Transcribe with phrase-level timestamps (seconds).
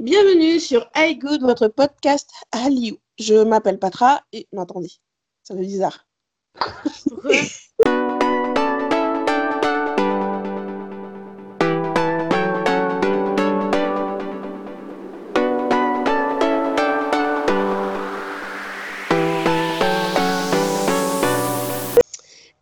[0.00, 2.98] Bienvenue sur iGood, votre podcast Hallyu.
[3.18, 4.46] Je m'appelle Patra et.
[4.52, 4.92] Non, attendez,
[5.42, 6.06] ça fait bizarre.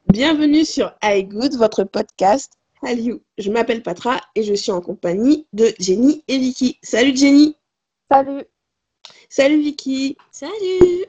[0.08, 3.20] Bienvenue sur iGood, votre podcast Hallyu.
[3.38, 6.78] Je m'appelle Patra et je suis en compagnie de Jenny et Vicky.
[6.82, 7.56] Salut Jenny.
[8.10, 8.44] Salut.
[9.28, 10.16] Salut Vicky.
[10.30, 11.06] Salut.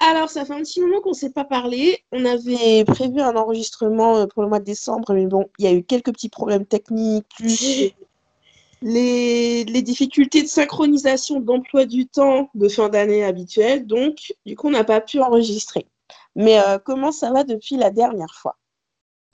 [0.00, 2.02] Alors, ça fait un petit moment qu'on ne s'est pas parlé.
[2.10, 5.68] On avait prévu un enregistrement euh, pour le mois de décembre, mais bon, il y
[5.68, 7.90] a eu quelques petits problèmes techniques, plus
[8.82, 13.86] les, les difficultés de synchronisation d'emploi du temps de fin d'année habituelle.
[13.86, 15.86] Donc, du coup, on n'a pas pu enregistrer.
[16.34, 18.56] Mais euh, comment ça va depuis la dernière fois?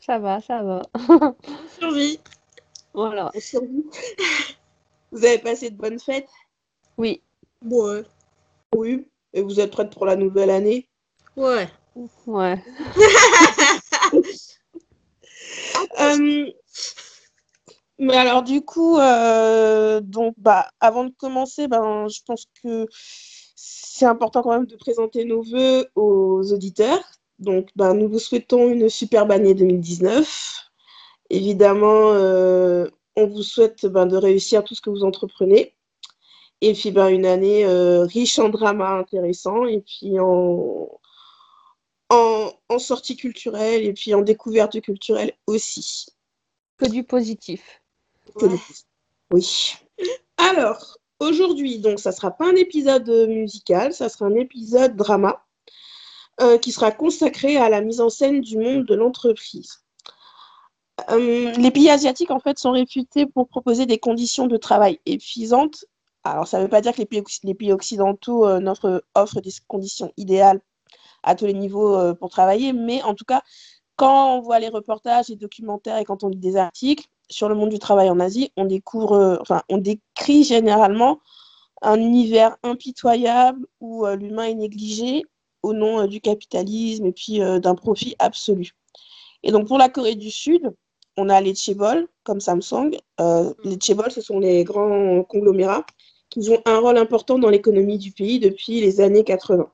[0.06, 0.83] Ça va, ça va.
[1.80, 2.20] Survie.
[2.95, 3.33] Voilà.
[3.34, 3.84] On survit.
[5.10, 6.29] Vous avez passé de bonnes fêtes?
[6.96, 7.23] Oui.
[7.65, 8.05] Ouais.
[8.77, 9.05] Oui.
[9.32, 10.88] Et vous êtes prête pour la nouvelle année?
[11.37, 11.68] Ouais.
[12.26, 12.63] Ouais.
[16.01, 16.51] Euh,
[17.98, 22.87] Mais alors du coup, euh, donc bah avant de commencer, ben je pense que
[23.54, 27.02] c'est important quand même de présenter nos voeux aux auditeurs.
[27.38, 30.62] Donc ben, nous vous souhaitons une superbe année 2019.
[31.30, 35.74] Évidemment, euh, on vous souhaite ben, de réussir tout ce que vous entreprenez.
[36.62, 40.88] Et puis ben, une année euh, riche en dramas intéressants et puis en,
[42.10, 46.07] en, en sorties culturelles et puis en découvertes culturelles aussi.
[46.79, 47.82] Que du positif.
[48.38, 48.59] Que des-
[49.32, 49.74] Oui.
[50.37, 55.45] Alors, aujourd'hui, donc, ça sera pas un épisode euh, musical, ça sera un épisode drama
[56.40, 59.82] euh, qui sera consacré à la mise en scène du monde de l'entreprise.
[61.10, 65.84] Euh, les pays asiatiques, en fait, sont réputés pour proposer des conditions de travail épuisantes.
[66.25, 67.03] Alors, ça ne veut pas dire que
[67.44, 70.60] les pays, occidentaux euh, n'offrent- offrent des conditions idéales
[71.22, 73.42] à tous les niveaux euh, pour travailler, mais en tout cas,
[73.97, 77.54] quand on voit les reportages, les documentaires et quand on lit des articles sur le
[77.54, 81.18] monde du travail en Asie, on découvre, enfin, on décrit généralement
[81.82, 85.24] un univers impitoyable où l'humain est négligé
[85.66, 88.71] au nom euh, du capitalisme et puis euh, d'un profit absolu.
[89.43, 90.72] Et donc pour la Corée du Sud,
[91.16, 92.97] on a les chaebol comme Samsung.
[93.21, 95.84] Euh, les chaebol, ce sont les grands conglomérats
[96.31, 99.71] qui ont un rôle important dans l'économie du pays depuis les années 80.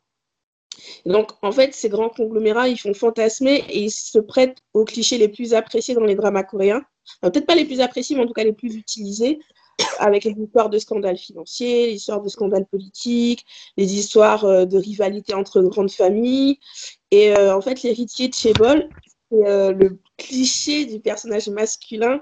[1.04, 4.84] Et donc, en fait, ces grands conglomérats, ils font fantasmer et ils se prêtent aux
[4.84, 6.82] clichés les plus appréciés dans les dramas coréens.
[7.20, 9.40] Peut-être pas les plus appréciés, mais en tout cas les plus utilisés,
[9.98, 13.46] avec les histoires de scandales financiers, les histoires de scandales politiques,
[13.76, 16.58] les histoires euh, de rivalité entre grandes familles.
[17.10, 18.88] Et euh, en fait, l'héritier de Chebol,
[19.30, 22.20] c'est euh, le cliché du personnage masculin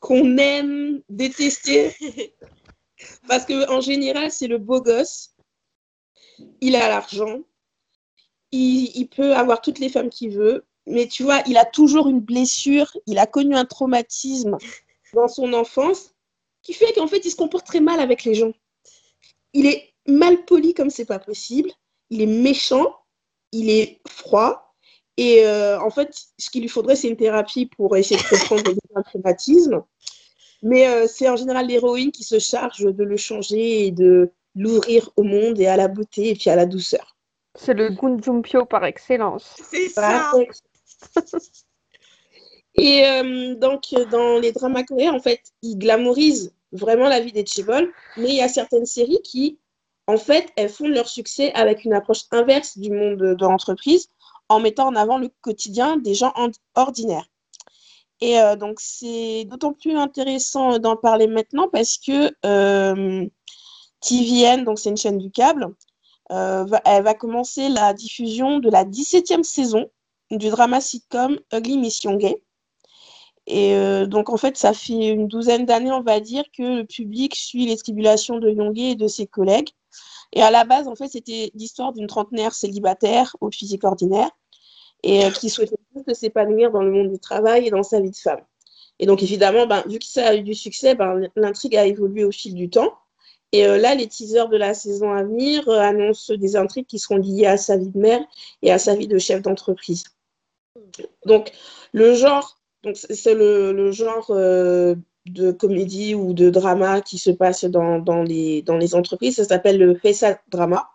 [0.00, 1.94] qu'on aime détester.
[3.28, 5.30] Parce qu'en général, c'est le beau gosse.
[6.60, 7.40] Il a l'argent.
[8.52, 10.64] Il, il peut avoir toutes les femmes qu'il veut.
[10.86, 12.94] Mais tu vois, il a toujours une blessure.
[13.06, 14.58] Il a connu un traumatisme
[15.14, 16.14] dans son enfance
[16.62, 18.52] qui fait qu'en fait, il se comporte très mal avec les gens.
[19.52, 21.70] Il est mal poli comme c'est pas possible.
[22.10, 22.96] Il est méchant.
[23.52, 24.74] Il est froid.
[25.16, 28.72] Et euh, en fait, ce qu'il lui faudrait, c'est une thérapie pour essayer de comprendre
[28.96, 29.84] un traumatisme.
[30.62, 35.10] Mais euh, c'est en général l'héroïne qui se charge de le changer et de l'ouvrir
[35.16, 37.16] au monde et à la beauté et puis à la douceur.
[37.54, 39.54] C'est le Gunjumpyo par excellence.
[39.70, 40.32] C'est ça.
[42.76, 47.46] Et euh, donc, dans les dramas coréens, en fait, ils glamourisent vraiment la vie des
[47.46, 49.58] chaebols, mais il y a certaines séries qui,
[50.06, 54.08] en fait, elles font leur succès avec une approche inverse du monde de, l'entreprise,
[54.48, 57.26] en mettant en avant le quotidien des gens en- ordinaires.
[58.20, 63.26] Et euh, donc, c'est d'autant plus intéressant d'en parler maintenant parce que euh,
[64.00, 65.68] TVN, donc c'est une chaîne du câble,
[66.30, 69.88] va- elle va commencer la diffusion de la 17e saison
[70.30, 72.36] du drama sitcom Ugly Miss Younghae.
[73.46, 76.84] Et euh, donc, en fait, ça fait une douzaine d'années, on va dire, que le
[76.84, 79.70] public suit les tribulations de Younghae et de ses collègues.
[80.32, 84.30] Et à la base, en fait, c'était l'histoire d'une trentenaire célibataire au physique ordinaire
[85.02, 88.10] et euh, qui souhaitait juste s'épanouir dans le monde du travail et dans sa vie
[88.10, 88.40] de femme.
[88.98, 92.24] Et donc, évidemment, ben, vu que ça a eu du succès, ben, l'intrigue a évolué
[92.24, 92.94] au fil du temps.
[93.52, 97.18] Et euh, là, les teasers de la saison à venir annoncent des intrigues qui seront
[97.18, 98.20] liées à sa vie de mère
[98.62, 100.04] et à sa vie de chef d'entreprise.
[101.26, 101.52] Donc,
[101.92, 104.94] le genre, donc c'est le, genre euh,
[105.26, 109.36] de comédie ou de drama qui se passe dans, dans les, dans les entreprises.
[109.36, 110.88] Ça s'appelle le Fessa Drama.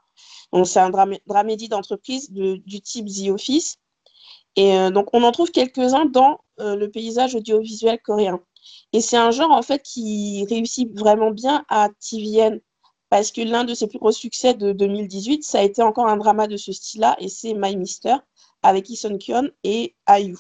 [0.66, 3.78] C'est un drama- dramédie d'entreprise de- du type The Office.
[4.56, 8.40] Et euh, donc, on en trouve quelques-uns dans euh, le paysage audiovisuel coréen.
[8.94, 12.60] Et c'est un genre, en fait, qui réussit vraiment bien à TVN.
[13.10, 16.18] Parce que l'un de ses plus gros succès de 2018, ça a été encore un
[16.18, 18.16] drama de ce style-là, et c'est My Mister,
[18.62, 20.38] avec Ison Kyun et Ayu.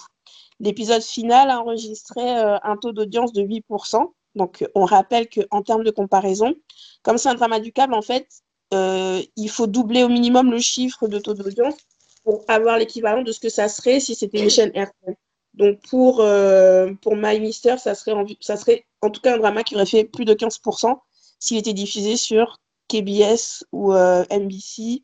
[0.59, 4.11] L'épisode final a enregistré euh, un taux d'audience de 8%.
[4.35, 6.53] Donc, on rappelle qu'en termes de comparaison,
[7.01, 8.27] comme c'est un drama du câble, en fait,
[8.73, 11.75] euh, il faut doubler au minimum le chiffre de taux d'audience
[12.23, 15.15] pour avoir l'équivalent de ce que ça serait si c'était une chaîne RTL.
[15.56, 19.38] Donc, pour, euh, pour My Mister, ça serait, en, ça serait en tout cas un
[19.38, 20.95] drama qui aurait fait plus de 15%
[21.39, 25.03] s'il était diffusé sur KBS ou euh, NBC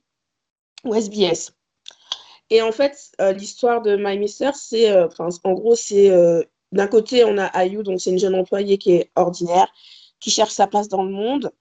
[0.84, 1.52] ou SBS.
[2.50, 5.08] Et en fait, euh, l'histoire de My Mister, c'est, euh,
[5.44, 8.92] en gros, c'est euh, d'un côté, on a Ayu, donc c'est une jeune employée qui
[8.92, 9.68] est ordinaire,
[10.20, 11.52] qui cherche sa place dans le monde.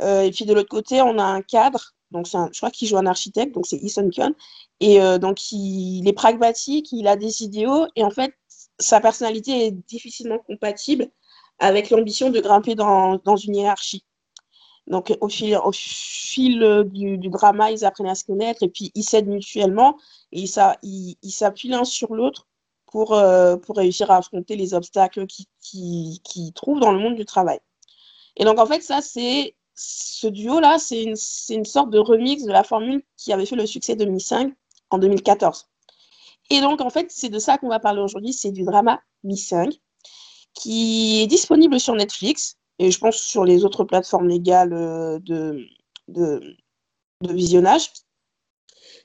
[0.00, 2.98] Et puis de l'autre côté, on a un cadre, donc un, je crois qu'il joue
[2.98, 4.32] un architecte, donc c'est Ison Kyun.
[4.80, 8.32] Et donc il, est pragmatique, il a des idéaux, et en fait,
[8.78, 11.08] sa personnalité est difficilement compatible
[11.58, 14.04] avec l'ambition de grimper dans une hiérarchie.
[14.88, 19.28] Donc, au fil, fil du, drama, ils apprennent à se connaître et puis ils s'aident
[19.28, 19.98] mutuellement
[20.32, 20.44] et
[20.82, 22.48] ils s'appuient l'un sur l'autre
[22.86, 27.16] pour, euh, pour réussir à affronter les obstacles qu'ils qui, qui trouvent dans le monde
[27.16, 27.60] du travail.
[28.36, 31.16] Et donc, en fait, ça, c'est ce duo-là, c'est une,
[31.50, 34.54] une sorte de remix de la formule qui avait fait le succès de Mi 5
[34.90, 35.68] en 2014.
[36.50, 39.36] Et donc, en fait, c'est de ça qu'on va parler aujourd'hui, c'est du drama Mi
[39.36, 39.70] 5
[40.54, 45.66] qui est disponible sur Netflix et je pense sur les autres plateformes légales de,
[46.08, 46.56] de,
[47.22, 47.90] de visionnage.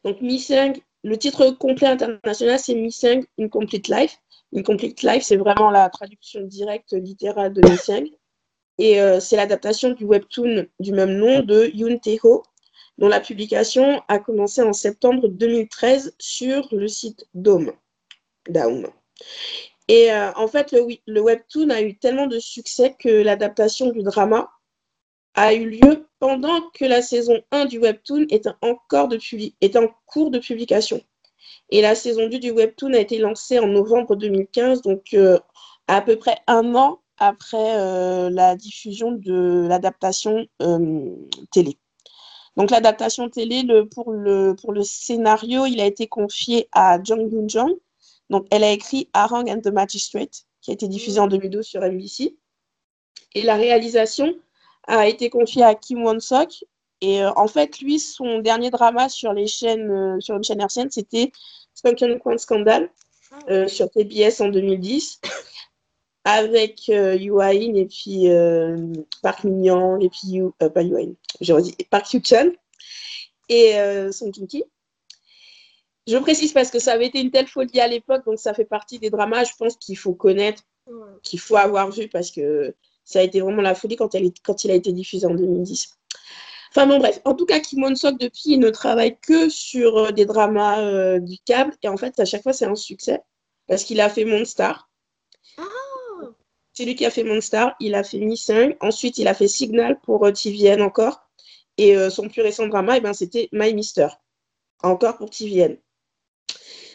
[0.03, 4.17] Donc, Missing, le titre complet international, c'est Missing Incomplete Life.
[4.55, 8.09] Incomplete Life, c'est vraiment la traduction directe littérale de Missing.
[8.77, 12.43] Et euh, c'est l'adaptation du webtoon du même nom de Yoon Tae-ho,
[12.97, 17.71] dont la publication a commencé en septembre 2013 sur le site Dome.
[18.49, 18.87] Daum.
[19.87, 24.49] Et euh, en fait, le, webtoon a eu tellement de succès que l'adaptation du drama
[25.35, 30.39] a eu lieu pendant que la saison 1 du webtoon est, encore en cours de
[30.39, 31.01] publication.
[31.69, 35.39] Et la saison 2 du webtoon a été lancée en novembre 2015, donc euh,
[35.87, 40.45] à peu près un an après euh, la diffusion de l'adaptation
[41.51, 41.77] télé.
[42.55, 47.31] Donc l'adaptation télé, le, pour, le, pour le scénario, il a été confié à Jung
[47.31, 47.73] Yoon Jung,
[48.33, 51.81] donc, elle a écrit Harang and the Magistrate, qui a été diffusé en 2012 sur
[51.81, 52.35] MBC.
[53.35, 54.33] Et la réalisation
[54.87, 56.65] a été confiée à Kim Won-sok.
[57.01, 60.61] Et euh, en fait, lui, son dernier drama sur, les chaînes, euh, sur une chaîne
[60.61, 61.31] hertzienne, c'était
[61.75, 62.89] Sunken Coin Scandal
[63.51, 65.21] euh, sur TBS en 2010,
[66.25, 68.29] avec Yuain et puis
[69.21, 72.49] Park Min-young, et puis, pas Yuain, j'ai dit Park Yu-chan
[73.49, 73.75] et
[74.11, 74.63] Song Kim-ki.
[76.07, 78.65] Je précise parce que ça avait été une telle folie à l'époque, donc ça fait
[78.65, 80.63] partie des dramas, je pense, qu'il faut connaître,
[81.21, 84.39] qu'il faut avoir vu parce que ça a été vraiment la folie quand, elle est,
[84.43, 85.97] quand il a été diffusé en 2010.
[86.71, 87.21] Enfin bon, bref.
[87.23, 91.19] En tout cas, Kimon Sok, depuis, il ne travaille que sur euh, des dramas euh,
[91.19, 91.73] du câble.
[91.83, 93.21] Et en fait, à chaque fois, c'est un succès
[93.67, 94.89] parce qu'il a fait Monstar.
[95.59, 96.33] Oh.
[96.73, 97.75] C'est lui qui a fait Monstar.
[97.79, 98.77] Il a fait Mi-5.
[98.81, 101.21] Ensuite, il a fait Signal pour euh, TVN encore.
[101.77, 104.07] Et euh, son plus récent drama, eh ben, c'était My Mister.
[104.81, 105.77] Encore pour TVN.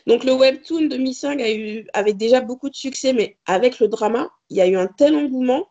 [0.07, 3.89] Donc le webtoon de Mi5 a eu, avait déjà beaucoup de succès, mais avec le
[3.89, 5.69] drama, il y a eu un tel engouement.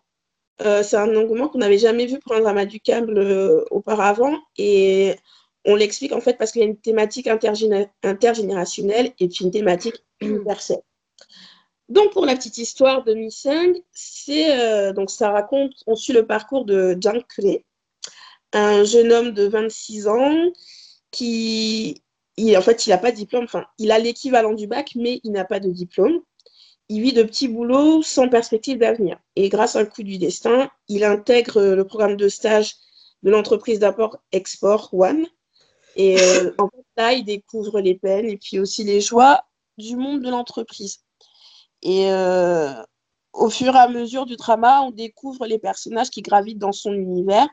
[0.61, 4.37] Euh, c'est un engouement qu'on n'avait jamais vu pour un drama du câble euh, auparavant.
[4.57, 5.15] Et
[5.65, 9.51] on l'explique en fait parce qu'il y a une thématique intergéné intergénérationnelle et puis une
[9.51, 10.81] thématique universelle.
[11.89, 16.27] Donc pour la petite histoire de Mi5, c'est euh, donc ça raconte, on suit le
[16.27, 17.63] parcours de Jang Kre,
[18.53, 20.51] un jeune homme de 26 ans
[21.11, 22.03] qui
[22.37, 23.43] il, en fait, il n'a pas de diplôme.
[23.43, 26.21] Enfin, il a l'équivalent du bac, mais il n'a pas de diplôme.
[26.89, 29.19] Il vit de petits boulots sans perspective d'avenir.
[29.35, 32.75] Et grâce à un coup du destin, il intègre le programme de stage
[33.23, 35.25] de l'entreprise d'import-export One.
[35.95, 39.43] Et euh, en fait, là, il découvre les peines et puis aussi les joies
[39.77, 40.99] du monde de l'entreprise.
[41.81, 42.71] Et euh,
[43.33, 46.93] au fur et à mesure du drama, on découvre les personnages qui gravitent dans son
[46.93, 47.47] univers.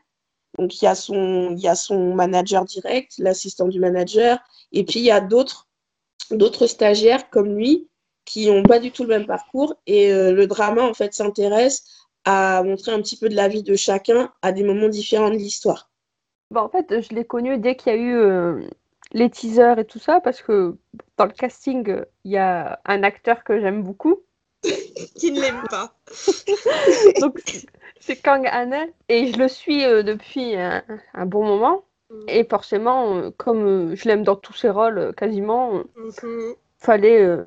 [0.58, 4.38] Donc, il y a son, il y a son manager direct, l'assistant du manager,
[4.72, 5.68] et puis il y a d'autres,
[6.30, 7.88] d'autres stagiaires comme lui
[8.24, 9.74] qui n'ont pas du tout le même parcours.
[9.86, 11.84] Et euh, le drama, en fait, s'intéresse
[12.24, 15.36] à montrer un petit peu de la vie de chacun à des moments différents de
[15.36, 15.90] l'histoire.
[16.50, 18.60] Bon, en fait, je l'ai connu dès qu'il y a eu euh,
[19.12, 20.76] les teasers et tout ça, parce que
[21.18, 24.22] dans le casting, il y a un acteur que j'aime beaucoup.
[25.16, 25.94] qui ne l'aime pas.
[27.20, 27.42] Donc,
[28.04, 28.72] c'est Kang Han
[29.08, 30.82] et je le suis euh, depuis un,
[31.14, 31.84] un, bon moment.
[32.10, 32.24] Mm.
[32.28, 36.54] Et forcément, euh, comme euh, je l'aime dans tous ses rôles quasiment, mm -hmm.
[36.78, 37.38] fallait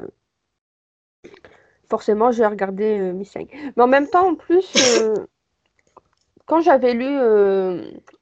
[1.90, 3.48] forcément, j'ai regardé Missing.
[3.76, 4.68] Mais en même temps, en plus,
[6.48, 7.12] quand j'avais lu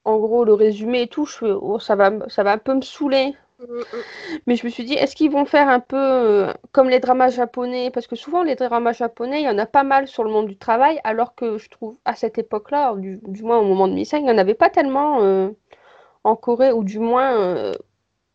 [0.04, 2.82] en gros le résumé et tout, je, oh, ça, va, ça va un peu me
[2.82, 3.34] saouler.
[4.48, 7.90] Mais je me suis dit, est-ce qu'ils vont faire un peu comme les dramas japonais?
[7.92, 10.48] Parce que souvent, les dramas japonais, il y en a pas mal sur le monde
[10.48, 14.20] du travail, alors que je trouve, à cette époque-là, du, moins au moment de Missing,
[14.20, 15.52] il n'y en avait pas tellement
[16.24, 17.74] en Corée, ou du moins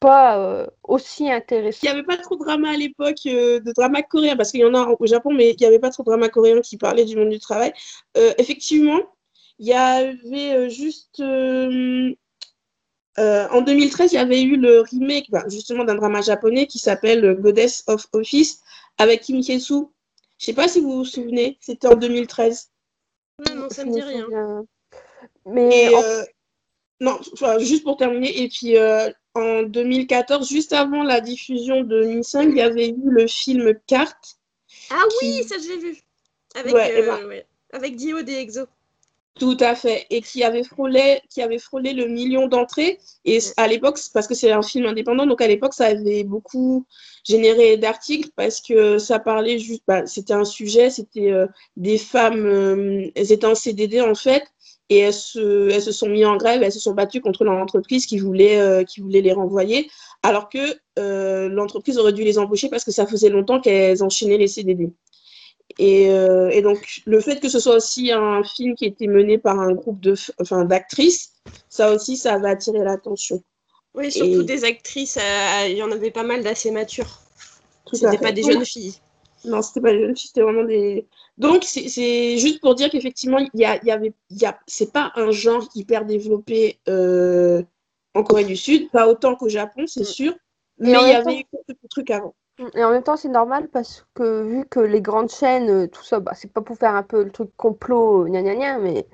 [0.00, 1.80] pas euh, aussi intéressant.
[1.82, 4.60] Il n'y avait pas trop de drama à l'époque, euh, de drama coréen, parce qu'il
[4.60, 6.78] y en a au Japon, mais il n'y avait pas trop de drama coréen qui
[6.78, 7.72] parlait du monde du travail.
[8.16, 9.00] Euh, effectivement,
[9.58, 11.22] il y avait juste.
[13.18, 17.36] En 2013, il y avait eu le remake bah, justement d'un drama japonais qui s'appelle
[17.40, 18.60] Goddess of Office
[18.98, 19.92] avec Kim Hye-soo.
[20.38, 22.70] Je ne sais pas si vous vous souvenez, c'était en 2013.
[23.46, 24.26] Non, non, ça me dit rien.
[25.44, 25.90] Mais.
[27.02, 27.18] Non,
[27.60, 28.76] juste pour terminer, et puis
[29.34, 34.38] en 2014, juste avant la diffusion de Nissan, il y avait eu le film Carte.
[34.90, 36.02] Ah oui, ça je l'ai vu.
[36.54, 38.66] Avec, ouais, euh, ben avec Dio des Exo.
[39.40, 40.06] Tout à fait.
[40.10, 42.98] Et qui avait frôlé, qui avait frôlé le million d'entrées.
[43.24, 46.84] Et à l'époque, parce que c'est un film indépendant, donc à l'époque, ça avait beaucoup
[47.24, 51.46] généré d'articles parce que ça parlait juste, bah, c'était un sujet, c'était euh,
[51.78, 54.44] des femmes, euh, elles étaient en CDD en fait,
[54.90, 58.04] et elles se, elles se sont mises en grève, elles se sont battues contre l'entreprise
[58.04, 59.90] qui voulait, euh, qui voulait les renvoyer,
[60.22, 60.76] alors que
[61.48, 64.92] l'entreprise aurait dû les embaucher parce que ça faisait longtemps qu'elles enchaînaient les CDD.
[65.78, 69.38] Et, euh, et, donc, le fait que ce soit aussi un film qui était mené
[69.38, 71.32] par un groupe de, enfin, d'actrices,
[71.68, 73.42] ça aussi, ça va attirer l'attention.
[73.94, 75.18] Oui, surtout des actrices,
[75.66, 77.20] il y en avait pas mal d'assez matures.
[77.92, 78.94] Ce n'étaient pas des jeunes filles.
[79.44, 81.06] Non, c'était pas des jeunes filles, c'était vraiment des,
[81.40, 85.10] donc, c'est juste pour dire qu'effectivement, il y, a, y avait, y a, c'est pas
[85.16, 87.62] un genre hyper développé euh,
[88.14, 90.04] en Corée du Sud, pas autant qu'au Japon, c'est mm.
[90.04, 90.34] sûr,
[90.78, 92.34] mais il y avait quelques trucs avant.
[92.74, 96.02] Et en même temps, c'est normal parce que vu que les grandes chaînes, euh, tout
[96.02, 99.06] ça, bah, c'est pas pour faire un peu le truc complot, gna gna gna, mais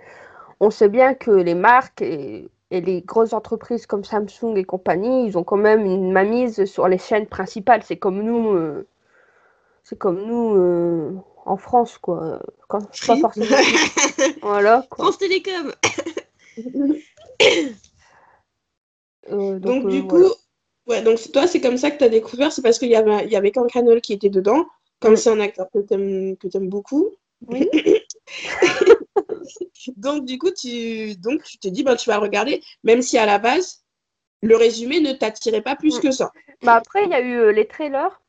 [0.60, 5.38] on sait bien que les marques et, les grosses entreprises comme Samsung et compagnie, ils
[5.38, 7.82] ont quand même une mamise sur les chaînes principales.
[7.84, 8.86] C'est comme nous, euh,
[9.84, 12.40] c'est comme nous en France, quoi.
[12.68, 13.46] Quand, pas forcément.
[14.42, 14.84] voilà.
[14.90, 15.04] Quoi.
[15.04, 15.72] France Télécom.
[19.32, 20.32] Euh, donc, du euh, coup,
[20.86, 23.24] ouais, donc toi, c'est comme ça que tu as découvert, c'est parce qu'il y avait,
[23.24, 23.52] il y avait
[24.00, 24.66] qui était dedans,
[25.00, 27.10] comme c'est un acteur que tu aimes, beaucoup.
[27.46, 27.68] Oui.
[29.96, 33.26] donc, du coup, tu donc, tu te dis, bah, tu vas regarder, même si à
[33.26, 33.84] la base,
[34.42, 36.00] le résumé ne t'attirait pas plus mm.
[36.00, 36.30] que ça.
[36.62, 38.20] Bah après, il y a eu euh, les trailers.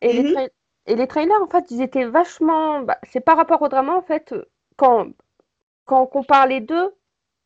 [0.00, 0.48] Et les, mhm.
[0.86, 2.80] Et les trailers, en fait, ils étaient vachement.
[2.80, 4.34] Bah, c'est par rapport au drama, en fait,
[4.76, 5.08] quand,
[5.84, 6.94] quand on compare les deux,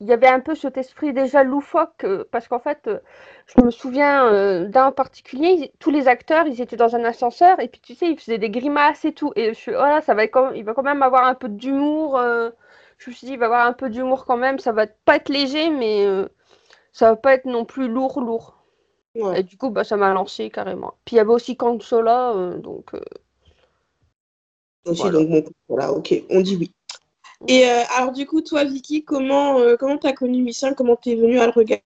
[0.00, 2.98] il y avait un peu cet esprit déjà loufoque, euh, parce qu'en fait, euh,
[3.46, 7.68] je me souviens euh, d'un particulier, tous les acteurs, ils étaient dans un ascenseur, et
[7.68, 9.32] puis tu sais, ils faisaient des grimaces et tout.
[9.36, 11.48] Et je suis, oh là, ça va quand il va quand même avoir un peu
[11.48, 12.18] d'humour.
[12.18, 15.16] je me suis dit, il va avoir un peu d'humour quand même, ça va pas
[15.16, 16.06] être léger, mais
[16.92, 18.56] ça va pas être non plus lourd, lourd.
[19.36, 20.94] Et du coup, bah, ça m'a lancé carrément.
[21.04, 22.92] Puis il y avait aussi Kansola, donc
[24.86, 25.24] aussi, voilà.
[25.24, 26.72] donc voilà, ok, on dit oui.
[27.48, 31.14] Et euh, alors du coup, toi, Vicky, comment euh, comment t'as connu Missing Comment t'es
[31.16, 31.84] venue à le regarder?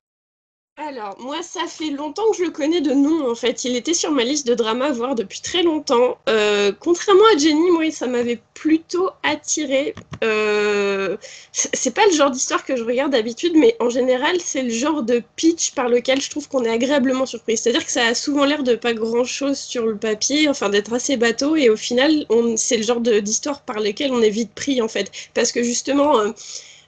[0.77, 3.65] Alors, moi, ça fait longtemps que je le connais de nom, en fait.
[3.65, 6.19] Il était sur ma liste de dramas à voir depuis très longtemps.
[6.29, 9.95] Euh, contrairement à Jenny, moi, ça m'avait plutôt attiré.
[10.25, 11.17] Euh,
[11.53, 15.05] c'est pas le genre d'histoire que je regarde d'habitude, mais en général, c'est le genre
[15.05, 17.57] de pitch par lequel je trouve qu'on est agréablement surpris.
[17.57, 21.17] C'est-à-dire que ça a souvent l'air de pas grand-chose sur le papier, enfin d'être assez
[21.17, 22.27] bateau, et au final,
[22.57, 25.13] c'est le genre d'histoire par lequel on est vite pris, en fait.
[25.35, 26.19] Parce que justement...
[26.19, 26.33] Euh,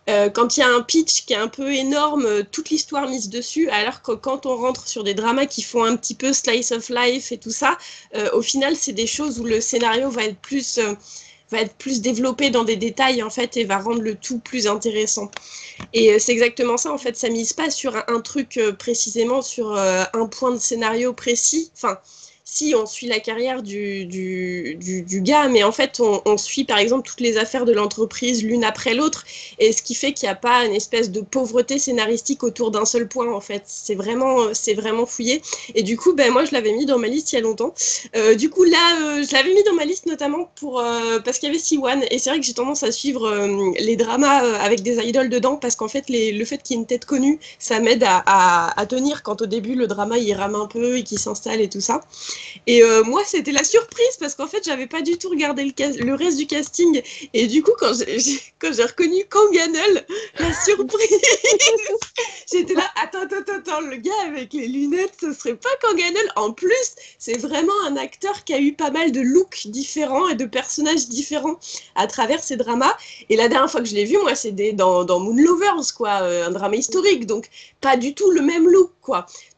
[0.08, 3.08] euh, quand il y a un pitch qui est un peu énorme, euh, toute l'histoire
[3.08, 6.32] mise dessus, alors que quand on rentre sur des dramas qui font un petit peu
[6.32, 7.76] slice of life et tout ça,
[8.14, 10.78] euh, au final, c'est des choses où le scénario va être plus
[11.52, 14.66] va être plus développé dans des détails en fait et va rendre le tout plus
[14.66, 15.30] intéressant.
[15.92, 19.76] Et c'est exactement ça en fait, ça mise pas sur un, un truc précisément sur
[19.76, 21.70] un point de scénario précis.
[21.76, 21.98] Enfin,
[22.48, 26.78] si on suit la carrière du, du, du, gars, mais en fait, on, suit par
[26.78, 29.24] exemple toutes les affaires de l'entreprise l'une après l'autre,
[29.58, 32.84] et ce qui fait qu'il n'y a pas une espèce de pauvreté scénaristique autour d'un
[32.84, 33.64] seul point, en fait.
[33.66, 35.42] C'est vraiment, c'est vraiment fouillé.
[35.74, 37.74] Et du coup, ben, moi, je l'avais mis dans ma liste il y a longtemps.
[38.14, 41.40] Euh, du coup, là, euh, je l'avais mis dans ma liste notamment pour, euh, parce
[41.40, 44.82] qu'il y avait Siwan, et c'est vrai que j'ai tendance à suivre les dramas avec
[44.82, 47.40] des idoles dedans, parce qu'en fait, les, le fait qu'il y ait une tête connue,
[47.58, 50.98] ça m'aide à, à, à, tenir quand au début le drama il rame un peu
[50.98, 52.02] et qu'il s'installe et tout ça.
[52.66, 56.14] Et euh, moi, c'était la surprise parce qu'en fait, j'avais pas du tout regardé le,
[56.14, 57.02] reste du casting.
[57.33, 60.07] Et du coup, quand j'ai reconnu Kanganel,
[60.38, 61.21] la surprise,
[62.52, 66.28] j'étais là, attends, attends, attends, le gars avec les lunettes, ce serait pas Kanganel?
[66.37, 70.35] En plus, c'est vraiment un acteur qui a eu pas mal de looks différents et
[70.35, 71.59] de personnages différents
[71.95, 72.97] à travers ses dramas.
[73.28, 76.23] Et la dernière fois que je l'ai vu, moi, c'est dans, dans Moon Lovers, quoi,
[76.23, 77.26] euh, un drama historique.
[77.26, 77.49] Donc,
[77.81, 78.90] pas du tout le même look,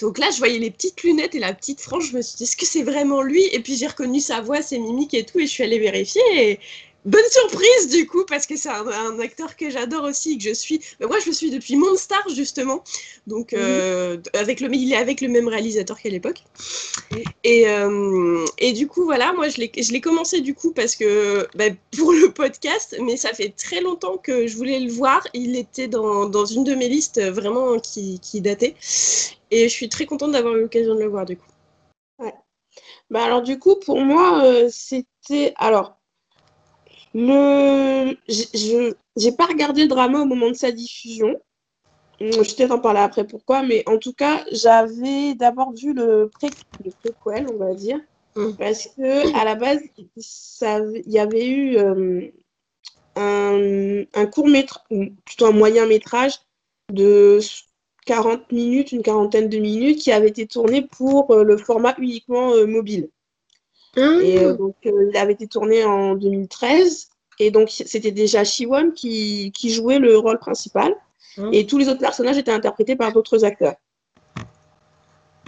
[0.01, 2.45] Donc là, je voyais les petites lunettes et la petite frange, je me suis dit,
[2.45, 3.45] est-ce que c'est vraiment lui?
[3.53, 6.23] Et puis j'ai reconnu sa voix, ses mimiques et tout, et je suis allée vérifier.
[6.37, 6.61] Et
[7.05, 10.81] bonne surprise du coup parce que c'est un, acteur que j'adore aussi que je suis.
[11.01, 12.83] Moi je le suis depuis Monster justement.
[13.27, 13.59] Donc mhm.
[13.61, 16.43] euh, avec le il est avec le même réalisateur qu'à l'époque.
[17.45, 21.71] Et, euh, et du coup voilà moi je l'ai commencé du coup parce que bah,
[21.97, 25.27] pour le podcast mais ça fait très longtemps que je voulais le voir.
[25.35, 28.75] Il était dans, dans une de mes listes vraiment qui, qui datait.
[29.51, 31.47] Et je suis très contente d'avoir eu l'occasion de le voir du coup.
[32.19, 32.35] Ouais.
[33.11, 35.98] bah alors du coup pour moi euh, c'était alors
[37.19, 38.17] le...
[38.29, 41.37] Je n'ai pas regardé le drama au moment de sa diffusion.
[42.21, 46.29] Je vais peut-être en parler après pourquoi, mais en tout cas, j'avais d'abord vu le,
[46.29, 46.49] pré
[46.85, 48.01] le préquel, on va dire,
[48.37, 48.53] mm.
[48.59, 52.29] parce que à la base, il y avait eu euh,
[53.15, 54.83] un, un, court métrage,
[55.25, 56.41] plutôt un moyen métrage
[56.93, 57.39] de
[58.07, 62.53] 40 minutes, une quarantaine de minutes, qui avait été tourné pour euh, le format uniquement
[62.53, 63.11] euh, mobile.
[63.97, 64.53] Et euh, ah.
[64.55, 67.09] donc, euh, il avait été tourné en 2013.
[67.41, 70.95] Et donc, c'était déjà Shiwon qui, qui, jouait le rôle principal.
[71.37, 71.43] Ah.
[71.53, 73.77] Et tous les autres personnages étaient interprétés par d'autres acteurs.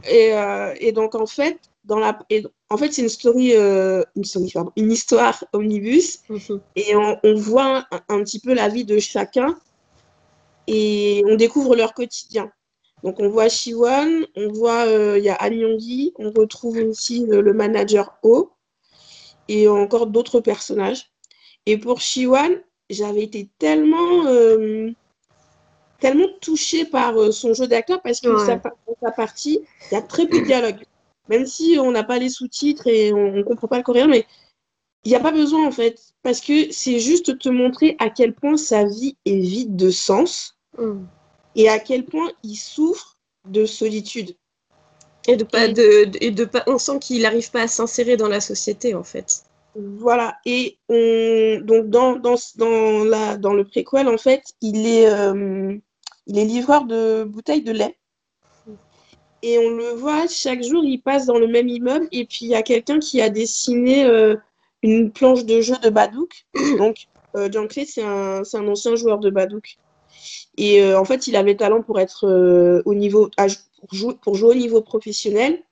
[0.09, 4.25] Et, euh, et, donc, en fait, dans la, et, en fait c'est une story, une,
[4.25, 6.20] story pardon, une, histoire omnibus.
[6.28, 6.61] Mhm.
[6.76, 9.56] Et on, on voit un, un, petit peu la vie de chacun.
[10.66, 12.50] Et on découvre leur quotidien.
[13.02, 17.25] Donc on voit Shiwan, on voit euh, il y a An Yonggi, on retrouve aussi
[17.26, 18.50] le, manager O
[19.49, 21.11] et encore d'autres personnages.
[21.66, 24.90] Et pour Shiwan, j'avais été tellement euh,
[25.99, 28.47] tellement touchée par euh, son jeu d'acteur parce que ouais.
[28.47, 28.61] sa,
[29.02, 30.85] sa, partie, il y a très peu de dialogue.
[31.28, 34.26] Même si on n'a pas les sous-titres et on ne comprend pas le coréen, mais
[35.04, 38.35] il n'y a pas besoin en fait, parce que c'est juste te montrer à quel
[38.35, 40.59] point sa vie est vide de sens.
[40.76, 41.04] Mm
[41.57, 43.16] et à quel point il souffre
[43.49, 44.37] de solitude.
[45.29, 48.29] Et de pas de, et de pas, on sent qu'il n'arrive pas à s'insérer dans
[48.29, 49.44] la société en fait.
[49.75, 50.37] Voilà.
[50.46, 55.77] Et on, donc dans, dans, dans, la, dans le préquel en fait, il est, euh,
[56.27, 57.96] il est livreur de bouteilles de lait.
[59.42, 62.48] Et on le voit chaque jour, il passe dans le même immeuble et puis il
[62.48, 64.37] y a quelqu'un qui a dessiné euh,
[64.83, 66.46] une planche de jeu de Badouk.
[66.79, 69.79] Donc, euh, c'est un, un ancien joueur de Badouk.
[70.61, 73.31] Et euh, en fait, il avait talent pour être euh, au niveau,
[73.79, 75.62] pour jouer, pour jouer au niveau professionnel.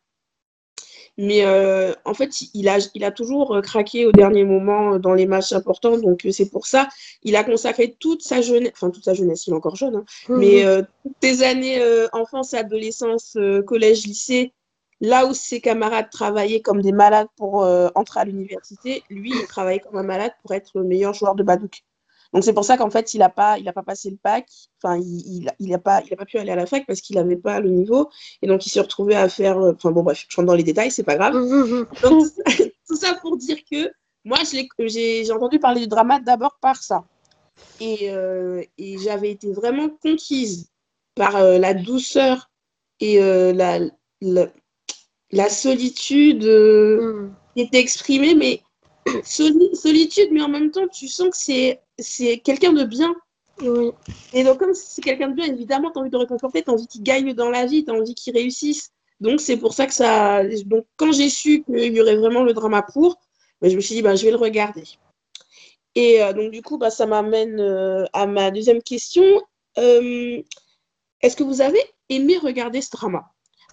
[1.19, 5.27] Mais euh, en fait, il a, il a toujours craqué au dernier moment dans les
[5.27, 5.99] matchs importants.
[5.99, 6.89] Donc, c'est pour ça.
[7.23, 10.05] Il a consacré toute sa jeunesse, enfin, toute sa jeunesse, il est encore jeune, hein,
[10.29, 10.39] mmh.
[10.39, 10.65] mais
[11.03, 14.55] toutes ses années enfance, adolescence, collège, lycée,
[15.01, 19.81] là où ses camarades travaillaient comme des malades pour entrer à l'université, lui, il travaillait
[19.81, 21.83] comme un malade pour être le meilleur joueur de badouk.
[22.33, 24.47] Donc c'est pour ça qu'en fait, il n'a pas, il pas passé le bac,
[24.83, 27.37] enfin, il n'a il, pas, il pas pu aller à la fac parce qu'il n'avait
[27.37, 28.11] pas le niveau.
[28.43, 30.63] Et donc, il s'est retrouvé à faire, euh, enfin bon, bref, je rentre dans les
[30.63, 31.35] détails, c'est pas grave.
[32.03, 32.27] donc,
[32.89, 33.91] tout ça pour dire que
[34.25, 37.05] moi, j'ai entendu parler du drama d'abord par ça.
[37.81, 40.71] Et, euh, et j'avais été vraiment conquise
[41.15, 42.51] par euh, la douceur
[43.01, 43.81] et euh, la,
[44.21, 44.47] la,
[45.31, 46.43] la, solitude
[47.55, 48.63] qui était exprimée, mais
[49.25, 53.15] solitude, mais en même temps, tu sens que c'est quelqu'un de bien.
[53.61, 53.91] Oui.
[54.33, 56.71] Et donc, comme c'est quelqu'un de bien, évidemment, tu as envie de le réconforter, tu
[56.71, 58.91] as envie qu'il gagne dans la vie, tu as envie qu'il réussisse.
[59.21, 60.45] Donc, c'est pour ça que ça.
[60.65, 63.17] Donc, quand j'ai su qu'il y aurait vraiment le drama pour,
[63.61, 64.85] bah, je me suis dit, bah, je vais le regarder.
[65.95, 69.25] Et euh, donc, du coup, bah, ça m'amène euh, à ma deuxième question.
[69.79, 70.41] Euh,
[71.21, 73.25] Est-ce que vous avez aimé regarder ce drama?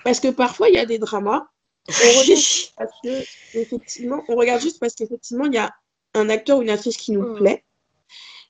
[0.04, 1.46] Parce que parfois, il y a des dramas.
[1.88, 2.42] On regarde,
[2.78, 5.74] parce que, effectivement, on regarde juste parce qu'effectivement, il y a
[6.16, 7.64] un acteur ou une actrice qui nous plaît.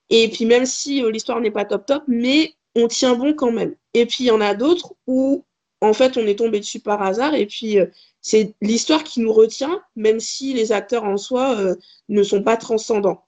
[0.10, 3.52] Et puis même si euh, l'histoire n'est pas top top, mais on tient bon quand
[3.52, 3.76] même.
[3.94, 5.44] Et puis il y en a d'autres où
[5.82, 7.88] en fait on est tombé dessus par hasard et puis euh,
[8.22, 11.76] c'est l'histoire qui nous retient, même si les acteurs en soi euh,
[12.10, 13.26] ne sont pas transcendants.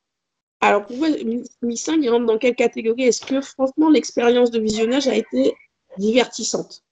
[0.62, 3.04] Alors pour vous, Mi5, il rentre dans quelle catégorie?
[3.04, 5.56] Est-ce que franchement l'expérience de visionnage a été
[5.98, 6.84] divertissante?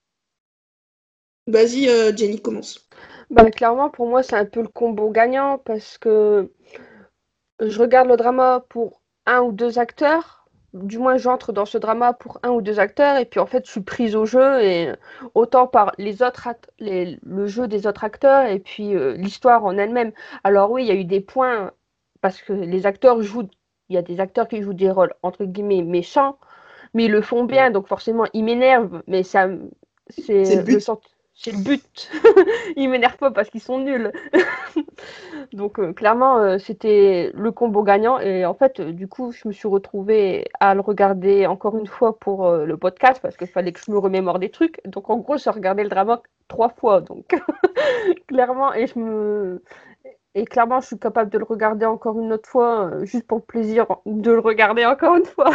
[1.48, 2.85] Vas-y, Jenny, commence.
[3.30, 6.50] Bah, clairement, pour moi, c'est un peu le combo gagnant parce que
[7.60, 12.12] je regarde le drama pour un ou deux acteurs, du moins j'entre dans ce drama
[12.12, 14.92] pour un ou deux acteurs et puis en fait je suis prise au jeu et
[15.34, 19.78] autant par les autres les, le jeu des autres acteurs et puis euh, l'histoire en
[19.78, 20.12] elle-même.
[20.44, 21.72] Alors oui, il y a eu des points
[22.20, 23.48] parce que les acteurs jouent,
[23.88, 26.38] il y a des acteurs qui jouent des rôles entre guillemets méchants,
[26.94, 27.70] mais ils le font bien.
[27.70, 29.48] Donc forcément ils m'énervent, mais ça
[30.10, 30.78] c'est le,
[31.36, 32.10] c'est le but.
[32.76, 34.10] Ils m'énervent pas parce qu'ils sont nuls.
[35.52, 38.18] Donc euh, clairement, euh, c'était le combo gagnant.
[38.18, 41.86] Et en fait, euh, du coup, je me suis retrouvée à le regarder encore une
[41.86, 44.80] fois pour le podcast parce qu'il fallait que je me remémore des trucs.
[44.86, 47.02] Donc en gros, j'ai regardé le drama trois fois.
[47.02, 47.26] Donc
[48.28, 49.58] clairement, et je
[50.34, 53.44] et clairement, je suis capable de le regarder encore une autre fois, juste pour le
[53.44, 55.52] plaisir de le regarder encore une fois.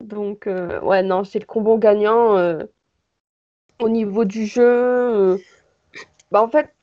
[0.00, 0.46] Donc,
[0.82, 2.36] ouais, non, c'est le combo gagnant
[3.80, 4.62] au niveau du jeu.
[4.62, 5.38] Euh,
[6.30, 6.74] bah en fait,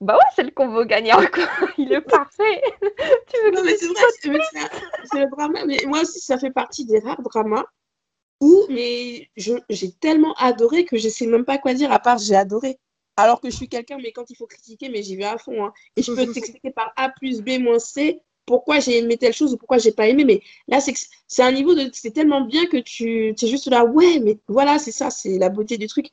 [0.00, 1.44] bah ouais, c'est le combo gagnant, quoi.
[1.78, 2.62] Il est parfait.
[2.80, 4.40] tu veux non, mais c'est vrai,
[5.04, 5.64] c'est le drama.
[5.66, 7.64] Mais moi aussi, ça fait partie des rares dramas
[8.40, 12.34] où mais j'ai tellement adoré que je sais même pas quoi dire à part j'ai
[12.34, 12.78] adoré.
[13.16, 15.64] Alors que je suis quelqu'un, mais quand il faut critiquer, mais j'y vais à fond.
[15.64, 15.72] Hein.
[15.96, 19.54] Et je peux t'expliquer par A plus B moins C pourquoi j'ai aimé telle chose
[19.54, 20.24] ou pourquoi j'ai pas aimé.
[20.24, 21.88] Mais là, c'est un niveau de.
[21.92, 25.48] C'est tellement bien que tu es juste là, ouais, mais voilà, c'est ça, c'est la
[25.48, 26.06] beauté du truc.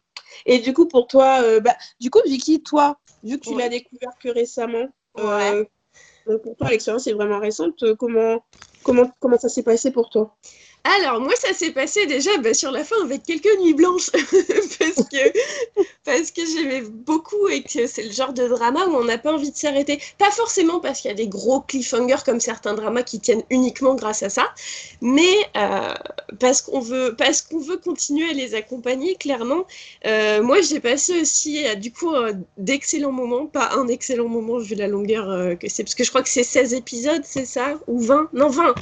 [0.46, 3.70] Et du coup, pour toi, euh, bah, du coup, Vicky, toi, vu que tu l'as
[3.70, 4.88] découvert que récemment,
[5.20, 5.64] euh,
[6.44, 7.84] pour toi, l'expérience est vraiment récente.
[7.98, 8.44] Comment,
[8.84, 10.36] comment, comment ça s'est passé pour toi?
[10.84, 14.10] Alors, moi, ça s'est passé déjà bah, sur la fin avec quelques nuits blanches,
[14.80, 15.40] parce que,
[16.06, 19.32] parce que j'aimais beaucoup et que c'est le genre de drama où on n'a pas
[19.34, 20.02] envie de s'arrêter.
[20.18, 23.94] Pas forcément parce qu'il y a des gros cliffhangers comme certains dramas qui tiennent uniquement
[23.94, 24.54] grâce à ça,
[25.02, 25.94] mais euh,
[26.40, 29.68] parce qu'on veut, parce qu'on veut continuer à les accompagner, clairement.
[30.08, 32.12] Euh, moi, j'ai passé aussi, euh, du coup,
[32.58, 36.24] d'excellents moments, pas un excellent moment vu la longueur que c'est, parce que je crois
[36.24, 38.74] que c'est 16 épisodes, c'est ça Ou 20 Non, 20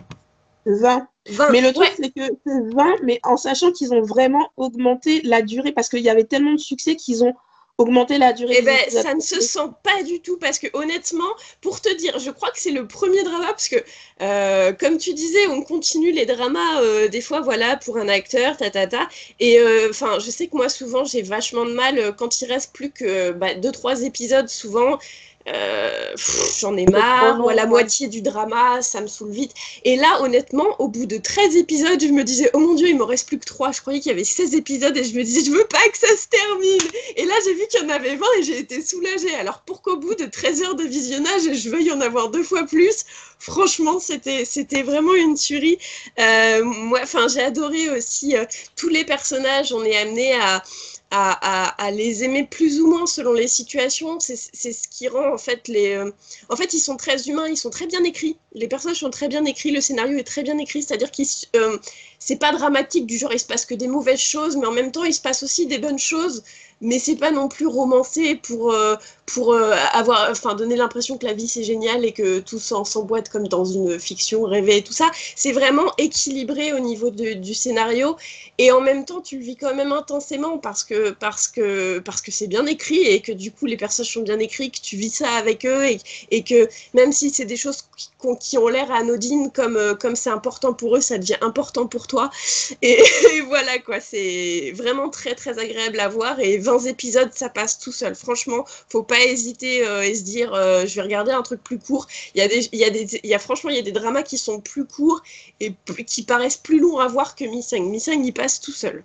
[0.65, 1.08] 20.
[1.52, 5.41] Mais le truc, c'est que c'est 20, mais en sachant qu'ils ont vraiment augmenté la
[5.41, 7.34] durée, parce qu'il y avait tellement de succès qu'ils ont
[7.80, 8.58] augmenté la durée.
[8.60, 11.30] Eh ben, ça ne se sent pas du tout, parce que honnêtement,
[11.62, 13.78] pour te dire, je crois que c'est le premier drama, parce que,
[14.22, 18.58] euh, comme tu disais, on continue les dramas, euh, des fois, voilà, pour un acteur,
[18.58, 19.08] ta, ta, ta.
[19.39, 22.74] Et euh, enfin, je sais que moi, souvent, j'ai vachement de mal, quand il reste
[22.74, 25.00] plus que 2-3 bah, épisodes, souvent,
[25.47, 26.15] euh,
[26.60, 29.54] j'en ai marre, ou à la moitié du drama, ça me saoule vite.
[29.84, 32.97] Et là, honnêtement, au bout de 13 épisodes, je me disais, oh mon dieu, il
[32.97, 33.71] me reste plus que 3.
[33.71, 35.97] Je croyais qu'il y avait 16 épisodes et je me disais, je veux pas que
[35.97, 36.82] ça se termine.
[37.15, 39.34] Et là, j'ai vu qu'il y en avait 20 et j'ai été soulagée.
[39.36, 42.63] Alors, pour qu'au bout de 13 heures de visionnage, je veuille en avoir deux fois
[42.63, 43.06] plus,
[43.39, 45.80] franchement, c'était, c'était vraiment une tuerie.
[46.19, 49.73] Euh, moi, enfin, j'ai adoré aussi euh, tous les personnages.
[49.73, 50.62] On est amené à
[51.12, 54.19] à, les aimer plus ou moins selon les situations.
[54.19, 54.36] C'est
[54.74, 55.93] ce qui rend en fait les.
[55.93, 56.12] Euh,
[56.50, 58.38] en fait, ils sont très humains, ils sont très bien écrits.
[58.54, 61.78] Les personnages sont très bien écrits, le scénario est très bien écrit, c'est-à-dire qu'ils euh,
[62.19, 64.91] c'est pas dramatique du genre il se passe que des mauvaises choses, mais en même
[64.91, 66.43] temps il se passe aussi des bonnes choses
[66.82, 68.95] mais c'est pas non plus romancé pour, euh,
[69.34, 73.30] pour euh, avoir, enfin, donner l'impression que la vie c'est génial et que tout s'emboîte
[73.30, 75.10] comme dans une fiction rêvée et tout ça.
[75.36, 78.18] C'est vraiment équilibré au niveau du scénario
[78.58, 82.22] et en même temps tu le vis quand même intensément parce que parce que parce
[82.22, 84.96] que c'est bien écrit et que du coup les personnages sont bien écrits, que tu
[84.96, 86.00] vis ça avec eux et,
[86.32, 87.84] et que même si c'est des choses
[88.42, 92.08] qui, ont l'air anodines comme euh, comme c'est important pour eux, ça devient important pour
[92.08, 92.30] toi
[92.82, 93.02] et,
[93.34, 94.00] et voilà quoi.
[94.00, 98.15] C'est vraiment très très agréable à voir et 20 épisodes, ça passe tout seul.
[98.15, 101.79] Franchement, faut pas hésiter euh, et se dire, euh, je vais regarder un truc plus
[101.79, 102.08] court.
[102.36, 103.84] Il y a des, il y a des, il y a franchement, il y a
[103.84, 105.21] des dramas qui sont plus courts
[105.60, 105.73] et
[106.05, 107.89] qui paraissent plus longs à voir que Missing.
[107.89, 109.03] Missing, il passe tout seul.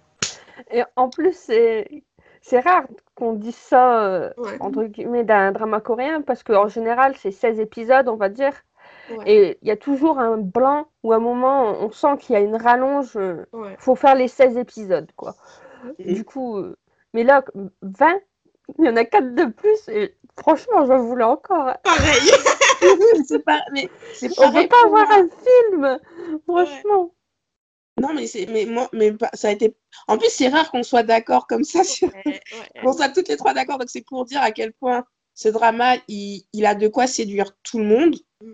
[0.73, 2.03] Et en plus, c'est
[2.43, 7.31] c'est rare qu'on dise ça, euh, entre guillemets, d'un drama coréen, parce qu'en général, c'est
[7.31, 8.53] 16 épisodes, on va dire.
[9.27, 12.41] Et il y a toujours un blanc ou un moment, on sent qu'il y a
[12.41, 13.17] une rallonge.
[13.17, 15.35] Il faut faire les 16 épisodes, quoi.
[15.99, 16.63] Du coup,
[17.15, 17.45] mais là,
[17.83, 18.21] 20,
[18.79, 21.75] il y en a 4 de plus et franchement, j'en voulais encore.
[21.83, 22.31] Pareil.
[23.29, 25.99] c'est pas, mais c'est On peut pas avoir un film,
[26.47, 27.15] franchement.
[28.01, 29.77] Non, mais c'est, mais moi, mais ça a été.
[30.09, 31.83] En plus, c'est rare qu'on soit d'accord comme ça.
[32.83, 33.79] qu'on soit toutes les trois d'accord.
[33.79, 37.53] Donc, c'est pour dire à quel point ce drama, il, il a de quoi séduire
[37.63, 38.17] tout le monde.
[38.41, 38.53] Mm.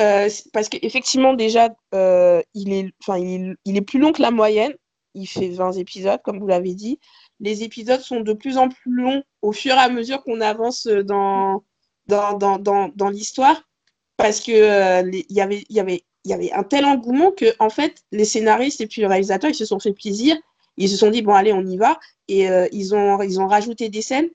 [0.00, 4.74] Euh, parce qu'effectivement, déjà, euh, il, est, il, il, est plus long que la moyenne.
[5.14, 6.98] Il fait 20 épisodes, comme vous l'avez dit
[7.42, 10.86] les épisodes sont de plus en plus longs au fur et à mesure qu'on avance
[10.86, 11.64] dans,
[12.06, 13.68] dans, dans, dans, l'histoire.
[14.16, 17.96] Parce que euh, y avait, y, avait, y avait un tel engouement que en fait
[18.12, 20.36] les scénaristes et puis le réalisateur ils se sont fait plaisir.
[20.76, 21.98] Ils se sont dit bon allez on y va.
[22.28, 24.30] Et euh, ils, ont, ils ont rajouté des scènes.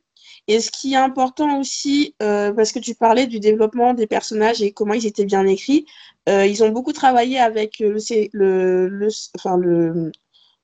[0.50, 4.62] Et ce qui est important aussi euh, parce que tu parlais du développement des personnages
[4.62, 5.86] et comment ils étaient bien écrits
[6.30, 7.96] ils ont beaucoup travaillé avec le,
[8.34, 10.12] le, enfin, le,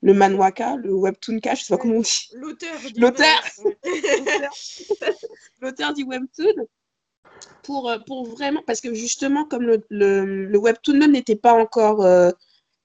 [0.03, 2.29] le manwaka, le webtoonka, je sais pas comment on dit.
[2.33, 2.73] L'auteur.
[2.97, 3.41] L'auteur.
[5.61, 6.67] L'auteur du webtoon.
[7.63, 12.05] Pour, euh, pour vraiment, parce que justement, comme le, le, le webtoon n'était pas encore
[12.05, 12.31] euh,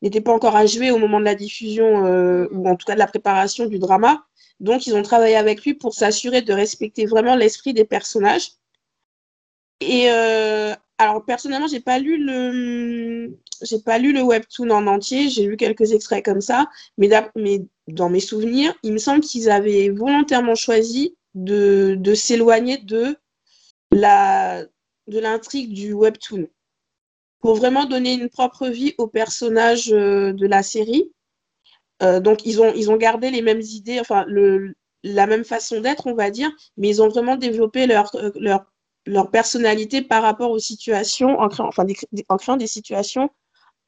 [0.01, 3.01] n'était pas encore achevé au moment de la diffusion euh, ou en tout cas de
[3.01, 4.25] la préparation du drama,
[4.61, 8.53] donc ils ont travaillé avec lui pour s'assurer de respecter vraiment l'esprit des personnages.
[9.81, 10.09] Et
[10.99, 15.57] alors personnellement, j'ai pas lu le j'ai pas lu le webtoon en entier, j'ai lu
[15.57, 17.09] quelques extraits comme ça, mais,
[17.89, 23.17] dans mes souvenirs, il me semble qu'ils avaient volontairement choisi de, de s'éloigner de
[23.93, 24.65] la
[25.07, 26.49] de l'intrigue du webtoon.
[27.41, 31.13] Pour vraiment donner une propre vie aux personnages euh, de la série.
[32.03, 35.81] Euh, donc ils ont ils ont gardé les mêmes idées, enfin le, la même façon
[35.81, 38.67] d'être, on va dire, mais ils ont vraiment développé leur, euh, leur
[39.09, 41.97] leur personnalité par rapport aux situations, en créant, enfin, des,
[42.29, 43.31] en créant des situations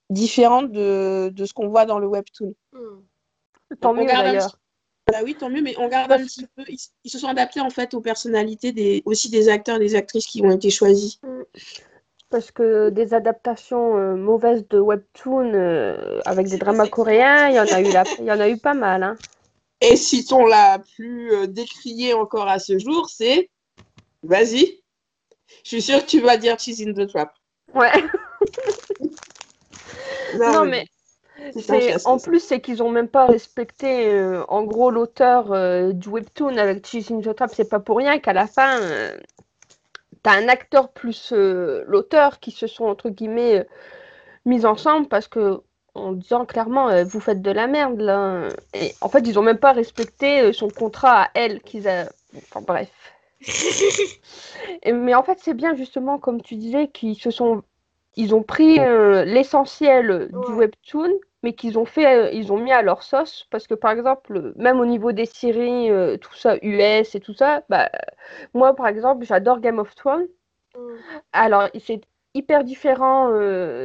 [0.09, 2.55] différentes de, de ce qu'on voit dans le webtoon.
[2.73, 3.77] Hmm.
[3.81, 4.59] Tant mieux d'ailleurs.
[5.11, 6.65] Bah oui, tant mieux, mais on garde un petit peu.
[6.69, 10.27] Ils, se sont adaptés en fait aux personnalités des, aussi des acteurs et des actrices
[10.27, 11.21] qui ont été choisis.
[11.23, 11.43] Hmm.
[12.31, 17.61] Parce que des adaptations euh, mauvaises de webtoon euh, avec des dramas coréens, il y
[17.61, 17.87] en a eu,
[18.21, 19.03] il y en a eu pas mal.
[19.03, 19.17] Hein.
[19.81, 23.51] Et citons la plus euh, décriée encore à ce jour, c'est.
[24.23, 24.80] Vas-y.
[25.65, 27.33] Je suis sûre que tu vas dire Cheese in the Trap.
[27.75, 27.93] Ouais.
[30.39, 30.87] non, mais.
[32.05, 36.57] en plus, c'est qu'ils n'ont même pas respecté, euh, en gros, l'auteur euh, du webtoon
[36.57, 37.51] avec Cheese in the Trap.
[37.55, 39.17] C'est pas pour rien qu'à la fin, euh,
[40.23, 43.67] tu as un acteur plus l'auteur qui se sont, entre guillemets,
[44.45, 45.61] mis ensemble parce que,
[45.95, 48.49] en disant clairement, vous faites de la merde là.
[48.75, 52.09] Et en fait, ils n'ont même pas respecté son contrat à elle qu'ils a.
[52.37, 52.91] Enfin, bref.
[54.87, 57.63] mais en fait, c'est bien justement, comme tu disais, qu'ils se sont,
[58.17, 61.11] ils ont pris euh, l'essentiel du webtoon,
[61.43, 64.53] mais qu'ils ont fait, euh, ils ont mis à leur sauce, parce que par exemple,
[64.57, 67.91] même au niveau des séries, euh, tout ça, US et tout ça, bah,
[68.53, 70.29] moi par exemple, j'adore Game of Thrones.
[70.77, 70.95] Mm.
[71.33, 72.03] Alors, c'est
[72.35, 73.31] hyper différent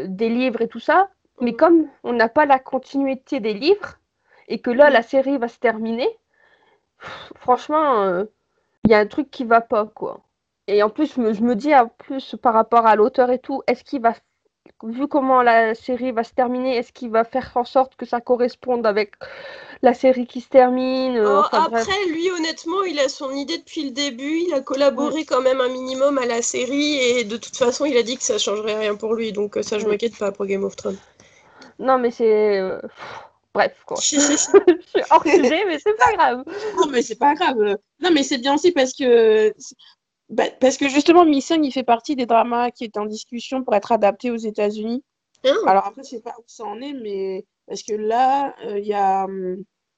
[0.05, 1.55] des livres et tout ça, mais mm.
[1.55, 3.99] comme on n'a pas la continuité des livres
[4.49, 4.93] et que là, mm.
[4.93, 6.09] la série va se terminer,
[7.37, 8.25] franchement
[8.85, 10.21] il y a un truc qui va pas, quoi.
[10.67, 13.39] Et en plus, je me, je me dis, en plus, par rapport à l'auteur et
[13.39, 14.13] tout, est-ce qu'il va,
[14.83, 18.21] vu comment la série va se terminer, est-ce qu'il va faire en sorte que ça
[18.21, 19.13] corresponde avec
[19.81, 23.85] la série qui se termine euh, oh, Après, lui, honnêtement, il a son idée depuis
[23.85, 24.43] le début.
[24.47, 27.97] Il a collaboré quand même un minimum à la série et de toute façon, il
[27.97, 29.31] a dit que ça changerait rien pour lui.
[29.31, 30.97] Donc, euh, ça, je m'inquiète pas pour Game of Thrones.
[31.77, 32.61] Non, mais c'est.
[33.55, 33.97] Bref, quoi.
[34.01, 36.43] je suis hors sujet, mais c'est pas grave.
[36.77, 37.77] Non, mais c'est pas grave.
[38.01, 39.53] Non, mais c'est bien aussi parce que.
[40.27, 43.73] Bah, parce que justement, Missing, il fait partie des dramas qui est en discussion pour
[43.73, 45.03] être adapté aux États-Unis.
[45.45, 45.53] Ah.
[45.67, 48.87] Alors après, je sais pas où ça en est, mais parce que là, euh, il
[48.87, 49.25] y, a,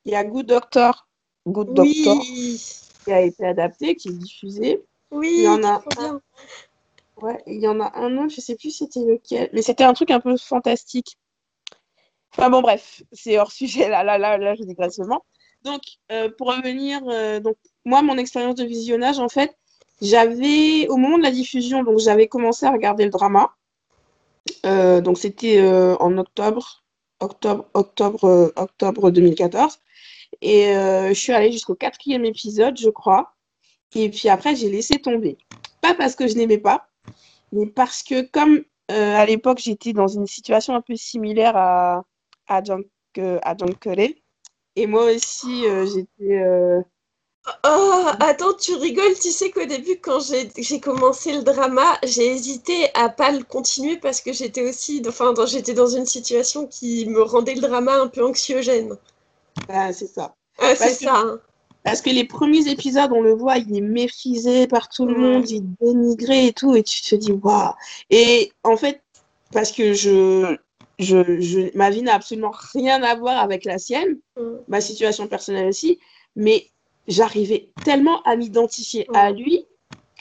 [0.06, 1.08] y a Good Doctor,
[1.48, 4.84] Good Doctor, qui a été adapté, qui est diffusé.
[5.10, 6.22] Oui, il y en a un...
[7.24, 9.94] Ouais, il y en a un autre, je sais plus c'était lequel, mais c'était un
[9.94, 11.18] truc un peu fantastique.
[12.34, 15.24] Enfin bon, bref, c'est hors sujet, là, là, là, là, je digresse seulement.
[15.64, 19.58] Donc, euh, pour revenir, euh, donc, moi, mon expérience de visionnage, en fait,
[20.02, 23.52] j'avais, au moment de la diffusion, donc j'avais commencé à regarder le drama.
[24.66, 25.62] Euh, donc, c'était
[26.00, 26.84] en octobre,
[27.20, 29.80] octobre, octobre, octobre 2014.
[30.42, 33.34] Et je suis allée jusqu'au quatrième épisode, je crois.
[33.96, 35.38] Et puis après, j'ai laissé tomber.
[35.82, 36.88] Pas parce que je n'aimais pas,
[37.52, 42.04] mais parce que comme à l'époque, j'étais dans une situation un peu similaire à,
[42.48, 42.84] à John,
[43.44, 43.56] à
[44.76, 46.38] Et moi aussi, euh, j'étais.
[46.38, 46.82] Euh,
[47.66, 52.90] oh, attends, tu rigoles, tu sais qu'au début, quand j'ai commencé le drama, j'ai hésité
[52.94, 57.22] à pas le continuer parce que j'étais aussi, enfin, j'étais dans une situation qui me
[57.22, 58.98] rendait le drama un peu anxiogène.
[59.70, 60.36] Ah, c'est ça.
[60.60, 61.16] c'est ça.
[61.16, 61.40] Hein.
[61.84, 65.50] Parce que les premiers épisodes, on le voit, il est méprisé par tout le monde,
[65.50, 67.72] il est dénigré et tout, et tu te dis, waouh.
[68.10, 69.02] Et en fait,
[69.54, 70.58] parce que je,
[71.00, 74.58] je, ma vie n'a absolument rien à voir avec la sienne, mm.
[74.68, 76.00] ma situation personnelle aussi,
[76.36, 76.68] mais
[77.08, 79.36] j'arrivais tellement à m'identifier à mm.
[79.36, 79.66] lui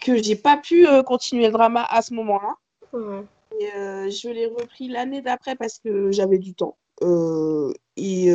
[0.03, 2.55] que j'ai pas pu euh, continuer le drama à ce moment-là.
[2.93, 3.21] Mm.
[3.59, 6.77] Et euh, je l'ai repris l'année d'après parce que j'avais du temps.
[7.03, 8.31] Euh, et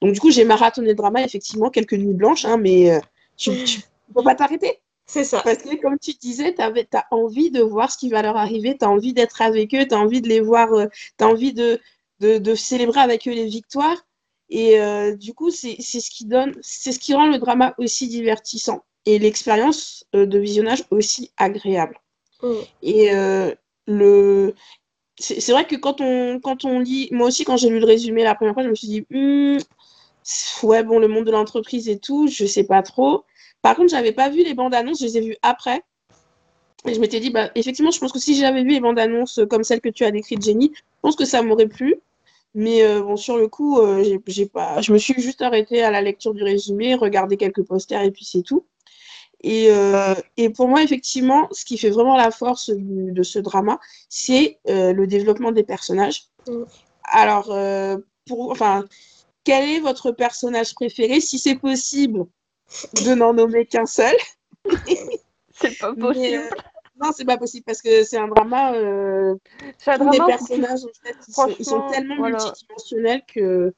[0.00, 3.00] donc du coup, j'ai marathonné le drama, effectivement, quelques nuits blanches, hein, mais
[3.36, 3.80] tu, tu
[4.14, 4.80] peux pas t'arrêter.
[5.10, 5.40] C'est ça.
[5.42, 8.76] Parce que comme tu disais, tu as envie de voir ce qui va leur arriver,
[8.78, 10.86] tu as envie d'être avec eux, tu as envie de les voir, euh,
[11.18, 11.80] tu as envie de,
[12.20, 14.06] de, célébrer avec eux les victoires.
[14.50, 18.06] Et euh, du coup, c'est ce qui donne, c'est ce qui rend le drama aussi
[18.06, 21.98] divertissant et l'expérience euh, de visionnage aussi agréable.
[22.42, 22.54] Mm.
[22.82, 23.10] Et
[23.86, 24.54] le,
[25.18, 28.22] c'est vrai que quand on, quand on lit, moi aussi, quand j'ai lu le résumé
[28.22, 29.58] la première fois, je me suis dit, hmm,
[30.62, 33.24] ouais, bon, le monde de l'entreprise et tout, je sais pas trop.
[33.62, 35.82] Par contre, j'avais pas vu les bandes annonces, je les ai vues après.
[36.86, 39.40] Et je m'étais dit, bah, effectivement, je pense que si j'avais vu les bandes annonces
[39.50, 41.96] comme celles que tu as décrites, Jenny, je pense que ça m'aurait plu.
[42.54, 44.80] Mais euh, bon, sur le coup, euh, j'ai pas...
[44.80, 48.24] je me suis juste arrêtée à la lecture du résumé, regarder quelques posters et puis
[48.24, 48.64] c'est tout.
[49.42, 53.78] Et, euh, et, pour moi, effectivement, ce qui fait vraiment la force de ce drama,
[54.08, 56.24] c'est le développement des personnages.
[57.04, 57.46] Alors,
[58.26, 58.84] pour, enfin,
[59.44, 62.26] quel est votre personnage préféré, si c'est possible
[63.04, 64.16] de n'en nommer qu'un seul
[65.52, 66.48] C'est pas possible.
[67.00, 68.74] Non, c'est pas possible parce que c'est un drama.
[68.74, 69.34] Euh,
[69.86, 71.16] un drama les personnages, en fait,
[71.58, 73.72] ils sont, tellement multidimensionnels que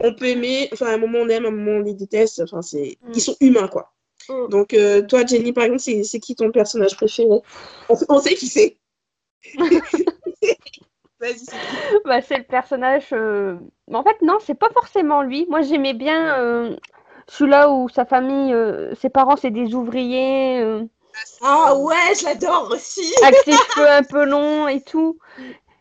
[0.00, 0.68] on peut aimer.
[0.72, 2.40] Enfin, à un moment on aime, à un moment on les déteste.
[2.40, 3.12] Enfin, c'est, mm.
[3.14, 3.92] ils sont humains quoi.
[4.28, 4.48] Mm.
[4.48, 7.28] Donc, euh, toi, Jenny, par exemple, c'est, qui ton personnage préféré?
[7.88, 8.76] On, sait qui c'est.
[11.20, 11.56] Vas-y, c'est
[12.04, 13.08] bah, c'est le personnage.
[13.12, 13.56] Euh,
[13.92, 15.46] en fait, non, c'est pas forcément lui.
[15.48, 16.76] Moi, j'aimais bien euh,
[17.28, 18.54] celui-là où sa famille,
[19.00, 20.86] ses parents, c'est des ouvriers.
[21.42, 23.14] Ah ouais, je l'adore aussi.
[23.22, 25.18] Avec ses cheveux un peu longs et tout.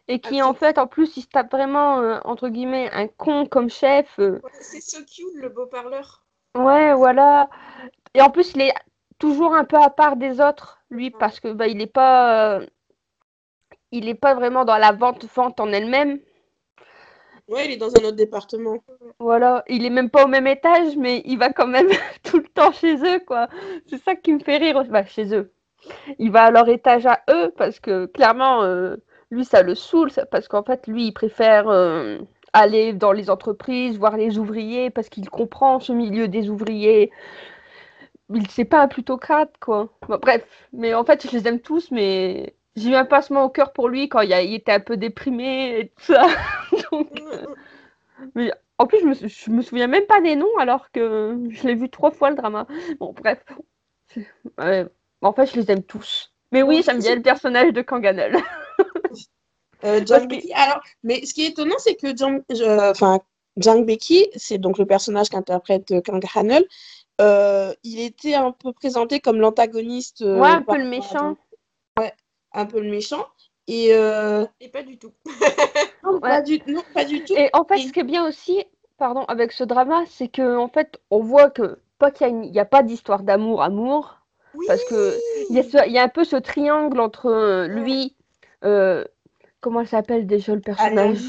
[0.08, 3.46] Et qui en fait, en plus, il se tape vraiment, euh, entre guillemets, un con
[3.46, 4.08] comme chef.
[4.20, 4.42] Euh.
[4.60, 6.24] c'est so cute, le beau parleur.
[6.56, 7.50] Ouais, voilà.
[8.14, 8.74] Et en plus, il est
[9.18, 12.66] toujours un peu à part des autres, lui, parce que bah, il n'est pas, euh,
[13.92, 16.20] il est pas vraiment dans la vente vente en elle-même.
[17.50, 18.78] Ouais, il est dans un autre département.
[19.20, 21.90] Voilà, il est même pas au même étage, mais il va quand même
[22.24, 23.48] tout le temps chez eux, quoi.
[23.88, 24.84] C'est ça qui me fait rire.
[24.86, 25.52] Bah, chez eux.
[26.20, 28.96] Il va à leur étage à eux, parce que clairement, euh,
[29.32, 32.20] lui, ça le saoule, parce qu'en fait, lui, il préfère euh,
[32.54, 37.12] aller dans les entreprises, voir les ouvriers, parce qu'il comprend ce milieu des ouvriers.
[38.34, 39.90] Il c'est pas un plutocrate, quoi.
[40.08, 43.74] bref, mais en fait, je les aime tous, mais j'ai eu un passement au cœur
[43.74, 46.28] pour lui quand il, était un peu déprimé et tout ça.
[46.92, 47.48] Euh,
[48.36, 51.68] mais en plus, je me, je me souviens même pas des noms alors que je
[51.68, 52.68] l'ai vu trois fois le drama.
[53.00, 53.44] Bon, bref.
[55.22, 56.32] en fait, je les aime tous.
[56.52, 58.38] Mais oui, j'aime bien le personnage de Kanganel.
[59.84, 60.06] euh.
[60.54, 62.44] Alors, mais ce qui est étonnant, c'est que Jang,
[62.92, 63.20] enfin,
[63.58, 66.64] Becky, c'est donc le personnage qu'interprète Kang Hanel,
[67.22, 70.22] euh, il était un peu présenté comme l'antagoniste.
[70.22, 71.38] Euh, ouais, un peu le méchant.
[71.98, 72.14] Ouais,
[72.54, 73.26] un peu le méchant.
[73.68, 75.14] Et, euh, et pas du tout.
[76.04, 76.60] non, pas du,
[76.94, 77.34] pas du tout.
[77.36, 78.64] Et en fait, ce qui est bien aussi,
[78.98, 82.66] pardon, avec ce drama, c'est que en fait, on voit que pas qu'il n'y a,
[82.66, 84.20] pas d'histoire d'amour, amour,
[84.68, 85.18] parce que
[85.50, 88.16] il y, y, a un peu ce triangle entre euh, lui,
[88.66, 89.06] euh,
[89.62, 91.22] comment s'appelle déjà le personnage,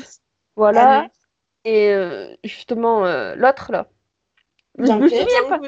[0.56, 1.08] voilà,
[1.64, 1.94] et
[2.42, 3.86] justement l'autre là.
[4.76, 5.60] Je me souviens pas.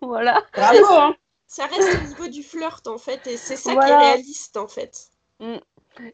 [0.02, 0.42] voilà.
[0.52, 0.84] Bravo.
[0.90, 1.16] Hein
[1.52, 4.68] ça reste au niveau du flirt en fait, et c'est ça qui est réaliste en
[4.68, 5.10] fait.
[5.38, 5.56] Mm.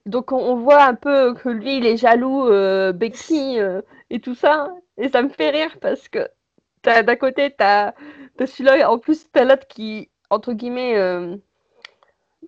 [0.04, 4.34] Donc on, voit un peu que lui il est jaloux, euh, Becky euh, et tout
[4.34, 6.28] ça, et ça me fait rire parce que
[6.82, 7.92] d'un côté t'as
[8.40, 11.36] as, celui-là, en plus t'as l'autre qui, entre guillemets, euh,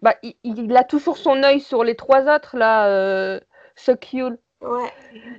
[0.02, 3.38] bah, il, a toujours son œil sur les trois autres là,
[3.76, 4.40] so cute.
[4.62, 4.92] Ouais.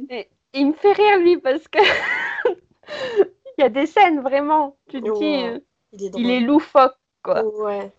[0.09, 1.79] Et, il me fait rire lui parce que
[3.57, 5.61] il y a des scènes vraiment, tu te dis,
[5.91, 7.43] il est, il est loufoque quoi.
[7.63, 7.91] Ouais.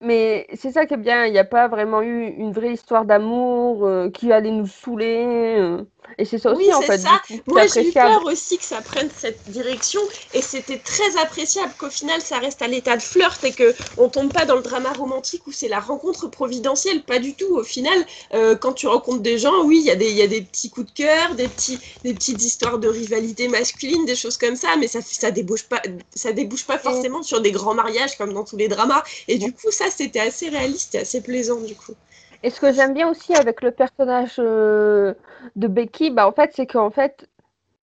[0.00, 3.04] Mais c'est ça qui est bien, il n'y a pas vraiment eu une vraie histoire
[3.04, 5.56] d'amour euh, qui allait nous saouler.
[5.58, 5.84] Euh.
[6.16, 6.98] Et c'est ça aussi, en fait.
[6.98, 7.20] Ça.
[7.46, 10.00] Moi, j'ai eu peur aussi que ça prenne cette direction.
[10.34, 14.08] Et c'était très appréciable qu'au final, ça reste à l'état de flirt et qu'on ne
[14.08, 17.02] tombe pas dans le drama romantique où c'est la rencontre providentielle.
[17.02, 17.56] Pas du tout.
[17.56, 17.98] Au final,
[18.34, 20.70] euh, quand tu rencontres des gens, oui, il y, a des, y a des petits
[20.70, 24.76] coups de cœur, des, petits, des petites histoires de rivalité masculine, des choses comme ça.
[24.78, 25.82] Mais ça ça débouche pas,
[26.14, 29.02] ça débouche pas forcément sur des grands mariages comme dans tous les dramas.
[29.26, 31.94] Et du coup, ça, c'était assez réaliste et assez plaisant, du coup.
[32.42, 35.14] Et ce que j'aime bien aussi avec le personnage euh,
[35.56, 37.28] de Becky, bah en fait, c'est qu'en fait,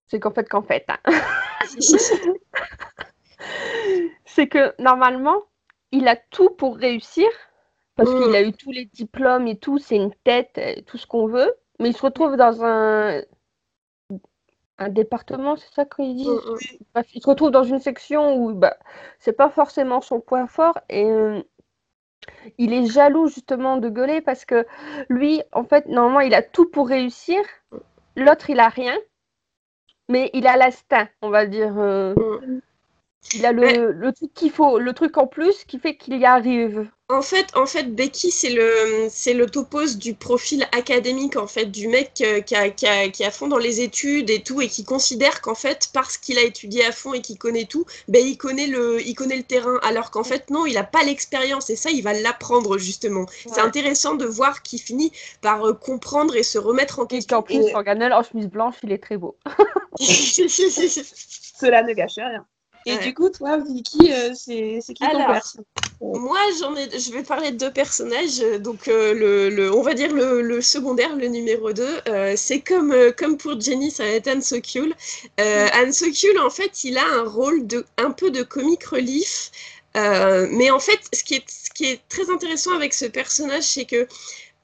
[0.08, 1.00] c'est qu'en fait, qu'en fait, hein.
[4.26, 5.44] c'est que normalement,
[5.92, 7.28] il a tout pour réussir
[7.96, 8.36] parce qu'il mm.
[8.36, 11.90] a eu tous les diplômes et tout, c'est une tête, tout ce qu'on veut, mais
[11.90, 13.22] il se retrouve dans un
[14.78, 16.28] un département, c'est ça qu'il dit.
[16.28, 17.04] Mm, mm.
[17.14, 18.78] il se retrouve dans une section où bah,
[19.20, 21.42] c'est pas forcément son point fort et euh,
[22.58, 24.66] il est jaloux justement de gueuler parce que
[25.10, 27.42] lui, en fait, normalement, il a tout pour réussir.
[28.16, 28.96] L'autre, il a rien.
[30.08, 31.74] Mais il a l'instinct, on va dire.
[31.78, 32.14] Euh.
[33.34, 36.26] Il a le, le truc qu'il faut, le truc en plus qui fait qu'il y
[36.26, 36.88] arrive.
[37.08, 41.66] En fait, en fait, Becky, c'est le, c'est le topos du profil académique, en fait,
[41.66, 44.60] du mec euh, qui, a, qui, a, qui a fond dans les études et tout,
[44.60, 47.86] et qui considère qu'en fait, parce qu'il a étudié à fond et qu'il connaît tout,
[48.08, 51.04] ben, il connaît le, il connaît le terrain, alors qu'en fait, non, il n'a pas
[51.04, 53.28] l'expérience, et ça, il va l'apprendre, justement.
[53.46, 55.12] C'est intéressant de voir qu'il finit
[55.42, 57.38] par euh, comprendre et se remettre en question.
[57.38, 59.38] Et en plus, Organel en chemise blanche, il est très beau.
[60.00, 62.46] Cela ne gâche rien.
[62.86, 65.66] Et du coup, toi, Vicky, euh, c'est qui ton personnage
[66.02, 68.40] Moi, j'en ai, je vais parler de deux personnages.
[68.60, 71.84] Donc, euh, le, le, on va dire le, le, secondaire, le numéro 2.
[72.08, 74.94] Euh, c'est comme, comme pour Jenny, ça va être Han Sokul.
[75.40, 79.52] Han Sokul, en fait, il a un rôle de, un peu de comic relief.
[79.96, 83.86] mais en fait, ce qui, est, ce qui est très intéressant avec ce personnage, c'est
[83.86, 84.08] que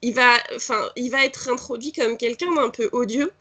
[0.03, 3.31] il va, enfin, il va être introduit comme quelqu'un d'un peu odieux.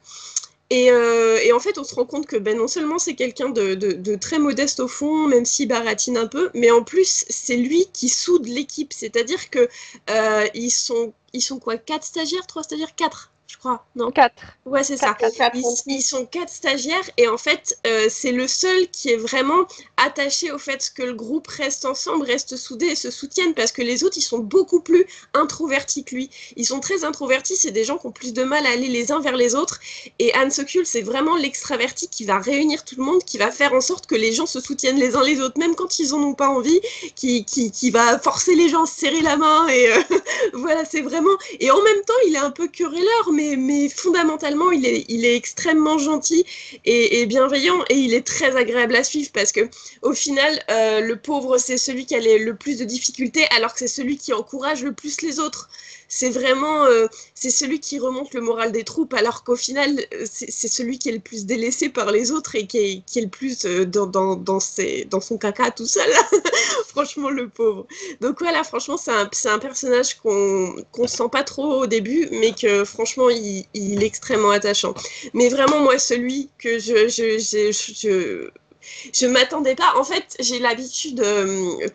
[0.73, 4.15] Euh, et, en fait, on se rend compte que ben, non seulement c'est quelqu'un de,
[4.17, 8.09] très modeste au fond, même s'il baratine un peu, mais en plus, c'est lui qui
[8.09, 8.93] soude l'équipe.
[8.93, 9.69] C'est-à-dire que
[10.11, 13.33] euh, sont, ils sont quoi Quatre stagiaires Trois stagiaires Quatre?
[13.51, 13.85] Je crois.
[13.97, 14.43] Non Quatre.
[14.65, 15.17] Ouais, c'est ça.
[15.87, 20.53] ils, sont quatre stagiaires et en fait, euh, c'est le seul qui est vraiment attaché
[20.53, 24.05] au fait que le groupe reste ensemble, reste soudé et se soutienne parce que les
[24.05, 26.31] autres, ils sont beaucoup plus introvertis que lui.
[26.57, 29.11] Ils sont très introvertis, c'est des gens qui ont plus de mal à aller les
[29.11, 29.81] uns vers les autres.
[30.21, 33.75] Et Anne Sokul, c'est vraiment l'extraverti qui va réunir tout le monde, qui va faire
[33.75, 36.23] en sorte que les gens se soutiennent les uns les autres, même quand ils en
[36.23, 36.81] ont pas envie,
[37.17, 39.67] qui, qui, qui va forcer les gens à se serrer la main.
[39.69, 40.01] Et euh,
[40.53, 41.37] voilà, c'est vraiment.
[41.59, 45.99] Et en même temps, il est un peu querelleur, mais mais, fondamentalement, il est, extrêmement
[45.99, 46.45] gentil
[46.85, 49.69] et, bienveillant et il est très agréable à suivre parce que
[50.03, 53.79] au final, euh, le pauvre, c'est celui qui a le plus de difficultés alors que
[53.79, 55.69] c'est celui qui encourage le plus les autres
[56.13, 60.27] c'est vraiment euh, c'est celui qui remonte le moral des troupes, alors qu'au final, euh,
[60.29, 63.23] c'est celui qui est le plus délaissé par les autres et qui est, qui est
[63.23, 66.11] le plus euh, dans, dans, dans, ses, dans, son caca tout seul.
[66.89, 67.87] franchement, le pauvre.
[68.21, 72.53] Donc voilà, franchement, c'est un, un, personnage qu'on ne sent pas trop au début, mais
[72.53, 74.95] que franchement, il, il, est extrêmement attachant.
[75.33, 78.51] Mais vraiment, moi, celui que je, je, je, je
[79.13, 79.93] je m'attendais pas.
[79.97, 81.23] En fait, j'ai l'habitude,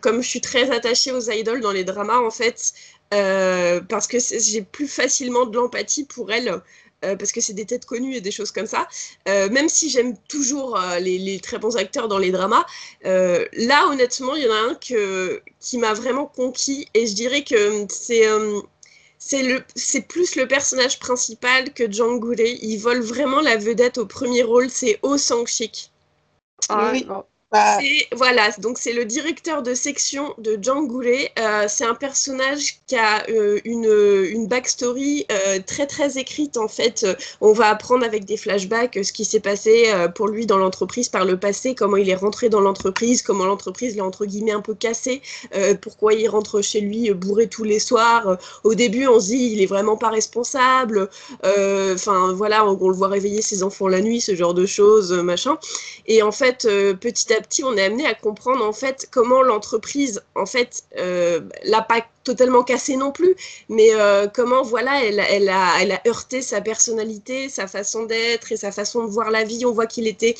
[0.00, 2.72] comme je suis très attachée aux idoles dans les dramas, en fait,
[3.14, 6.60] euh, parce que j'ai plus facilement de l'empathie pour elle.
[7.04, 8.88] Euh, parce que c'est des têtes connues et des choses comme ça.
[9.28, 12.64] Euh, même si j'aime toujours les, très bons acteurs dans les dramas,
[13.04, 17.44] là honnêtement, il y en a un que, qui m'a vraiment conquis et je dirais
[17.44, 18.26] que c'est
[19.18, 22.40] c'est plus le personnage principal que Jang Gure.
[22.40, 25.90] Il vole vraiment la vedette au premier rôle, c'est Oh Sang-shik.
[26.68, 27.06] Ah, oui.
[27.52, 27.78] Bah,
[28.10, 31.30] voilà, donc c'est le directeur de section de Djangoulé.
[31.38, 36.66] Euh, c'est un personnage qui a euh, une, une backstory euh, très très écrite en
[36.66, 37.06] fait.
[37.40, 39.84] On va apprendre avec des flashbacks ce qui s'est passé
[40.16, 43.94] pour lui dans l'entreprise par le passé, comment il est rentré dans l'entreprise, comment l'entreprise
[43.94, 45.22] l'a entre guillemets un peu cassé,
[45.80, 48.38] pourquoi il rentre chez lui bourré tous les soirs.
[48.64, 51.08] Au début, on se dit il est vraiment pas responsable.
[51.44, 55.12] Enfin voilà, on, on, le voit réveiller ses enfants la nuit, ce genre de choses,
[55.12, 55.58] machin.
[56.06, 56.66] Et en fait,
[57.00, 61.40] petit à petit, on est amené à comprendre en fait comment l'entreprise, en fait, euh,
[61.64, 63.36] l'a pas totalement cassé non plus,
[63.68, 68.50] mais euh, comment voilà, elle, elle, a, elle a heurté sa personnalité, sa façon d'être
[68.50, 69.64] et sa façon de voir la vie.
[69.64, 70.34] On voit qu'il était,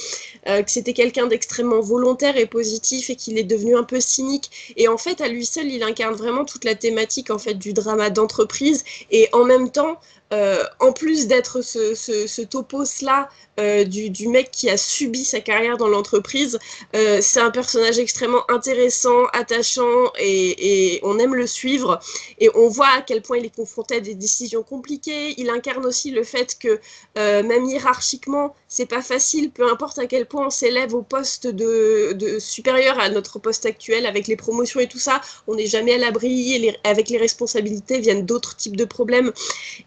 [0.48, 4.74] euh, que c'était quelqu'un d'extrêmement volontaire et positif et qu'il est devenu un peu cynique.
[4.76, 7.72] Et en fait, à lui seul, il incarne vraiment toute la thématique en fait du
[7.72, 10.00] drama d'entreprise et en même temps.
[10.32, 13.28] Euh, en plus d'être ce, topos-là
[13.60, 16.58] euh, du, mec qui a subi sa carrière dans l'entreprise,
[16.96, 22.00] euh, c'est un personnage extrêmement intéressant, attachant et, on aime le suivre.
[22.40, 25.34] Et on voit à quel point il est confronté à des décisions compliquées.
[25.40, 26.80] Il incarne aussi le fait que
[27.14, 32.38] même hiérarchiquement, c'est pas facile, peu importe à quel point on s'élève au poste de,
[32.40, 35.98] supérieur à notre poste actuel avec les promotions et tout ça, on n'est jamais à
[35.98, 36.54] l'abri.
[36.54, 39.32] Et avec les responsabilités viennent d'autres types de problèmes.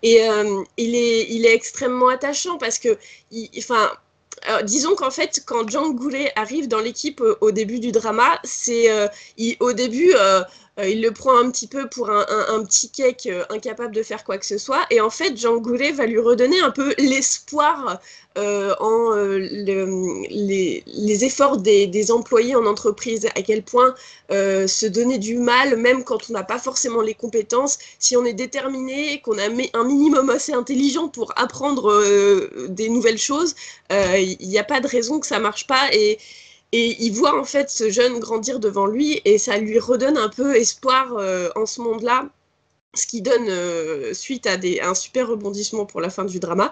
[0.04, 2.98] Et euh, il, est, extrêmement attachant parce que,
[3.58, 3.92] enfin,
[4.50, 8.40] euh, disons qu'en fait, quand Jean Goulet arrive dans l'équipe euh, au début du drama,
[8.44, 8.90] c'est
[9.60, 10.14] au début,
[10.88, 14.46] il le prend un petit peu pour un, petit cake incapable de faire quoi que
[14.46, 14.86] ce soit.
[14.90, 18.00] Et en fait, Jean Goulet va lui redonner un peu l'espoir
[18.38, 23.96] euh, en euh, le, les, efforts des, employés en entreprise, à quel point
[24.32, 28.24] euh, se donner du mal, même quand on n'a pas forcément les compétences, si on
[28.26, 33.56] est déterminé, qu'on a un minimum assez intelligent pour apprendre euh, des nouvelles choses,
[33.90, 35.90] il n'y a pas de raison que ça marche pas.
[36.72, 40.30] Et il voit en fait ce jeune grandir devant lui et ça lui redonne un
[40.30, 41.13] peu espoir
[41.55, 42.30] en ce monde-là
[42.96, 46.72] ce qui donne euh, suite à, des, un super rebondissement pour la fin du drama.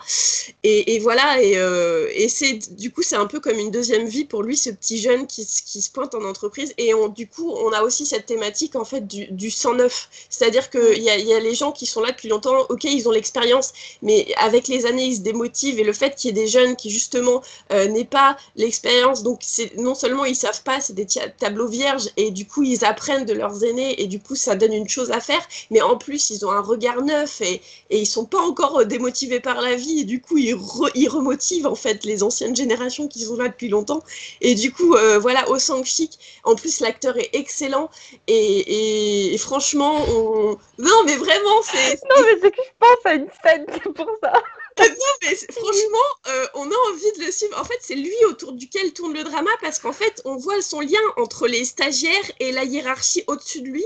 [0.63, 4.25] Et, voilà, et, euh, et c'est du coup c'est un peu comme une deuxième vie
[4.25, 6.73] pour lui, ce petit jeune qui, qui se pointe en entreprise.
[6.77, 11.01] Et du coup, on a aussi cette thématique en fait du, du 109, c'est-à-dire qu'il
[11.03, 13.73] y a, y a les gens qui sont là depuis longtemps, ok, ils ont l'expérience,
[14.01, 15.79] mais avec les années, ils se démotivent.
[15.79, 19.41] Et le fait qu'il y ait des jeunes qui justement euh, n'aient pas l'expérience, donc
[19.77, 21.07] non seulement ils savent pas, c'est des
[21.37, 24.73] tableaux vierges, et du coup ils apprennent de leurs aînés, et du coup ça donne
[24.73, 25.81] une chose à faire, mais
[26.13, 29.75] ils ont un regard neuf et, et ils sont pas encore euh, démotivés par la
[29.75, 30.01] vie.
[30.01, 30.55] Et du coup, ils,
[30.95, 34.03] ils remotivent en fait les anciennes générations qui sont là depuis longtemps.
[34.41, 36.19] Et du coup, euh, voilà, au sang chic.
[36.43, 37.89] En plus, l'acteur est excellent.
[38.27, 40.57] Et, et, franchement, on...
[40.77, 41.99] non, mais vraiment, c'est.
[42.09, 44.33] Non, mais c'est que je pense à une scène pour ça.
[44.79, 47.59] non, mais franchement, euh, on a envie de le suivre.
[47.59, 50.81] En fait, c'est lui autour duquel tourne le drama parce qu'en fait, on voit son
[50.81, 53.85] lien entre les stagiaires et la hiérarchie au-dessus de lui.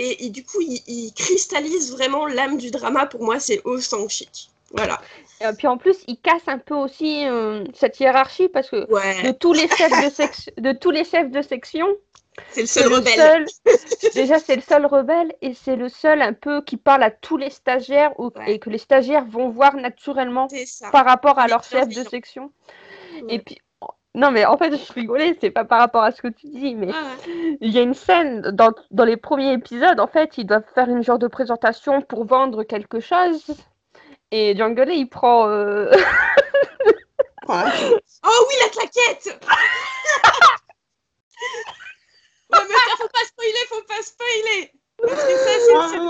[0.00, 3.06] Et, du coup, il, cristallise vraiment l'âme du drama.
[3.06, 4.50] Pour moi, c'est au sang chic.
[4.72, 5.00] Voilà.
[5.40, 9.32] Et puis en plus, il casse un peu aussi euh, cette hiérarchie parce que de,
[9.32, 11.86] tous les chefs de, de tous les chefs de section,
[12.50, 13.46] c'est le seul rebelle.
[14.14, 17.36] déjà, c'est le seul rebelle et c'est le seul un peu qui parle à tous
[17.36, 18.12] les stagiaires
[18.46, 20.48] et que les stagiaires vont voir naturellement
[20.92, 22.52] par rapport à leur chef de section.
[23.28, 23.58] Et puis,
[24.18, 26.74] non, mais en fait, je rigolais, c'est pas par rapport à ce que tu dis,
[26.74, 26.90] mais
[27.60, 30.88] il y a une scène dans, dans, les premiers épisodes, en fait, ils doivent faire
[30.88, 33.46] une genre de présentation pour vendre quelque chose.
[34.32, 35.48] Et Jungle, il prend.
[35.48, 35.92] Euh...
[37.48, 39.40] oh oui, la claquette
[42.50, 46.00] Ouais, mais faut pas spoiler, faut pas spoiler Parce que ça, c'est.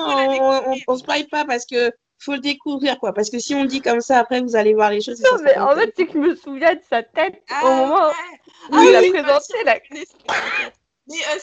[0.40, 3.12] on, on, on spoil pas parce que faut le découvrir, quoi.
[3.12, 5.20] Parce que si on dit comme ça, après, vous allez voir les choses.
[5.22, 8.06] Non, mais en fait, c'est que je me souviens de sa tête au ah, moment
[8.70, 9.78] où il a présenté la.
[11.08, 11.38] Mais euh,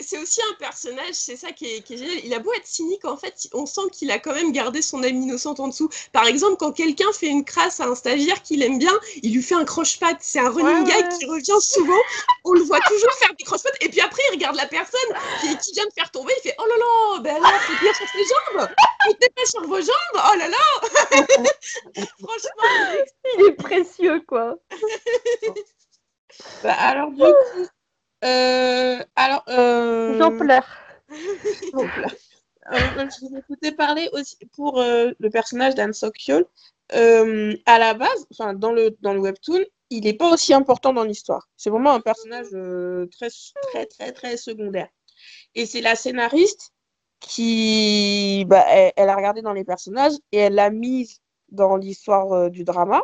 [0.00, 2.20] c'est aussi un personnage, c'est ça qui est, génial.
[2.24, 5.02] Il a beau être cynique, en fait, on sent qu'il a quand même gardé son
[5.02, 5.88] âme innocente en dessous.
[6.12, 8.92] Par exemple, quand quelqu'un fait une crasse à un stagiaire qu'il aime bien,
[9.22, 10.18] il lui fait un croche-patte.
[10.20, 12.00] C'est un running gag qui revient souvent.
[12.44, 13.76] On le voit toujours faire des croche-pattes.
[13.80, 15.00] Et puis après, il regarde la personne
[15.40, 16.34] qui, vient de faire tomber.
[16.38, 18.68] Il fait Oh là là, ben là, faut bien sur ses jambes.
[19.06, 20.16] Mettez pas sur vos jambes.
[20.16, 20.56] Oh là là.
[22.22, 23.04] Franchement,
[23.38, 24.56] il est précieux, quoi.
[26.62, 27.68] bah, alors, du coup.
[28.24, 30.18] Euh, alors, euh...
[30.18, 30.66] J'en pleure.
[32.72, 36.44] Euh, je vous écoutais parler aussi pour euh, le personnage d'Anne Sokyol.
[36.94, 40.92] Euh, à la base, enfin dans le dans le webtoon, il n'est pas aussi important
[40.92, 41.48] dans l'histoire.
[41.56, 42.48] C'est vraiment un personnage
[43.10, 43.28] très
[43.72, 44.88] très très très secondaire.
[45.54, 46.72] Et c'est la scénariste
[47.20, 52.64] qui, bah, elle, a regardé dans les personnages et elle l'a mise dans l'histoire du
[52.64, 53.02] drama.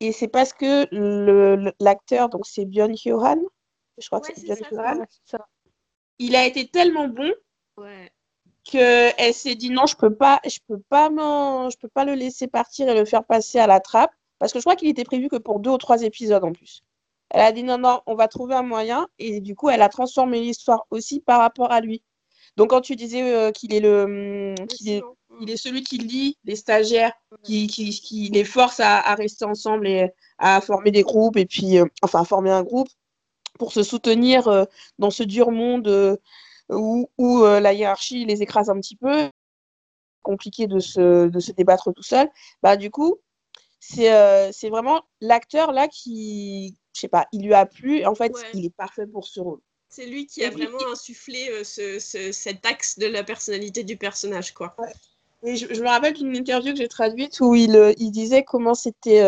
[0.00, 0.86] Et c'est parce que
[1.82, 3.40] l'acteur, donc c'est Björn Johan,
[3.98, 4.46] je crois que c'est
[5.24, 5.46] ça.
[6.18, 7.32] Il a été tellement bon
[7.76, 8.10] ouais.
[8.62, 12.46] qu'elle s'est dit non, je peux pas, je peux pas, je peux pas le laisser
[12.46, 15.28] partir et le faire passer à la trappe parce que je crois qu'il était prévu
[15.28, 16.82] que pour deux ou trois épisodes en plus.
[17.30, 19.88] Elle a dit non, non, on va trouver un moyen et du coup, elle a
[19.88, 22.02] transformé l'histoire aussi par rapport à lui.
[22.56, 25.02] Donc quand tu disais euh, qu'il est le, hum, est,
[25.40, 29.44] il est celui qui lit les stagiaires, qui, qui, qui les force à, à, rester
[29.44, 32.88] ensemble et à former des groupes et puis, euh, enfin, à former un groupe
[33.58, 34.64] pour se soutenir euh,
[34.98, 36.16] dans ce dur monde euh,
[36.68, 37.08] où,
[37.44, 39.28] euh, la hiérarchie les écrase un petit peu,
[40.22, 42.28] compliqué de se, de se débattre tout seul,
[42.62, 43.18] bah, du coup,
[43.80, 44.08] c'est
[44.70, 48.74] vraiment l'acteur là qui, je sais pas, il lui a plu, en fait, il est
[48.74, 49.60] parfait pour ce rôle.
[49.90, 52.00] C'est lui qui a vraiment insufflé ce,
[52.32, 54.74] cet axe de la personnalité du personnage, quoi.
[55.44, 59.22] Et je, me rappelle d'une interview que j'ai traduite où il, il disait comment c'était.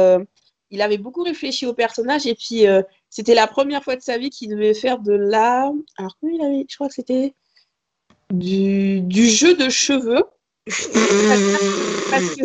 [0.70, 2.64] il avait beaucoup réfléchi au personnage et puis
[3.16, 5.72] c'était la première fois de sa vie qu'il devait faire de la.
[5.96, 6.66] Alors, comment il avait.
[6.68, 7.32] Je crois que c'était
[8.30, 10.22] du, du jeu de cheveux.
[12.10, 12.44] parce que...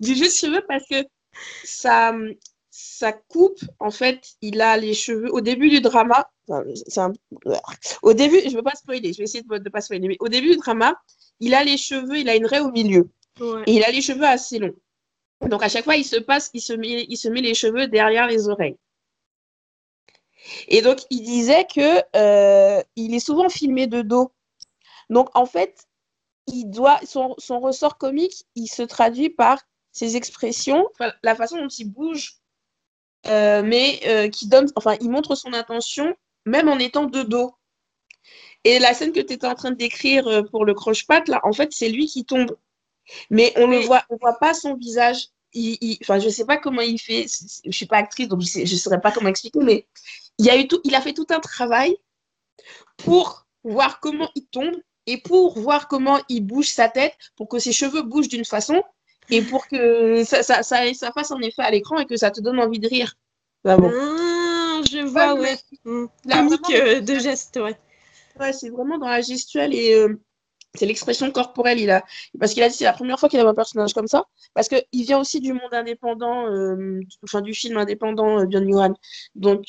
[0.00, 0.96] Du jeu de cheveux parce que
[1.62, 2.12] ça,
[2.70, 5.32] ça coupe, en fait, il a les cheveux.
[5.32, 7.12] Au début du drama, un...
[8.02, 10.16] au début, je ne veux pas spoiler, je vais essayer de ne pas spoiler, mais
[10.18, 11.00] au début du drama,
[11.38, 13.08] il a les cheveux, il a une raie au milieu.
[13.66, 14.74] Et il a les cheveux assez longs.
[15.42, 17.86] Donc à chaque fois, il se passe, il se met, il se met les cheveux
[17.86, 18.76] derrière les oreilles.
[20.68, 24.32] Et donc, il disait que euh, il est souvent filmé de dos.
[25.10, 25.86] Donc, en fait,
[26.46, 30.86] il doit, son, son ressort comique, il se traduit par ses expressions,
[31.22, 32.38] la façon dont il bouge,
[33.26, 36.14] euh, mais euh, qui donne, enfin, il montre son intention,
[36.44, 37.54] même en étant de dos.
[38.64, 41.52] Et la scène que tu étais en train de décrire pour le croche-patte, là, en
[41.52, 42.56] fait, c'est lui qui tombe.
[43.30, 45.28] Mais on ne voit, on voit pas son visage.
[45.52, 47.26] Il, enfin, je sais pas comment il fait.
[47.64, 49.86] Je suis pas actrice, donc je ne saurais pas comment expliquer, mais
[50.38, 51.96] il, a eu tout, il a fait tout un travail
[52.98, 54.76] pour voir comment il tombe
[55.06, 58.82] et pour voir comment il bouge sa tête, pour que ses cheveux bougent d'une façon,
[59.30, 62.40] et pour que ça, ça, ça, fasse un effet à l'écran et que ça te
[62.40, 63.14] donne envie de rire.
[63.64, 63.76] Ah,
[64.90, 65.56] je vois, ouais.
[65.84, 66.06] Mmh.
[66.30, 67.78] Comique euh, de geste, ouais.
[68.38, 70.20] Ouais, c'est vraiment dans la gestuelle et euh,
[70.74, 71.80] c'est l'expression corporelle.
[71.80, 72.04] Il a...
[72.38, 74.26] Parce qu'il a dit c'est la première fois qu'il a un personnage comme ça.
[74.54, 78.94] Parce qu'il vient aussi du monde indépendant, euh, enfin du film indépendant, euh, Yuan.
[79.34, 79.66] Donc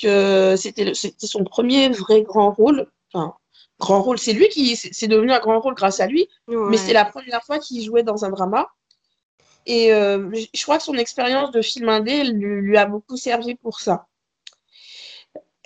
[0.57, 2.87] c'était son premier vrai grand rôle.
[3.13, 3.35] Enfin,
[3.79, 4.75] grand rôle, c'est lui qui.
[4.75, 6.27] C'est devenu un grand rôle grâce à lui.
[6.47, 8.67] Mais c'est la première fois qu'il jouait dans un drama.
[9.67, 13.79] Et je crois que son expérience de film indé lui, lui a beaucoup servi pour
[13.79, 14.07] ça.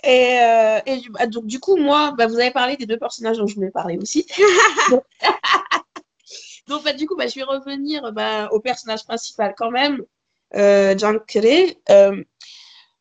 [0.04, 0.80] Et, euh,
[1.10, 3.72] bah, donc, du coup, moi, bah, vous avez parlé des deux personnages dont je voulais
[3.72, 4.26] parler aussi.
[6.68, 8.04] donc, bah, du coup, bah, je vais revenir
[8.52, 10.02] au personnage principal quand même,
[10.56, 10.96] euh,
[11.28, 11.76] Kere.
[11.90, 12.24] Euh,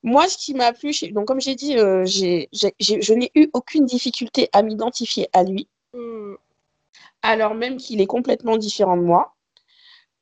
[0.02, 4.48] moi, ce qui m'a plu, donc comme j'ai dit, euh, je n'ai eu aucune difficulté
[4.52, 6.34] à m'identifier à lui, hmm.
[7.22, 9.34] alors même qu'il est complètement différent de moi.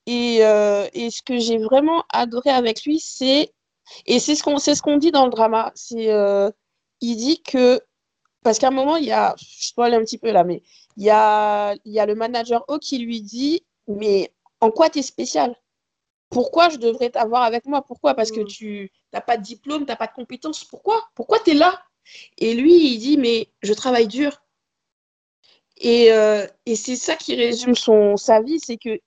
[0.07, 3.53] Et, et ce que j'ai vraiment adoré avec lui, c'est
[4.07, 6.09] et c'est ce qu'on ce qu'on dit dans le drama, c'est
[7.01, 7.81] il dit que,
[8.43, 10.63] parce qu'à un moment, il y a, je aller un petit peu là, mais
[10.97, 14.91] il y a, il y a le manager O qui lui dit, mais en quoi
[14.91, 15.55] tu es spécial?
[16.31, 17.83] Pourquoi je devrais t'avoir avec moi?
[17.83, 18.15] Pourquoi?
[18.15, 18.47] Parce que mm.
[18.47, 20.65] tu n'as pas de diplôme, tu n'as pas de compétences.
[20.65, 21.03] Pourquoi?
[21.15, 21.83] Pourquoi tu es là?
[22.39, 24.43] Et lui, il dit, mais je travaille dur.
[25.79, 29.01] Et, euh, et c'est ça qui résume son, sa vie, c'est que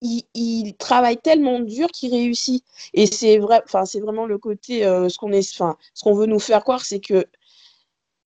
[0.00, 2.64] il, travaille tellement dur qu'il réussit.
[2.94, 6.14] Et c'est vrai, enfin, c'est vraiment le côté, euh, ce qu'on est, enfin, ce qu'on
[6.14, 7.26] veut nous faire croire, c'est que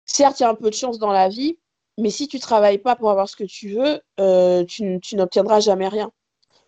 [0.06, 1.58] certes, il y a un peu de chance dans la vie,
[1.98, 5.60] mais si tu travailles pas pour avoir ce que tu veux, euh, tu, tu n'obtiendras
[5.60, 6.10] jamais rien.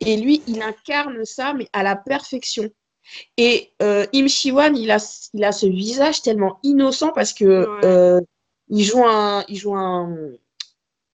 [0.00, 2.68] Et lui, il incarne ça, mais à la perfection.
[3.36, 7.44] Et euh, Im Shiwan, il a, il a ce visage tellement innocent parce que
[7.84, 8.20] euh,
[8.68, 10.16] il joue un, il joue un,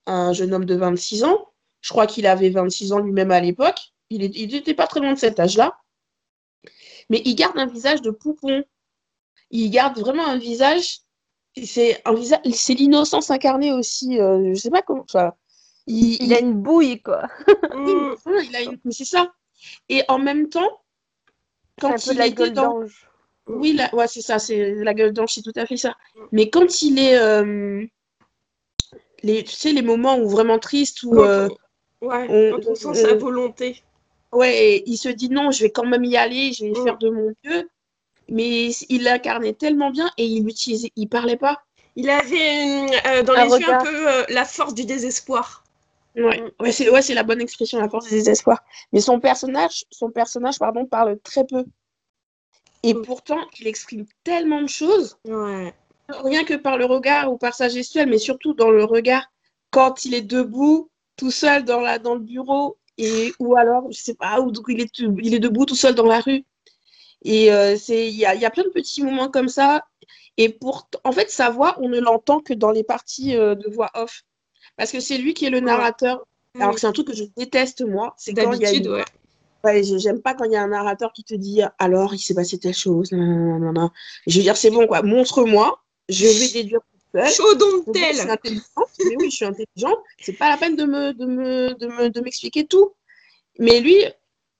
[0.07, 1.50] un jeune homme de 26 ans
[1.81, 3.93] je crois qu'il avait 26 ans lui-même à l'époque.
[4.09, 5.77] Il n'était pas très loin de cet âge-là.
[7.09, 8.63] Mais il garde un visage de poupon.
[9.49, 10.99] Il garde vraiment un visage.
[11.61, 14.15] C'est un visage, c'est l'innocence incarnée aussi.
[14.15, 15.05] Je euh, je sais pas comment.
[15.87, 17.27] il, a une bouille, quoi.
[18.89, 19.33] c'est ça.
[19.89, 20.81] Et en même temps,
[21.79, 22.83] quand il la gueule dans...
[23.47, 25.95] Oui, ouais, c'est ça, c'est la gueule d'ange, c'est tout à fait ça.
[26.31, 27.17] Mais quand il est.
[27.17, 27.85] Euh,
[29.23, 31.49] les, tu sais, les moments où vraiment triste, où, euh,
[32.01, 33.83] Ouais, on, sent sa volonté.
[34.31, 36.83] Ouais, il se dit non, je vais quand même y aller, je vais mm.
[36.83, 37.69] faire de mon mieux.
[38.29, 41.61] Mais il l'incarnait tellement bien et il utilisait, il parlait pas.
[41.95, 45.63] Il avait euh, dans les yeux un peu euh, la force du désespoir.
[46.15, 48.63] Ouais, ouais c'est ouais, la bonne expression, la force du désespoir.
[48.93, 51.65] Mais son personnage, son personnage pardon, parle très peu.
[52.83, 53.01] Et mm.
[53.03, 55.17] pourtant, il exprime tellement de choses.
[55.25, 55.73] Ouais.
[56.23, 59.25] Rien que par le regard ou par sa gestuelle, mais surtout dans le regard.
[59.71, 63.99] Quand il est debout, tout seul dans, la, dans le bureau, et, ou alors, je
[63.99, 66.43] sais pas, où il est, il est debout tout seul dans la rue.
[67.23, 69.85] Et euh, c'est il y a, y a, plein de petits moments comme ça.
[70.37, 73.69] Et pour, en fait, sa voix, on ne l'entend que dans les parties euh, de
[73.69, 74.23] voix off.
[74.77, 76.25] Parce que c'est lui qui est le narrateur.
[76.59, 78.13] Alors c'est un truc que je déteste, moi.
[78.17, 79.05] C'est d'habitude, ouais.
[79.63, 82.33] Ouais, j'aime pas quand il y a un narrateur qui te dit alors il s'est
[82.33, 83.11] passé telle chose.
[83.11, 83.91] Non, non, non,
[84.25, 85.01] Je veux dire, c'est bon, quoi.
[85.03, 85.79] Montre-moi.
[86.09, 86.81] Je vais déduire
[87.13, 88.15] Chaud tel.
[88.15, 89.99] Je suis intelligente, mais oui, je suis intelligente.
[90.19, 92.93] C'est pas la peine de me, de me, de me, de m'expliquer tout.
[93.59, 94.05] Mais lui,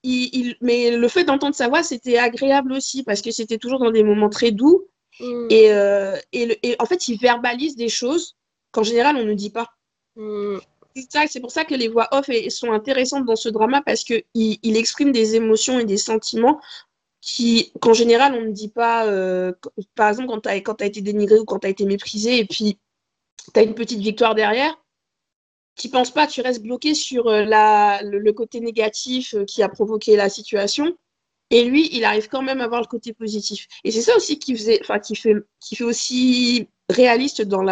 [0.02, 3.90] il, mais le fait d'entendre sa voix, c'était agréable aussi parce que c'était toujours dans
[3.90, 4.86] des moments très doux.
[5.20, 5.46] Mm.
[5.50, 8.36] Et, euh, et, et, en fait, il verbalise des choses
[8.70, 9.68] qu'en général, on ne dit pas.
[10.16, 10.58] Mm.
[11.28, 14.76] C'est pour ça que les voix off sont intéressantes dans ce drama parce qu'il il
[14.76, 16.60] exprime des émotions et des sentiments
[17.80, 19.52] qu'en général, on ne dit pas, euh,
[19.94, 22.78] par exemple, quand tu as, été dénigré ou quand tu as été méprisé et puis
[23.54, 24.76] tu as une petite victoire derrière,
[25.76, 30.16] tu penses pas, tu restes bloqué sur euh, le, côté négatif euh, qui a provoqué
[30.16, 30.96] la situation.
[31.50, 33.68] Et lui, il arrive quand même à voir le côté positif.
[33.84, 37.62] Et c'est ça aussi qui, fait, aussi réaliste dans,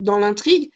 [0.00, 0.70] l'intrigue,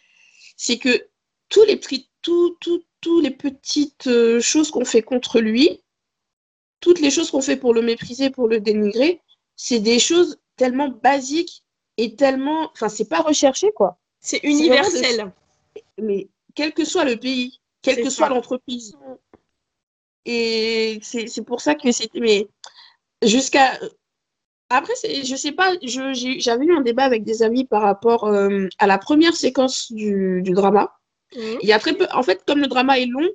[0.56, 1.06] c'est que
[1.48, 1.80] tous les,
[2.20, 4.08] tout, tout, tous les petites
[4.40, 5.83] choses qu'on fait contre lui,
[6.84, 9.22] toutes les choses qu'on fait pour le mépriser, pour le dénigrer,
[9.56, 11.64] c'est des choses tellement basiques
[11.96, 12.70] et tellement.
[12.72, 13.96] Enfin, c'est pas recherché, quoi.
[14.20, 15.32] C'est universel.
[15.96, 18.98] Mais quel que soit le pays, quelle que soit l'entreprise.
[20.26, 22.20] Et c'est pour ça que c'était.
[22.20, 22.48] Mais
[23.22, 23.80] jusqu'à.
[24.68, 28.86] Après, je sais pas, j'avais eu un débat avec des amis par rapport euh, à
[28.86, 30.92] la première séquence du, drama.
[31.34, 31.40] Mmh.
[31.62, 32.06] Il y a très peu.
[32.12, 33.28] En fait, comme le drama est long,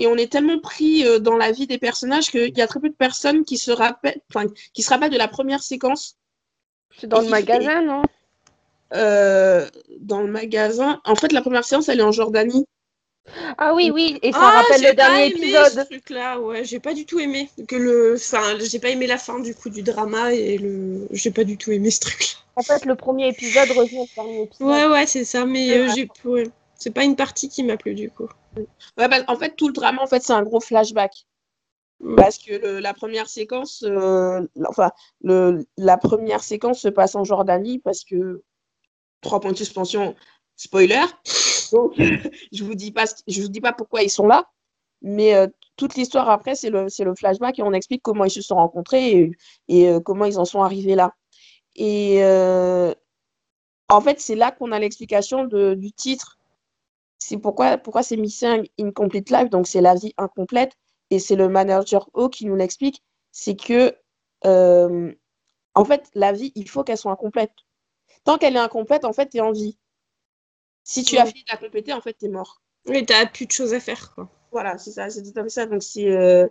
[0.00, 2.80] et on est tellement pris euh, dans la vie des personnages qu'il y a très
[2.80, 6.16] peu de personnes qui se rappellent, enfin, qui se rappellent de la première séquence.
[6.98, 8.02] C'est dans le magasin, non?
[8.92, 11.00] Dans le magasin.
[11.04, 12.66] En fait, la première séance, elle est en Jordanie.
[13.58, 15.72] Ah oui, oui, et ça Ah, rappelle le dernier épisode.
[15.72, 19.18] ce truc-là, ouais, j'ai pas du tout aimé que le, enfin, j'ai pas aimé la
[19.18, 22.36] fin du coup du drama et le, j'ai pas du tout aimé ce truc.
[22.56, 24.66] En fait, le premier épisode revient au dernier épisode.
[24.68, 26.44] Ouais, ouais, c'est ça, mais euh, j'ai, ouais,
[26.74, 28.28] c'est pas une partie qui m'a plu du coup.
[28.98, 31.26] En fait, tout le drama, en fait, c'est un gros flashback.
[32.16, 34.92] Parce que la première séquence, euh, enfin,
[35.22, 38.42] la première séquence se passe en Jordanie parce que
[39.20, 40.14] trois points de suspension,
[40.56, 41.02] spoiler.
[42.52, 44.48] Je vous dis pas, je vous dis pas pourquoi ils sont là,
[45.02, 48.40] mais euh, toute l'histoire après, c'est le, le flashback et on explique comment ils se
[48.40, 49.32] sont rencontrés
[49.68, 51.12] et, euh, comment ils en sont arrivés là.
[51.76, 52.22] Et
[53.90, 56.37] en fait, c'est là qu'on a l'explication du titre.
[57.18, 60.72] C'est pourquoi, pourquoi c'est Missing Incomplete Life, donc c'est la vie incomplète.
[61.10, 63.02] Et c'est le manager O qui nous l'explique.
[63.32, 63.96] C'est que,
[64.44, 65.12] euh,
[65.74, 67.52] en fait, la vie, il faut qu'elle soit incomplète.
[68.24, 69.78] Tant qu'elle est incomplète, en fait, tu es en vie.
[70.84, 72.60] Si tu as fini de la compléter, en fait, tu es mort.
[72.86, 74.28] Oui, t'as plus de choses à faire quoi.
[74.52, 75.66] Voilà, c'est ça, c'est tout à fait ça.
[75.66, 76.10] Donc, c'est.
[76.10, 76.46] euh,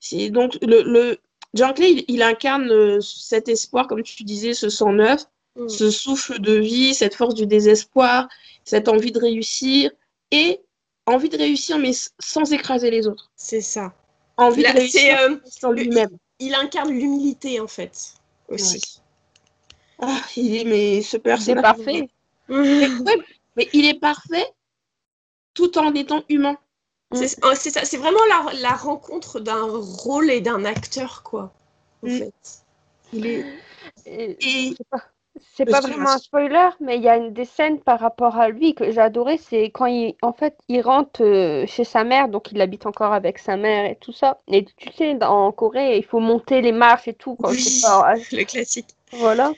[0.00, 1.18] c'est- donc, le, le...
[1.54, 5.24] Jean Clay, il, il incarne euh, cet espoir, comme tu disais, ce sang neuf,
[5.56, 5.68] Mm.
[5.68, 8.28] ce souffle de vie, cette force du désespoir,
[8.64, 9.90] cette envie de réussir
[10.30, 10.60] et
[11.06, 13.30] envie de réussir, mais sans écraser les autres.
[13.36, 13.92] C'est ça.
[14.36, 16.10] Envie Là, de réussir c'est, euh, sans lui-même.
[16.38, 18.14] Il incarne l'humilité en fait
[18.48, 19.00] aussi.
[20.00, 21.62] Ah, il est, mais ce C'est personnage.
[21.62, 22.08] parfait.
[22.48, 23.16] Ouais,
[23.56, 24.46] mais il est parfait
[25.54, 26.56] tout en étant humain.
[27.12, 31.52] C'est oh, c'est ça, c'est vraiment la, la rencontre d'un rôle et d'un acteur, quoi.
[32.02, 32.18] En Mm.
[32.18, 32.34] fait.
[33.12, 33.44] Il est...
[34.06, 34.76] Et Et
[35.54, 38.48] C'est pas, vraiment un spoiler, mais il y a une des scènes par rapport à
[38.48, 42.28] lui que j'ai adoré, c'est quand il, en fait, il rentre euh, chez sa mère,
[42.28, 44.40] donc il habite encore avec sa mère et tout ça.
[44.48, 47.80] Et tu sais, dans- en Corée, il faut monter les marches et tout quand Oui.
[47.82, 48.88] pas, Le classique.
[49.12, 49.52] voilà.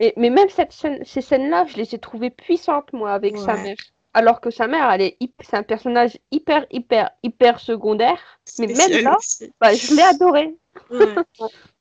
[0.00, 3.56] Et, mais même cette scène- ces scènes-là, je les ai trouvées puissantes, moi, avec sa
[3.56, 3.76] mère.
[4.14, 8.18] Alors que sa mère, elle est c'est un personnage hyper, hyper, hyper secondaire.
[8.58, 9.16] Mais même là,
[9.60, 10.56] bah, je l'ai adoré.
[10.90, 11.14] Ouais.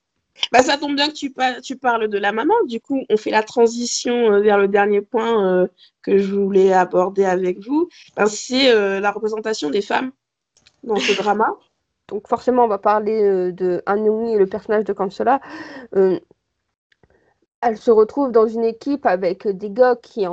[0.51, 2.53] bah, ça tombe bien que tu, par- tu parles de la maman.
[2.67, 5.67] Du coup, on fait la transition euh, vers le dernier point euh,
[6.01, 7.89] que je voulais aborder avec vous.
[8.15, 10.11] Ben, c'est euh, la représentation des femmes
[10.83, 11.49] dans ce drama.
[12.07, 15.41] Donc forcément, on va parler de Anumi et le personnage de Kansela.
[15.95, 16.19] Euh,
[17.59, 20.25] elle se retrouve dans une équipe avec des gars qui,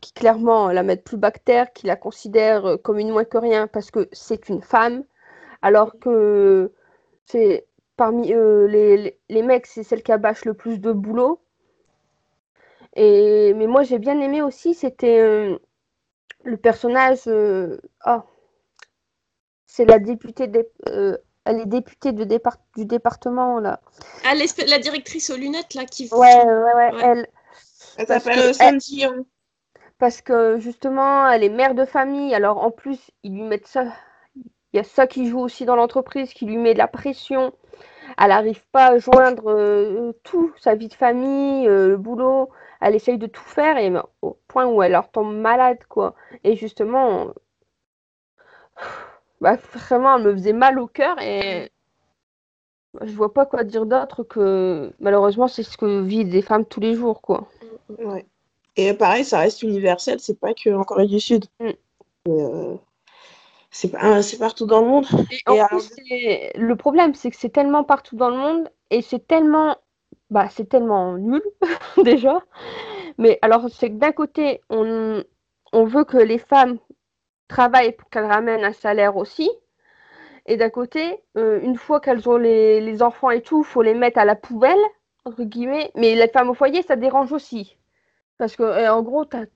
[0.00, 3.90] qui clairement la mettent plus bactère, qui la considèrent comme une moins que rien parce
[3.90, 5.04] que c'est une femme,
[5.60, 6.72] alors que
[7.26, 7.66] c'est
[8.02, 11.40] parmi eux, les, les, les mecs, c'est celle qui abâche le plus de boulot.
[12.96, 15.56] Et, mais moi, j'ai bien aimé aussi, c'était euh,
[16.42, 17.20] le personnage.
[17.28, 18.24] euh, ah,
[19.66, 23.80] c'est la députée des, euh, elle est députée de départ, du département là.
[24.24, 26.08] Ah, l'espèce- la directrice aux lunettes, là, qui...
[26.12, 27.02] Ouais, ouais, ouais, Ouais.
[27.04, 28.06] elle.
[28.06, 29.24] S'appelle euh, Ji-young.
[29.98, 32.34] Parce que justement, elle est mère de famille.
[32.34, 33.84] Alors en plus, ils lui mettent ça.
[34.72, 37.52] Il y a ça qui joue aussi dans l'entreprise, qui lui met de la pression.
[38.18, 42.50] Elle n'arrive pas à joindre euh, tout, sa vie de famille, euh, le boulot.
[42.80, 46.14] Elle essaye de tout faire et ben, au point où elle leur tombe malade, quoi.
[46.44, 47.32] Et justement,
[49.40, 51.70] bah, vraiment, elle me faisait mal au cœur et
[53.00, 56.80] je vois pas quoi dire d'autre que malheureusement, c'est ce que vivent des femmes tous
[56.80, 57.48] les jours, quoi.
[57.88, 58.26] Ouais.
[58.76, 61.46] Et pareil, ça reste universel, c'est pas que en Corée du Sud.
[61.60, 61.70] Mm.
[62.28, 62.76] Euh,
[63.72, 65.06] c'est partout dans le monde.
[65.30, 65.90] Et Et plus,
[66.54, 69.76] le problème, c'est que c'est tellement partout dans le monde et c'est tellement,
[70.30, 71.42] bah, c'est tellement nul
[72.04, 72.42] déjà.
[73.18, 75.24] Mais alors, c'est que d'un côté, on,
[75.72, 76.78] on veut que les femmes
[77.48, 79.50] travaillent pour qu'elles ramènent un salaire aussi.
[80.46, 83.94] Et d'un côté, euh, une fois qu'elles ont les, les enfants et tout, faut les
[83.94, 84.78] mettre à la poubelle,
[85.24, 85.90] entre guillemets.
[85.96, 87.76] Mais les femmes au foyer, ça dérange aussi.
[88.38, 89.46] Parce que, euh, en gros, t'as-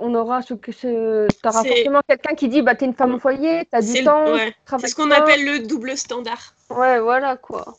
[0.00, 3.14] on aura ce que ce, t'auras C'est- forcément quelqu'un qui dit, bah, t'es une femme
[3.14, 4.54] au foyer, t'as du temps, ouais.
[4.80, 6.54] C'est ce qu'on appelle le double standard.
[6.70, 7.76] Ouais, voilà quoi.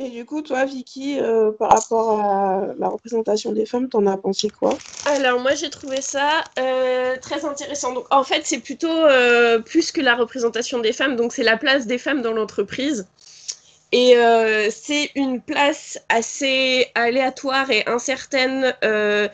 [0.00, 4.16] Et du coup, toi, Vicky, euh, par rapport à la représentation des femmes, t'en as
[4.16, 4.78] pensé quoi?
[5.06, 7.92] Alors moi j'ai trouvé ça euh, très intéressant.
[7.94, 11.56] Donc en fait c'est plutôt euh, plus que la représentation des femmes, donc c'est la
[11.56, 13.08] place des femmes dans l'entreprise.
[13.90, 19.28] Et euh, c'est une place assez aléatoire et incertaine euh,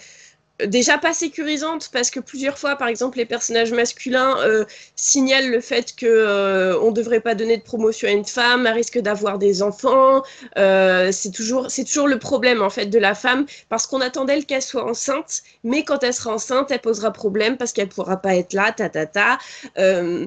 [0.65, 5.61] déjà pas sécurisante parce que plusieurs fois, par exemple, les personnages masculins euh, signalent le
[5.61, 9.39] fait que euh, on devrait pas donner de promotion à une femme, elle risque d'avoir
[9.39, 10.23] des enfants.
[10.57, 14.43] Euh, c'est toujours, c'est toujours le problème en fait de la femme parce qu'on attendait
[14.43, 18.37] qu'elle soit enceinte, mais quand elle sera enceinte, elle posera problème parce qu'elle pourra pas
[18.37, 19.39] être là, ta ta ta.
[19.79, 20.27] Euh,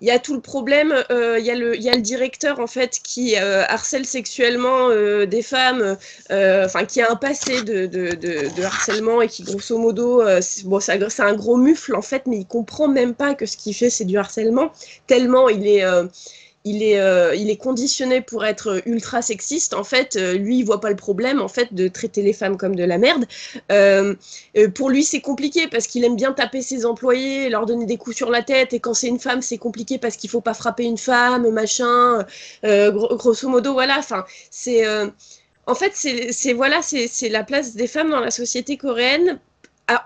[0.00, 2.60] il y a tout le problème, euh, il, y a le, y a le directeur
[2.60, 5.96] en fait qui euh, harcèle sexuellement euh, des femmes,
[6.30, 10.80] euh, enfin qui a un passé de, de, harcèlement et qui grosso modo, euh, bon,
[10.80, 13.90] c'est un gros mufle en fait, mais il comprend même pas que ce qu'il fait
[13.90, 14.72] c'est du harcèlement,
[15.06, 16.04] tellement il est euh,
[16.64, 19.72] il est, euh, il est conditionné pour être ultra sexiste.
[19.72, 22.76] En fait, lui, il voit pas le problème en fait de traiter les femmes comme
[22.76, 23.24] de la merde.
[24.74, 28.16] Pour lui, c'est compliqué parce qu'il aime bien taper ses employés, leur donner des coups
[28.16, 28.74] sur la tête.
[28.74, 32.26] Et quand c'est une femme, c'est compliqué parce qu'il faut pas frapper une femme, machin.
[32.64, 33.98] Gros, grosso modo, voilà.
[33.98, 34.84] Enfin, c'est
[35.68, 39.38] en fait, c'est voilà, c'est la place des femmes dans la société coréenne.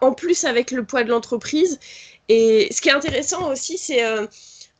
[0.01, 1.81] En plus, avec le poids de l'entreprise.
[2.29, 4.03] Et ce qui est intéressant aussi, c'est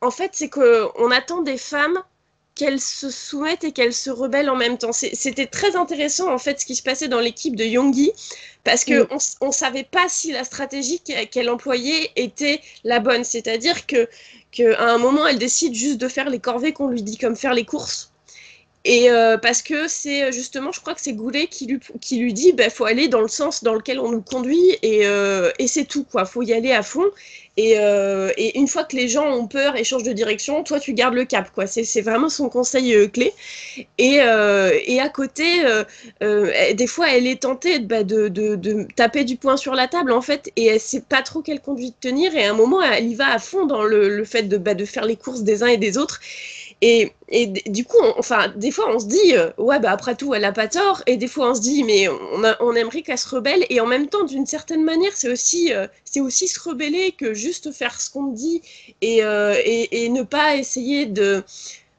[0.01, 1.97] en fait, c'est qu'on attend des femmes
[2.55, 4.91] qu'elles se soumettent et qu'elles se rebellent en même temps.
[4.93, 8.11] C'était très intéressant, en fait, ce qui se passait dans l'équipe de Yonggi,
[8.63, 9.47] parce qu'on mm.
[9.47, 13.23] ne savait pas si la stratégie qu'elle employait était la bonne.
[13.23, 14.07] C'est-à-dire que
[14.51, 17.53] qu'à un moment, elle décide juste de faire les corvées qu'on lui dit, comme faire
[17.53, 18.12] les courses.
[18.85, 22.33] Et euh, parce que c'est justement, je crois que c'est Goulet qui lui, qui lui
[22.33, 25.67] dit, bah, faut aller dans le sens dans lequel on nous conduit et, euh, et
[25.67, 26.25] c'est tout, quoi.
[26.25, 27.05] faut y aller à fond.
[27.55, 30.79] Et, euh, et, une fois que les gens ont peur et changent de direction, toi,
[30.79, 31.51] tu gardes le cap.
[31.53, 31.67] quoi.
[31.67, 33.31] C'est vraiment son conseil euh, clé.
[33.97, 35.83] Et, euh, et, à côté, euh,
[36.23, 39.87] euh, des fois, elle est tentée bah, de, de, de, taper du poing sur la
[39.87, 42.35] table, en fait, et elle sait pas trop quelle conduite tenir.
[42.35, 44.73] Et à un moment, elle y va à fond dans le, le fait de, bah,
[44.73, 46.21] de faire les courses des uns et des autres.
[46.85, 50.15] Et, et, du coup, on, enfin, des fois, on se dit, euh, ouais, bah après
[50.15, 51.01] tout, elle a pas tort.
[51.07, 53.65] Et des fois, on se dit, mais on, a, on aimerait qu'elle se rebelle.
[53.69, 57.33] Et en même temps, d'une certaine manière, c'est aussi, euh, c'est aussi se rebeller que
[57.33, 58.61] juste faire ce qu'on dit
[59.01, 61.45] et, euh, et, et, ne pas essayer de,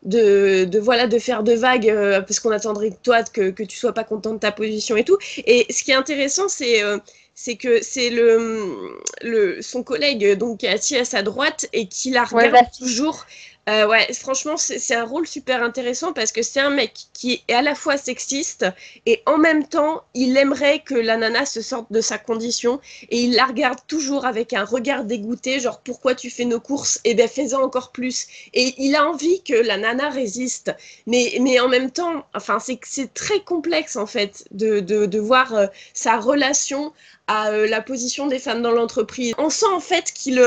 [0.02, 3.62] de, de, voilà, de faire de vagues euh, parce qu'on attendrait de toi que, que
[3.62, 5.16] tu sois pas content de ta position et tout.
[5.46, 6.98] Et ce qui est intéressant, c'est euh,
[7.34, 11.88] c'est que c'est le, le, son collègue donc, qui est assis à sa droite et
[11.88, 13.26] qui la regarde ouais, toujours
[13.68, 17.54] euh, ouais, franchement, c'est un rôle super intéressant parce que c'est un mec qui est
[17.54, 18.66] à la fois sexiste
[19.06, 23.22] et en même temps, il aimerait que la nana se sorte de sa condition et
[23.22, 27.00] il la regarde toujours avec un regard dégoûté, genre pourquoi tu fais nos courses?
[27.04, 28.26] Eh bien, fais-en encore plus.
[28.52, 30.74] Et il a envie que la nana résiste,
[31.06, 35.66] mais, mais en même temps, enfin, c'est très complexe en fait de, de, voir euh,
[35.94, 36.92] sa relation
[37.26, 39.32] à euh, la position des femmes dans l'entreprise.
[39.38, 40.38] On sent en fait qu'il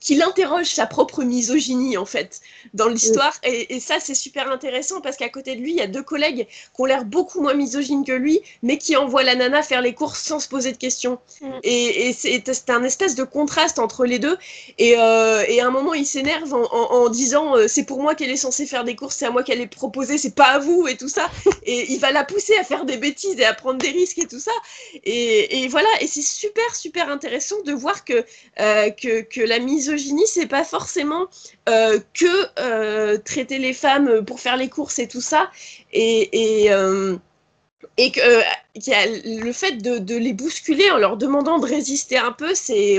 [0.00, 2.40] qu'il interroge sa propre misogynie en fait
[2.74, 3.34] dans l'histoire.
[3.44, 3.50] Oui.
[3.50, 6.02] et, et, ça c'est super intéressant parce qu'à côté de lui il y a deux
[6.02, 9.82] collègues qui ont l'air beaucoup moins misogynes que lui mais qui envoient la nana faire
[9.82, 11.18] les courses sans se poser de questions.
[11.40, 11.46] Mm.
[11.62, 14.36] et, et c'est un espèce de contraste entre les deux.
[14.78, 18.00] Et, euh, et à un moment il s'énerve en, en, en, disant euh, c'est pour
[18.00, 20.50] moi qu'elle est censée faire des courses c'est à moi qu'elle est proposée c'est pas
[20.50, 21.28] à vous et tout ça.
[21.64, 24.26] Et il va la pousser à faire des bêtises et à prendre des risques et
[24.26, 24.52] tout ça.
[25.04, 25.88] Et, et voilà.
[26.00, 28.24] Et c'est super super intéressant de voir que,
[28.60, 31.26] euh, que, que la misogynie misogynie, c'est pas forcément
[31.68, 32.26] euh, que
[32.60, 35.50] euh, traiter les femmes pour faire les courses et tout ça.
[35.92, 37.16] Et, euh,
[37.96, 42.98] que a le fait de, les bousculer en leur demandant de résister un peu, c'est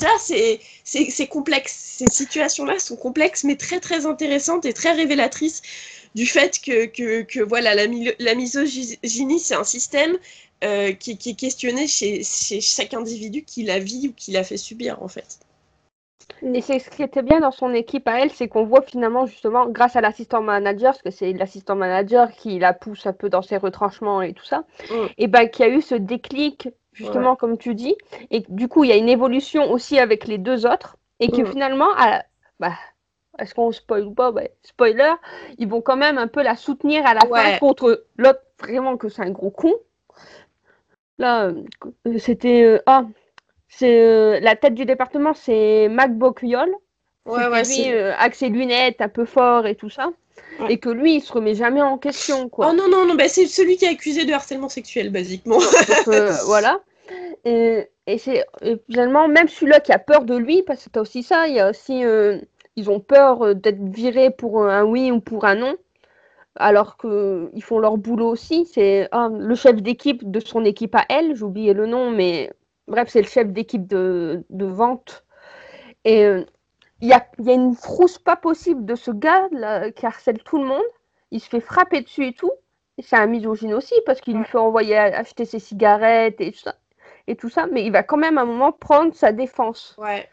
[0.00, 1.74] ça, c'est complexe.
[1.98, 5.60] Ces situations-là sont complexes, mais très très intéressantes et très révélatrices
[6.14, 7.86] du fait que, voilà, la,
[8.18, 10.16] la misogynie, c'est un système
[10.98, 14.56] qui, qui, est questionné chez, chez chaque individu qui la vit ou qui la fait
[14.56, 15.40] subir, en fait.
[16.42, 19.26] Et c'est ce qui était bien dans son équipe à elle, c'est qu'on voit finalement
[19.26, 23.28] justement, grâce à l'assistant manager, parce que c'est l'assistant manager qui la pousse un peu
[23.28, 24.94] dans ses retranchements et tout ça, mm.
[25.16, 27.36] et ben qu'il y a eu ce déclic justement ouais.
[27.36, 27.96] comme tu dis,
[28.30, 31.42] et du coup il y a une évolution aussi avec les deux autres, et que
[31.42, 31.46] mm.
[31.46, 32.22] finalement, à,
[32.60, 32.74] bah,
[33.38, 34.32] est-ce qu'on spoil ou pas?
[34.32, 35.14] Bah, Spoiler,
[35.58, 37.52] ils vont quand même un peu la soutenir à la ouais.
[37.52, 39.74] fin contre l'autre vraiment que c'est un gros con.
[41.18, 43.04] Là, euh, c'était euh, ah
[43.68, 46.70] c'est euh, la tête du département, c'est Mac Bocuyol.
[47.26, 50.10] Ouais, ouais, lui, euh, ses lunettes un peu fort et tout ça.
[50.60, 50.72] Ouais.
[50.72, 52.48] Et que lui, il se remet jamais en question.
[52.48, 52.68] Quoi.
[52.70, 55.58] Oh non, non, non, bah, c'est celui qui est accusé de harcèlement sexuel, basiquement.
[55.58, 56.80] Donc, euh, voilà.
[57.44, 58.44] Et, et c'est
[58.88, 61.60] finalement même celui-là qui a peur de lui, parce que t'as aussi ça, il y
[61.60, 62.04] a aussi.
[62.04, 62.38] Euh,
[62.76, 65.74] ils ont peur d'être virés pour un oui ou pour un non
[66.54, 68.66] alors qu'ils font leur boulot aussi.
[68.66, 72.50] C'est ah, le chef d'équipe de son équipe à elle, j'ai oublié le nom, mais
[72.88, 75.24] bref, c'est le chef d'équipe de, de, vente.
[76.04, 76.44] Et il euh,
[77.00, 80.58] y, a, y, a, une frousse pas possible de ce gars là, qui harcèle tout
[80.58, 80.84] le monde.
[81.30, 82.52] Il se fait frapper dessus et tout.
[82.96, 86.58] Et c'est un misogyne aussi parce qu'il lui fait envoyer acheter ses cigarettes et tout
[86.58, 86.74] ça.
[87.28, 89.94] et tout ça, mais il va quand même à un moment prendre sa défense.
[89.98, 90.28] Ouais.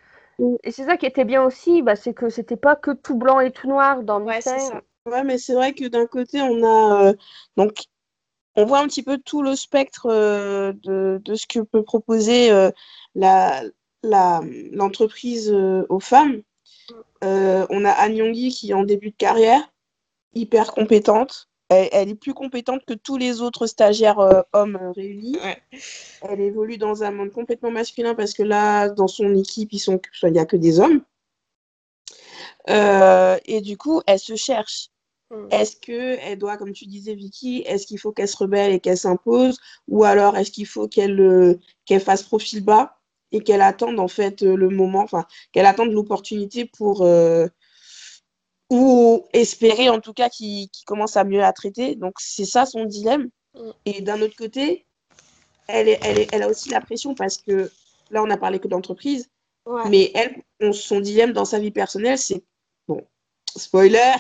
[0.64, 3.39] Et c'est ça qui était bien aussi, bah, c'est que c'était pas que tout blanc
[3.39, 4.60] et tout noir dans Ouais, Mystère.
[4.60, 4.82] ça.
[5.06, 7.10] Ouais, mais c'est vrai que d'un côté, on a.
[7.10, 7.14] euh,
[7.58, 7.74] donc,
[8.56, 12.51] on voit un petit peu tout le spectre euh, de, de ce que peut proposer
[12.51, 12.72] euh,
[13.16, 13.64] la,
[14.03, 14.41] la,
[14.72, 16.41] l'entreprise euh, aux femmes.
[17.24, 19.62] Euh, on a Anne qui est en début de carrière,
[20.34, 21.49] hyper compétente.
[21.70, 25.38] Elle, elle est plus compétente que tous les autres stagiaires euh, hommes réunis.
[25.43, 25.62] Ouais.
[26.22, 29.99] Elle évolue dans un monde complètement masculin parce que là, dans son équipe, ils sont,
[30.22, 31.01] il n'y a que des hommes.
[32.70, 34.89] Euh, et du coup, elle se cherche.
[35.32, 35.47] Mm.
[35.51, 38.80] Est-ce que elle doit, comme tu disais, Vicky, est-ce qu'il faut qu'elle se rebelle et
[38.80, 39.57] qu'elle s'impose,
[39.88, 42.97] ou alors est-ce qu'il faut qu'elle euh, qu'elle fasse profil bas
[43.32, 47.47] et qu'elle attende en fait euh, le moment, enfin qu'elle attende l'opportunité pour euh,
[48.69, 51.95] ou espérer en tout cas qu'il commence à mieux la traiter.
[51.95, 53.30] Donc c'est ça son dilemme.
[53.55, 53.69] Mm.
[53.86, 54.86] Et d'un autre côté,
[55.67, 57.71] elle, est, elle, est- elle a aussi la pression parce que
[58.11, 59.30] là on a parlé que d'entreprise,
[59.65, 59.89] Ouais.
[59.89, 62.43] mais elle, on- son dilemme dans sa vie personnelle, c'est
[62.88, 63.01] bon,
[63.57, 64.13] spoiler,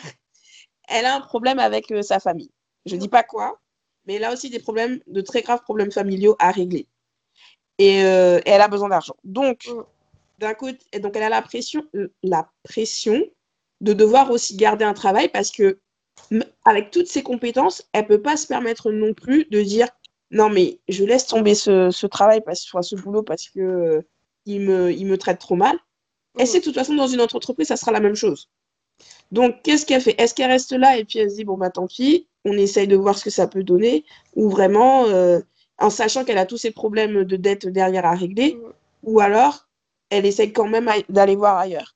[0.87, 2.51] elle a un problème avec euh, sa famille.
[2.85, 3.59] Je dis pas quoi,
[4.05, 6.87] mais elle a aussi des problèmes, de très graves problèmes familiaux à régler.
[7.77, 9.15] Et, euh, et elle a besoin d'argent.
[9.23, 9.83] Donc, Mm.
[10.39, 13.21] d'un côté, donc elle a la pression, euh, la pression
[13.81, 15.79] de devoir aussi garder un travail parce que
[16.63, 19.89] avec toutes ses compétences, elle peut pas se permettre non plus de dire
[20.31, 24.01] non mais je laisse tomber ce, ce travail parce enfin, ce boulot parce que euh,
[24.45, 25.77] il me il me traite trop mal.
[26.37, 26.47] Elle Mm.
[26.47, 28.49] sait que de toute façon dans une autre entreprise ça sera la même chose.
[29.31, 30.19] Donc qu'est-ce qu'elle fait?
[30.21, 32.87] Est-ce qu'elle reste là et puis elle se dit bon bah tant pis, on essaye
[32.87, 35.39] de voir ce que ça peut donner ou vraiment euh,
[35.79, 38.57] en sachant qu'elle a tous ces problèmes de dette derrière à régler
[39.03, 39.67] ou alors
[40.09, 41.95] elle essaye quand même d'aller voir ailleurs?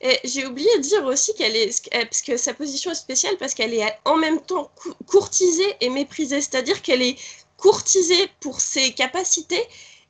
[0.00, 3.54] Et j'ai oublié de dire aussi qu'elle est, parce que sa position est spéciale parce
[3.54, 6.40] qu'elle est en même temps cou- courtisée et méprisée.
[6.40, 7.16] C'est-à-dire qu'elle est
[7.56, 9.62] courtisée pour ses capacités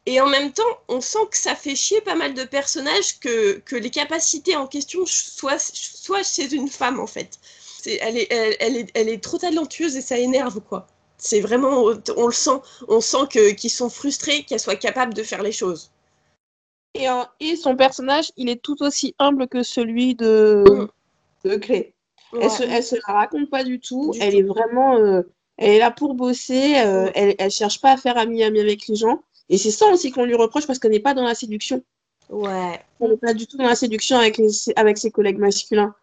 [0.07, 3.59] et en même temps, on sent que ça fait chier pas mal de personnages que,
[3.61, 7.39] que les capacités en question soient, soient chez une femme en fait.
[7.81, 10.87] C'est, elle, est, elle, elle est, elle est trop talentueuse et ça énerve quoi.
[11.17, 11.85] C'est vraiment,
[12.17, 15.91] on le sent, on sent qu'ils sont frustrés qu'elle soit capable de faire les choses.
[16.95, 21.49] Et, euh, et son personnage, il est tout aussi humble que celui de, Mm.
[21.49, 21.95] de Clé.
[22.33, 22.41] Ouais.
[22.45, 24.11] Elle se, elle se la raconte pas du tout.
[24.13, 24.39] Du elle tout.
[24.39, 25.23] est vraiment, euh,
[25.57, 26.75] elle est là pour bosser.
[26.79, 29.23] euh, elle, elle cherche pas à faire ami-ami avec les gens.
[29.49, 31.83] Et c'est ça aussi qu'on lui reproche parce qu'elle n'est pas dans la séduction.
[32.31, 32.81] Ouais.
[33.01, 35.95] Elle n'est pas du tout dans la séduction avec, les- avec ses collègues masculins.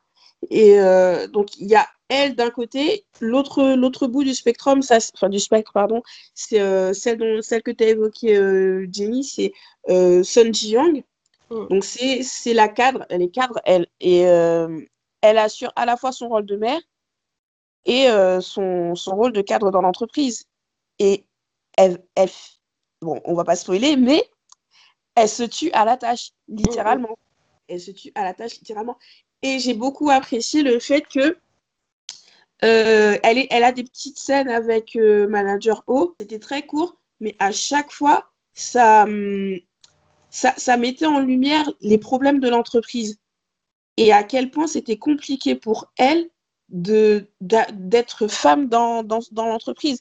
[0.50, 5.12] Et euh, donc, il y a elle d'un côté, l'autre l'autre bout du ça, c'est-
[5.16, 6.02] enfin du spectre, pardon,
[6.36, 9.54] c'est euh, celle, dont, celle que tu as évoquée, euh, Jenny, c'est
[10.24, 11.04] Sun Ji-young.
[11.50, 11.68] Mm.
[11.70, 13.88] Donc, c'est c'est la cadre, elle est cadre, elle.
[14.00, 16.82] Et elle assure à la fois son rôle de mère
[17.86, 18.08] et
[18.42, 20.46] son, son rôle de cadre dans l'entreprise.
[21.00, 21.26] Et
[21.78, 22.30] elle, elle,
[23.02, 24.24] bon, on va pas spoiler, mais
[25.16, 27.18] elle se tue à la tâche, littéralement.
[27.68, 28.98] Elle se tue à la tâche, littéralement.
[29.42, 31.38] Et j'ai beaucoup apprécié le fait que
[32.64, 36.16] euh, elle, est, elle a des petites scènes avec euh, Manager O.
[36.20, 39.58] C'était très court, mais à chaque fois, ça, hum,
[40.30, 43.20] ça, ça mettait en lumière les problèmes de l'entreprise
[43.98, 46.30] et à quel point c'était compliqué pour elle
[46.70, 50.00] de, d'être femme dans, dans, dans l'entreprise.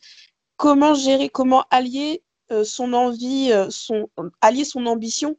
[0.56, 2.22] Comment gérer, comment allier
[2.64, 4.08] son envie, euh, son,
[4.40, 5.36] allier son ambition,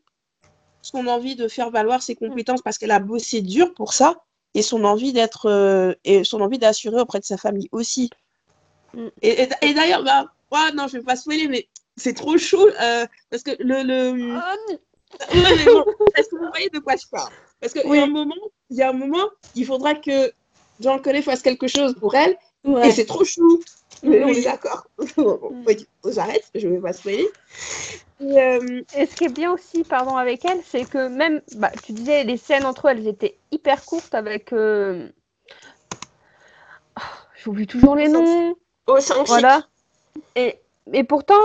[0.82, 4.62] son envie de faire valoir ses compétences parce qu'elle a bossé dur pour ça et
[4.62, 8.10] son envie d'être euh, et son envie d'assurer auprès de sa famille aussi.
[8.94, 9.08] Mm.
[9.22, 12.68] Et, et- et d'ailleurs, bah, ouais, non, je vais pas spoiler, mais c'est trop chaud
[12.82, 14.12] euh, parce que le, le...
[15.34, 15.86] Ouais, mais bon,
[16.16, 17.32] est-ce que vous voyez de quoi je parle?
[17.60, 17.98] Parce qu'il Oui.
[17.98, 18.36] y a un moment,
[18.70, 20.32] il y a un moment, il faudra que
[20.80, 22.36] Jean Collet fasse quelque chose pour elle,
[22.84, 23.62] et c'est trop chou.
[24.04, 24.38] Mais on Oui.
[24.38, 24.88] est d'accord.
[25.18, 27.28] Bon, oui, j'arrête, je vais pas spoiler.
[28.20, 31.72] Et, euh, Et ce qui est bien aussi, pardon, avec elle, c'est que même, bah,
[31.84, 34.54] tu disais, les scènes entre elles étaient hyper courtes avec.
[34.54, 35.10] euh,
[37.00, 37.02] oh,
[37.44, 38.56] J'oublie toujours les noms.
[38.88, 39.68] Au sein Voilà.
[40.36, 40.60] Et,
[40.94, 41.42] et pourtant,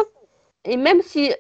[0.64, 1.32] et même si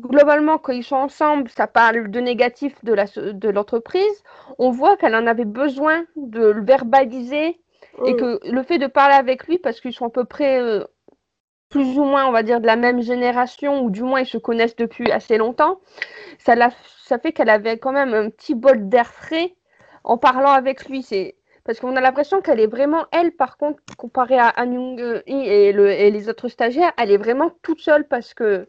[0.00, 4.24] globalement, quand ils sont ensemble, ça parle de négatif de so- de l'entreprise,
[4.58, 7.60] on voit qu'elle en avait besoin de le verbaliser
[8.04, 10.84] Et que le fait de parler avec lui, parce qu'ils sont à peu près euh,
[11.70, 14.38] plus ou moins, on va dire, de la même génération, ou du moins ils se
[14.38, 15.80] connaissent depuis assez longtemps,
[16.38, 16.72] ça, l'a-
[17.04, 19.54] ça fait qu'elle avait quand même un petit bol d'air frais
[20.04, 21.02] en parlant avec lui.
[21.02, 25.22] C'est parce qu'on a l'impression qu'elle est vraiment, elle, par contre, comparée à Han Young
[25.26, 28.68] Hee et, le, et les autres stagiaires, elle est vraiment toute seule parce que.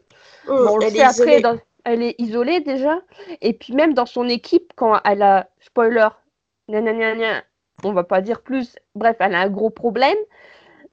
[0.58, 3.00] Bon, on le Elle est après, dans- elle est isolée déjà.
[3.40, 6.08] Et puis même dans son équipe, quand elle a, spoiler,
[6.68, 7.44] gna gna gna gna,
[7.84, 10.16] on va pas dire plus, bref, elle a un gros problème,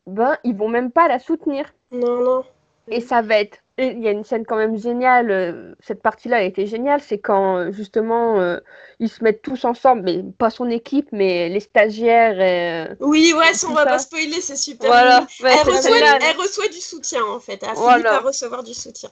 [0.07, 1.73] ben ils vont même pas la soutenir.
[1.91, 2.43] Non, non.
[2.89, 6.37] Et ça va être il y a une scène quand même géniale, euh, cette partie-là
[6.37, 8.59] a été géniale, c'est quand euh, justement euh,
[8.99, 12.39] ils se mettent tous ensemble, mais pas son équipe, mais les stagiaires.
[12.39, 14.89] Et, oui, ouais, on va pas spoiler, c'est super.
[14.89, 19.09] Voilà, elle, reçoit, du soutien en fait, elle a fini par recevoir du soutien.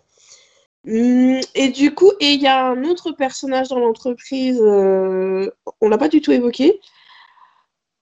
[0.87, 5.97] Hum, et du coup, et il y a un autre personnage dans l'entreprise, on l'a
[5.97, 6.79] pas du tout évoqué,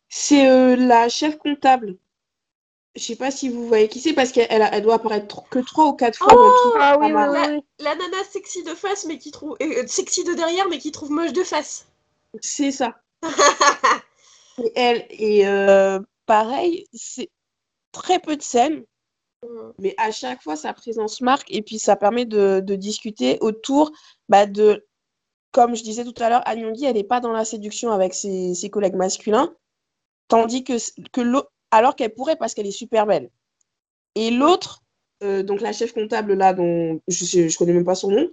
[0.09, 1.97] c'est la chef comptable
[2.95, 5.85] je sais pas si vous voyez qui c'est parce qu'elle elle doit apparaître que trois
[5.85, 9.87] ou quatre fois oh, Ah oui, La, nana sexy de face mais qui trouve euh,
[9.87, 11.87] sexy de derrière mais qui trouve moche de face.
[12.41, 12.99] C'est ça.
[14.63, 17.29] et elle et euh, pareil, c'est
[17.91, 18.83] très peu de scènes,
[19.43, 19.71] mm.
[19.79, 23.91] mais à chaque fois sa présence marque et puis ça permet de, discuter autour
[24.29, 24.85] bah, de
[25.51, 28.53] comme je disais tout à l'heure, Anyongi, elle n'est pas dans la séduction avec ses,
[28.53, 29.51] ses collègues masculins,
[30.29, 30.73] tandis que,
[31.11, 33.29] que l'autre alors qu'elle pourrait parce qu'elle est super belle.
[34.15, 34.83] Et l'autre,
[35.23, 38.29] euh, donc la chef comptable là, dont je ne connais même pas son nom,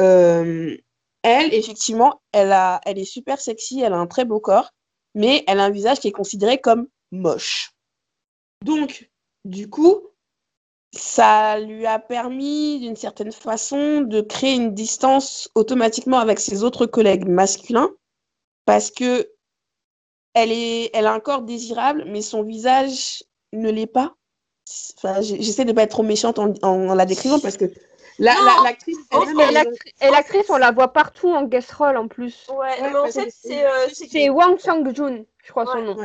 [0.00, 0.76] euh,
[1.22, 4.72] elle, effectivement, elle, a, elle est super sexy, elle a un très beau corps,
[5.14, 7.72] mais elle a un visage qui est considéré comme moche.
[8.64, 9.10] Donc,
[9.44, 10.08] du coup,
[10.92, 16.86] ça lui a permis, d'une certaine façon, de créer une distance automatiquement avec ses autres
[16.86, 17.90] collègues masculins,
[18.64, 19.31] parce que
[20.34, 23.22] elle, est, elle a un corps désirable, mais son visage
[23.52, 24.14] ne l'est pas.
[24.96, 27.66] Enfin, j'essaie de ne pas être trop méchante en, la décrivant parce que
[28.18, 28.96] l'actrice.
[29.10, 29.64] La,
[30.00, 32.46] et l'actrice, on la voit partout en guest role en plus.
[32.48, 33.66] Ouais, mais en fait, c'est.
[33.66, 35.96] Euh, c'est Wang Chang-jun, je crois son nom.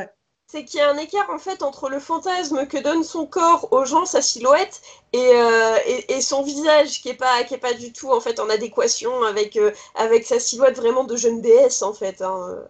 [0.50, 3.70] C'est qu'il y a un écart en fait entre le fantasme que donne son corps
[3.70, 4.80] aux gens, sa silhouette,
[5.12, 5.76] et, euh,
[6.08, 9.24] et, son visage qui est pas qui est pas du tout en fait en adéquation
[9.24, 12.22] avec euh, avec sa silhouette vraiment de jeune déesse en fait.
[12.22, 12.64] Hein.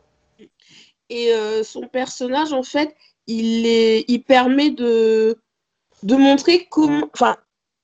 [1.11, 2.94] Et euh, son personnage, en fait,
[3.26, 5.38] il, est, il permet de,
[6.02, 7.09] de montrer comment.
[7.14, 7.36] Enfin,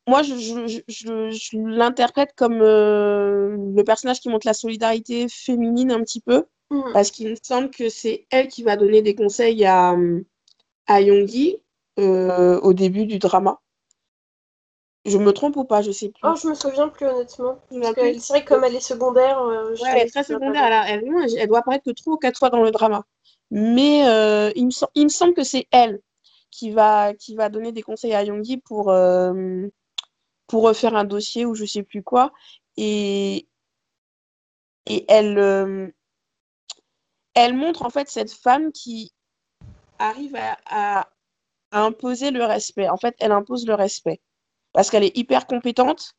[0.07, 6.03] moi, je, je, je, l'interprète comme euh, le personnage qui montre la solidarité féminine un
[6.03, 6.93] petit peu, mm.
[6.93, 9.97] parce qu'il me semble que c'est elle qui va donner des conseils à,
[10.87, 11.57] à Yongi
[11.99, 13.61] euh, au début du drama.
[15.05, 16.21] Je me trompe ou pas, je sais plus.
[16.23, 17.59] Oh, je me souviens plus honnêtement.
[17.71, 19.43] C'est vrai que comme elle est secondaire.
[19.43, 20.65] ouais, elle est très secondaire.
[20.89, 23.05] Elle, elle, elle, doit apparaître que trois ou quatre fois dans le drama.
[23.51, 26.01] Mais euh, il, me semble que c'est elle
[26.51, 29.69] qui va, qui va donner des conseils à Yonggi pour, euh,
[30.47, 32.33] pour refaire un dossier ou je sais plus quoi.
[32.77, 33.47] Et,
[34.87, 35.89] et elle, euh,
[37.35, 39.13] elle montre en fait cette femme qui
[39.99, 40.37] arrive
[40.67, 41.09] à,
[41.73, 42.89] imposer le respect.
[42.89, 44.21] En fait, elle impose le respect
[44.75, 46.15] parce qu'elle est hyper compétente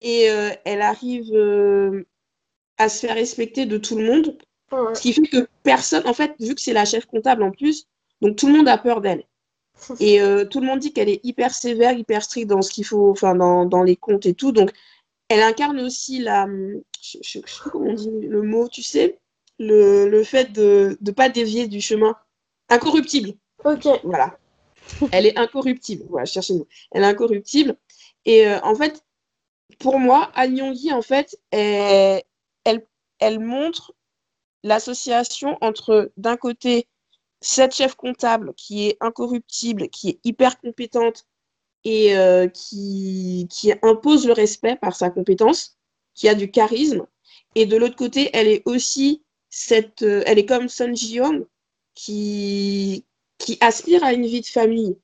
[0.00, 0.28] et
[0.64, 1.30] elle arrive
[2.78, 4.38] à se faire respecter de tout le monde
[4.70, 7.86] ce qui fait que personne, en fait, vu que c'est la chef comptable en plus,
[8.20, 9.24] donc tout le monde a peur d'elle.
[10.00, 12.84] Et euh, tout le monde dit qu'elle est hyper sévère, hyper stricte dans ce qu'il
[12.84, 14.50] faut, enfin, dans, dans, les comptes et tout.
[14.50, 14.70] Donc,
[15.28, 16.46] elle incarne aussi la,
[17.02, 19.18] je, je, sais pas comment on dit le mot, tu sais,
[19.58, 22.16] le, le fait de ne pas dévier du chemin.
[22.68, 23.34] Incorruptible.
[23.64, 23.86] Ok.
[24.02, 24.38] Voilà.
[25.12, 26.04] Elle est incorruptible.
[26.08, 26.68] Voilà, cherchez le mot.
[26.92, 27.76] Elle est incorruptible.
[28.24, 29.04] Et euh, en fait,
[29.78, 32.22] pour moi, Anne en fait, elle,
[33.40, 33.94] montre
[34.62, 36.88] l'association entre, d'un côté,
[37.40, 41.26] cette chef comptable qui est incorruptible, qui est hyper compétente
[41.84, 43.48] et euh, qui,
[43.82, 45.76] impose le respect par sa compétence,
[46.14, 47.06] qui a du charisme,
[47.54, 51.20] et de l'autre côté, elle est aussi cette, euh, elle est comme Sun ji
[51.94, 53.06] qui,
[53.38, 54.96] qui aspire à une vie de famille,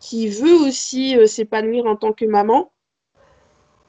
[0.00, 2.72] qui veut aussi euh, s'épanouir en tant que maman,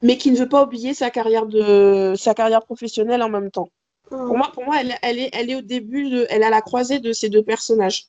[0.01, 3.69] mais qui ne veut pas oublier sa carrière, de, sa carrière professionnelle en même temps.
[4.09, 6.61] Pour moi, pour moi elle, elle, est, elle est au début, de, elle a la
[6.61, 8.07] croisée de ces deux personnages.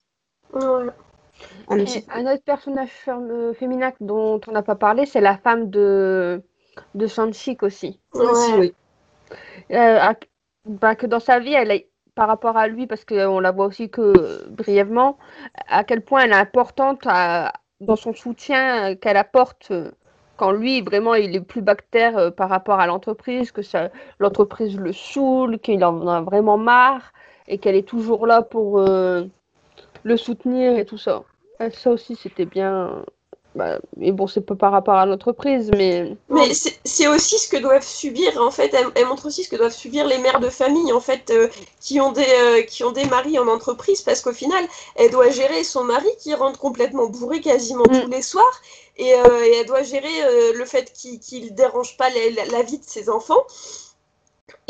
[0.53, 2.91] Un, autre personnage
[3.59, 6.43] féminin dont on n'a pas parlé, c'est la femme de,
[6.95, 8.01] de Sanchik aussi.
[8.12, 8.75] oui.
[9.71, 10.12] Euh,
[10.67, 13.67] bah, que dans sa vie, elle est, par rapport à lui, parce qu'on la voit
[13.67, 15.19] aussi que brièvement,
[15.69, 17.07] à quel point elle est importante
[17.81, 19.73] dans son soutien qu'elle apporte
[20.37, 23.61] quand lui, vraiment, il est plus bactère euh, par rapport à l'entreprise, que
[24.19, 27.12] l'entreprise le saoule, qu'il en a vraiment marre
[27.47, 29.25] et qu'elle est toujours là pour euh,
[30.03, 31.23] le soutenir et tout ça.
[31.71, 33.05] ça aussi, c'était bien.
[33.55, 36.16] Bah, mais bon, c'est pas par rapport à l'entreprise, mais.
[36.28, 36.50] Mais
[36.84, 38.74] c'est aussi ce que doivent subir, en fait.
[38.96, 41.48] Elle, montre aussi ce que doivent subir les mères de famille, en fait, euh,
[41.80, 44.64] qui, ont des, qui ont des maris en entreprise, parce qu'au final,
[44.96, 48.00] elle doit gérer son mari qui rentre complètement bourré quasiment mm.
[48.02, 48.61] tous les soirs
[49.00, 52.84] euh, et, elle doit gérer euh, le fait qu'il ne dérange pas la, vie de
[52.84, 53.44] ses enfants.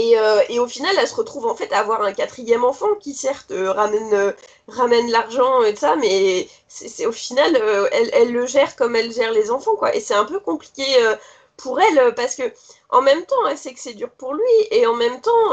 [0.01, 3.15] Euh, et, au final, elle se retrouve en fait à avoir un quatrième enfant qui
[3.15, 4.35] certes ramène,
[4.69, 7.57] ramène l'argent et tout ça, mais c'est au final,
[7.93, 9.95] elle, elle, le gère comme elle gère les enfants, quoi.
[9.95, 10.85] Et c'est un peu compliqué
[11.57, 12.43] pour elle, parce que
[12.91, 15.51] en même temps, elle sait que c'est dur pour lui, et en même temps,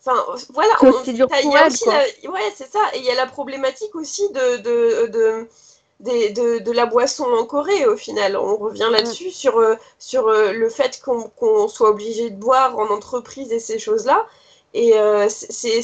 [0.00, 0.74] enfin, voilà.
[1.04, 1.94] C'est dur pour elle, quoi.
[2.32, 2.80] Ouais, c'est ça.
[2.94, 5.48] Et il y a la problématique aussi de, de, de de,
[6.04, 8.36] la boisson en Corée au final.
[8.36, 8.92] On revient mm.
[8.92, 13.58] là-dessus sur, euh, sur euh, le fait qu'on soit obligé de boire en entreprise et
[13.58, 14.26] ces choses-là.
[14.72, 15.80] Et euh, c'est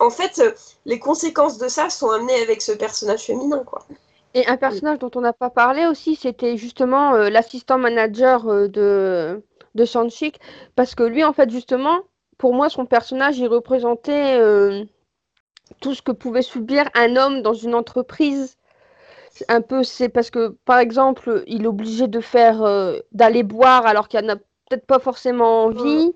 [0.00, 0.42] en fait,
[0.84, 3.62] les conséquences de ça sont amenées avec ce personnage féminin.
[3.64, 3.86] quoi.
[4.34, 9.42] Et un personnage dont on n'a pas parlé aussi, c'était justement l'assistant manager de,
[9.76, 10.40] de Shanchik.
[10.74, 12.00] Parce que lui, en fait, justement,
[12.36, 14.40] pour moi, son personnage, il représentait
[15.80, 18.56] tout ce que pouvait subir un homme dans une entreprise
[19.48, 23.86] un peu, c'est parce que, par exemple, il est obligé de faire, euh, d'aller boire
[23.86, 26.12] alors qu'il n'a peut-être pas forcément envie,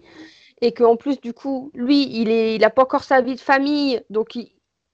[0.61, 3.41] et qu'en plus, du coup, lui, il est, il a pas encore sa vie de
[3.41, 4.39] famille, donc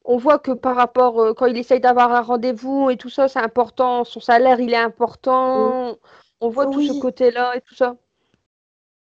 [0.05, 3.29] on voit que par rapport, euh, quand il essaye d'avoir un rendez-vous et tout ça,
[3.29, 5.97] c'est important, son salaire, il est important,
[6.41, 7.97] on voit tout ce côté-là et tout ça.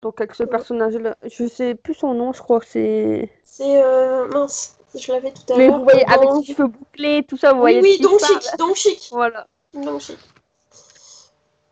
[0.02, 3.32] Donc avec ce personnage-là, je sais plus son nom, je crois que c'est.
[3.46, 4.78] C'est euh, mince.
[4.96, 5.58] Je l'avais tout à l'heure.
[5.58, 7.82] Mais vous voyez, avec ses cheveux bouclés, tout ça, vous oui, voyez.
[7.82, 9.08] Oui, donc chic, donc chic.
[9.12, 9.48] Voilà.
[9.74, 10.18] Donc chic.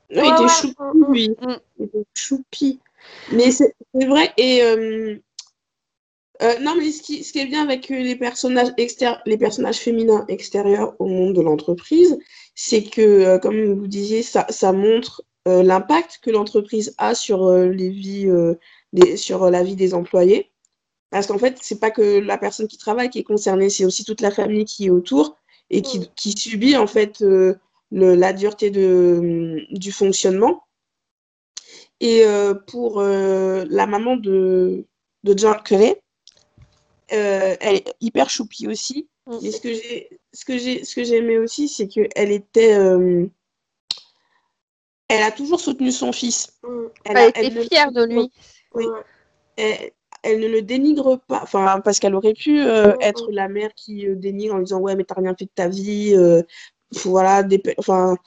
[0.10, 0.76] Oui, il était choupi,
[1.10, 1.30] lui.
[1.30, 1.56] Mm.
[1.80, 2.80] Il était choupi.
[3.32, 4.64] Mais c'est vrai, et.
[4.64, 5.16] Euh,
[6.42, 8.74] euh, non, mais ce qui, ce qui, est bien avec les personnages,
[9.28, 12.18] les personnages féminins extérieurs au monde de l'entreprise,
[12.56, 17.90] c'est que, euh, comme vous disiez, ça, ça montre l'impact que l'entreprise a sur, les
[17.90, 18.28] vies,
[18.94, 20.52] des, sur la vie des employés.
[21.12, 24.06] Parce qu'en fait, c'est pas que la personne qui travaille qui est concernée, c'est aussi
[24.06, 25.38] toute la famille qui est autour
[25.70, 27.56] et qui, qui subit en fait euh,
[27.92, 30.64] le, la dureté de, du fonctionnement.
[32.00, 34.86] Et euh, pour euh, la maman de,
[35.24, 35.96] de John Curry,
[37.10, 39.10] elle est hyper choupie aussi.
[39.44, 39.52] Et mm.
[39.52, 42.72] ce que j'ai, ce que j'ai, ce que j'ai aimé aussi, c'est qu'elle était,
[45.10, 46.58] elle a toujours soutenu son fils.
[46.64, 46.86] Mm.
[47.04, 48.32] Elle, était fière de lui.
[48.74, 48.86] Oui
[49.58, 49.92] elle
[50.26, 54.16] ne le dénigre pas, enfin, parce qu'elle aurait pu euh, être la mère qui euh,
[54.16, 56.44] dénigre en disant Ouais, mais t'as rien fait de ta vie, euh,
[57.06, 57.44] voilà,
[57.78, 58.18] enfin,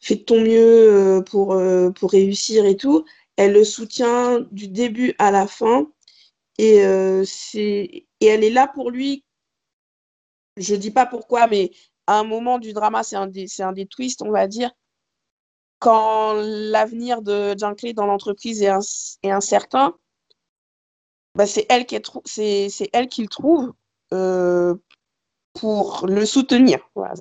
[0.00, 1.60] fais de ton mieux pour,
[1.94, 3.04] pour réussir et tout.
[3.36, 5.90] Elle le soutient du début à la fin
[6.58, 6.82] et,
[7.26, 8.06] c'est...
[8.20, 9.24] et elle est là pour lui.
[10.56, 11.70] Je dis pas pourquoi, mais
[12.06, 14.70] à un moment du drama, c'est un, des, un des twists, on va dire.
[15.78, 19.94] Quand l'avenir de Jean Clay dans l'entreprise est incertain,
[21.34, 23.72] bah, c'est elle qui c'est, elle qui le trouve
[24.12, 24.74] euh,
[25.52, 26.78] pour le soutenir.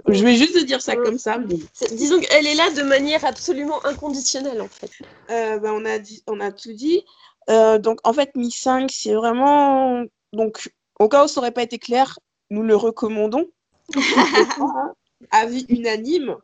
[0.08, 1.40] Je vais juste dire ça comme ça.
[1.92, 4.92] Disons qu'elle est là de manière absolument inconditionnelle en fait.
[5.32, 7.04] Euh, bah, on, a dit, on a tout dit.
[7.50, 10.04] Euh, donc en fait, Mi 5, c'est vraiment.
[10.32, 12.20] Donc au cas où ça n'aurait pas été clair,
[12.52, 13.48] nous le recommandons.
[15.32, 16.38] Avis unanime.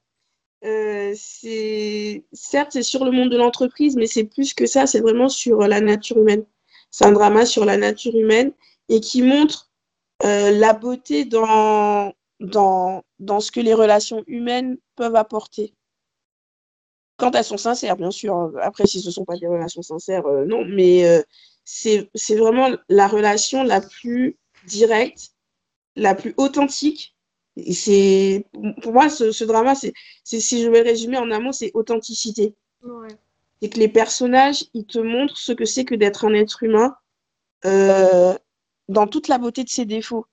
[0.62, 5.30] c'est certes c'est sur le monde de l'entreprise, mais c'est plus que ça, c'est vraiment
[5.30, 6.46] sur la nature humaine.
[6.92, 8.52] C'est un drama sur la nature humaine
[8.88, 9.70] et qui montre
[10.26, 15.74] euh, la beauté dans, dans, dans ce que les relations humaines peuvent apporter.
[17.18, 18.54] Quand elles sont sincères, bien sûr.
[18.62, 20.66] Après, si ce ne sont pas des relations sincères, euh, non.
[20.66, 21.22] Mais euh,
[21.64, 25.32] c'est vraiment la relation la plus directe,
[25.96, 27.16] la plus authentique.
[27.58, 28.46] Et
[28.82, 29.94] pour moi, ce, drama, c'est
[30.24, 32.56] si je vais résumer en mot, c'est authenticité.
[32.84, 33.10] Ouais
[33.62, 36.96] c'est que les personnages, ils te montrent ce que c'est que d'être un être humain
[37.66, 38.38] euh,
[38.88, 40.26] dans toute la beauté de ses défauts.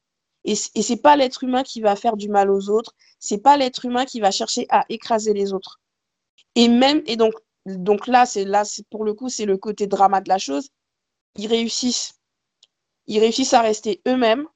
[0.44, 3.84] Et, c'est pas l'être humain qui va faire du mal aux autres, c'est pas l'être
[3.84, 5.80] humain qui va chercher à écraser les autres.
[6.54, 7.34] Et même, et donc,
[7.66, 10.70] donc là, c'est là, pour le coup, c'est le côté drama de la chose.
[11.36, 12.14] Ils réussissent.
[13.08, 14.46] Ils réussissent à rester eux-mêmes,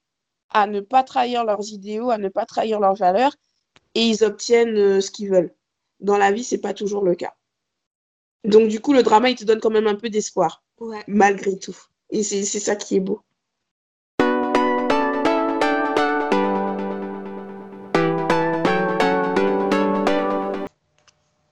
[0.51, 3.34] à ne pas trahir leurs idéaux, à ne pas trahir leurs valeurs,
[3.94, 5.55] et ils obtiennent euh, ce qu'ils veulent.
[5.98, 7.34] Dans la vie, c'est pas toujours le cas.
[8.45, 10.62] Donc, du coup, le drama, il te donne quand même un peu d'espoir,
[11.07, 11.77] malgré tout.
[12.11, 13.23] Et c'est ça qui est beau.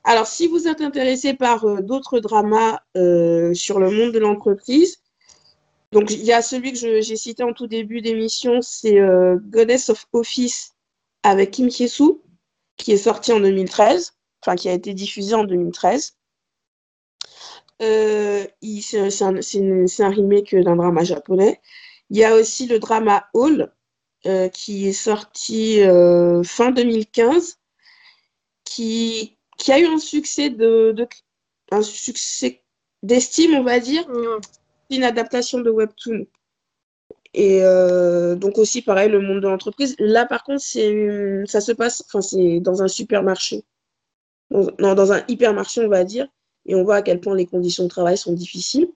[0.09, 5.03] Alors, si vous êtes intéressé par euh, d'autres dramas euh, sur le monde de l'entreprise,
[5.93, 9.91] donc il y a celui que j'ai cité en tout début d'émission, c'est euh, Goddess
[9.91, 10.73] of Office
[11.23, 12.23] avec Kim Hye-soo,
[12.79, 16.18] qui est sorti en 2013, enfin qui a été diffusé en 2013.
[17.81, 18.45] Euh,
[18.81, 21.61] c'est un, remake d'un drama japonais.
[22.11, 23.73] Il y a aussi le drama Hall,
[24.27, 27.59] euh, qui est sorti euh, fin 2015,
[28.65, 30.95] qui, qui a eu un succès de,
[31.71, 32.63] un succès
[33.03, 34.07] d'estime, on va dire,
[34.91, 36.27] une adaptation de webtoon.
[37.35, 37.61] Et
[38.37, 39.95] donc aussi pareil le monde de l'entreprise.
[39.99, 43.65] Là par contre c'est ça se passe, enfin c'est dans un supermarché,
[44.51, 46.27] dans, dans un hypermarché on va dire
[46.69, 48.89] et on voit à quel point les conditions de travail sont difficiles.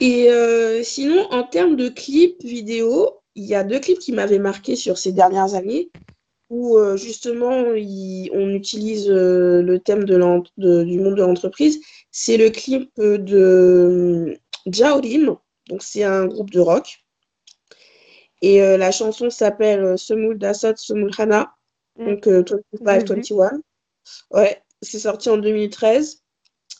[0.00, 4.38] Et euh, sinon, en termes de clips vidéo, il y a deux clips qui m'avaient
[4.38, 5.90] marqué sur ces dernières années,
[6.50, 10.14] où euh, justement on utilise euh, le thème de
[10.84, 11.80] du monde de l'entreprise.
[12.10, 14.36] C'est le clip de
[14.66, 15.36] Jaorim,
[15.68, 17.00] donc c'est un groupe de rock.
[18.42, 21.54] Et la chanson s'appelle Semul Dasat Semul Hana,
[21.98, 22.06] mm.
[22.06, 23.60] donc 25-21.
[24.30, 26.22] Ouais, c'est sorti en 2013.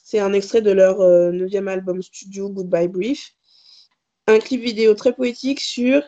[0.05, 3.33] C'est un extrait de leur euh, neuvième album studio Goodbye Brief.
[4.27, 6.03] Un clip vidéo très poétique sur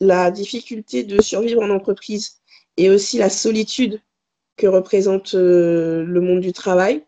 [0.00, 2.40] la difficulté de survivre en entreprise
[2.76, 4.00] et aussi la solitude
[4.56, 7.04] que représente euh, le monde du travail.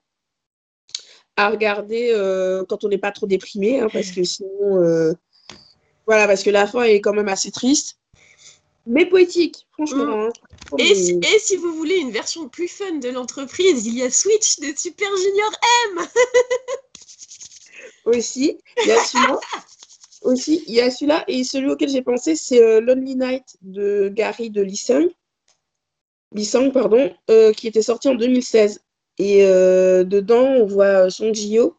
[1.36, 5.14] À regarder euh, quand on n'est pas trop déprimé, hein, parce que sinon,
[6.06, 7.98] voilà, parce que la fin est quand même assez triste
[8.86, 10.04] mais poétique, franchement.
[10.04, 10.10] Mm.
[10.10, 10.32] Hein.
[10.78, 10.94] Et,
[11.38, 15.08] si, vous voulez une version plus fun de l'entreprise, il y a Switch de Super
[15.16, 15.50] Junior
[15.96, 16.06] M
[18.04, 19.40] Aussi, il y a celui-là.
[20.22, 21.24] Aussi, il y a celui-là.
[21.28, 25.06] Et celui auquel j'ai pensé, c'est euh, Lonely Night de Gary de Lissang.
[26.32, 28.82] Lissang, pardon, euh, qui était sorti en 2016.
[29.18, 31.76] Et euh, dedans, on voit son Gio.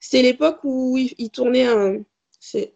[0.00, 1.98] C'était l'époque où il, tournait un.
[2.38, 2.74] C'est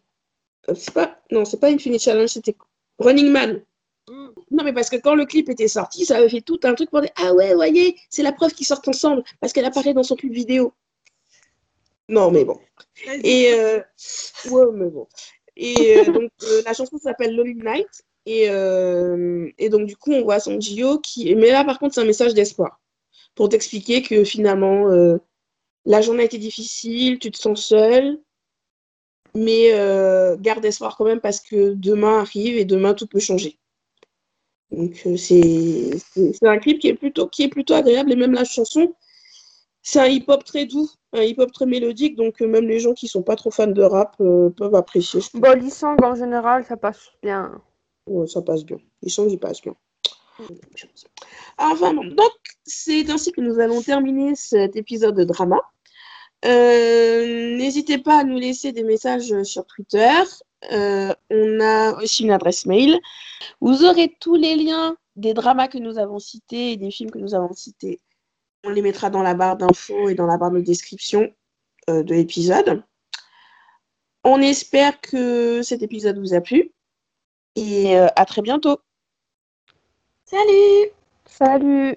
[0.93, 1.21] pas.
[1.31, 2.57] Non, c'est pas Infinite Challenge, c'était
[2.99, 3.63] Running Man.
[4.51, 6.91] Non, mais parce que quand le clip était sorti, ça avait fait tout un truc
[6.91, 10.03] pour dire Ah ouais, voyez, c'est la preuve qu'ils sortent ensemble parce qu'elle apparaît dans
[10.03, 10.75] son clip vidéo.
[12.11, 12.59] Non, mais bon.
[13.23, 13.81] Et euh,
[14.51, 15.07] ouais, mais bon.
[15.57, 18.03] Et euh, donc euh, la chanson s'appelle Lonely Night.
[18.27, 21.35] Et, et, donc du coup, on voit son Gio qui.
[21.37, 22.81] Mais là, par contre, c'est un message d'espoir
[23.35, 24.87] pour t'expliquer que finalement,
[25.87, 28.21] la journée a été difficile, tu te sens seul,
[29.35, 29.71] mais
[30.39, 33.60] garde espoir quand même parce que demain arrive et demain tout peut changer.
[34.73, 38.45] Donc euh, c'est un clip qui est plutôt qui est plutôt agréable et même la
[38.45, 38.95] chanson
[39.83, 43.09] c'est un hip-hop très doux, un hip-hop très mélodique, donc euh, même les gens qui
[43.09, 45.21] sont pas trop fans de rap euh, peuvent apprécier.
[45.33, 47.63] Bon, l'Issang en général, ça passe bien.
[48.07, 48.77] Ouais, ça passe bien.
[49.03, 49.75] L'Issang, il passe bien.
[51.59, 52.33] Enfin, donc
[52.65, 55.61] c'est ainsi que nous allons terminer cet épisode de drama.
[56.45, 60.13] N'hésitez pas à nous laisser des messages sur Twitter,
[60.73, 62.99] euh, on a aussi une adresse mail.
[63.61, 67.19] Vous aurez tous les liens des dramas que nous avons cités et des films que
[67.19, 68.01] nous avons cités.
[68.65, 71.33] On les mettra dans la barre d'infos et dans la barre de description
[71.89, 72.83] euh, de l'épisode.
[74.25, 76.73] On espère que cet épisode vous a plu
[77.57, 78.79] et euh, à très bientôt.
[80.27, 80.91] Salut
[81.27, 81.97] Salut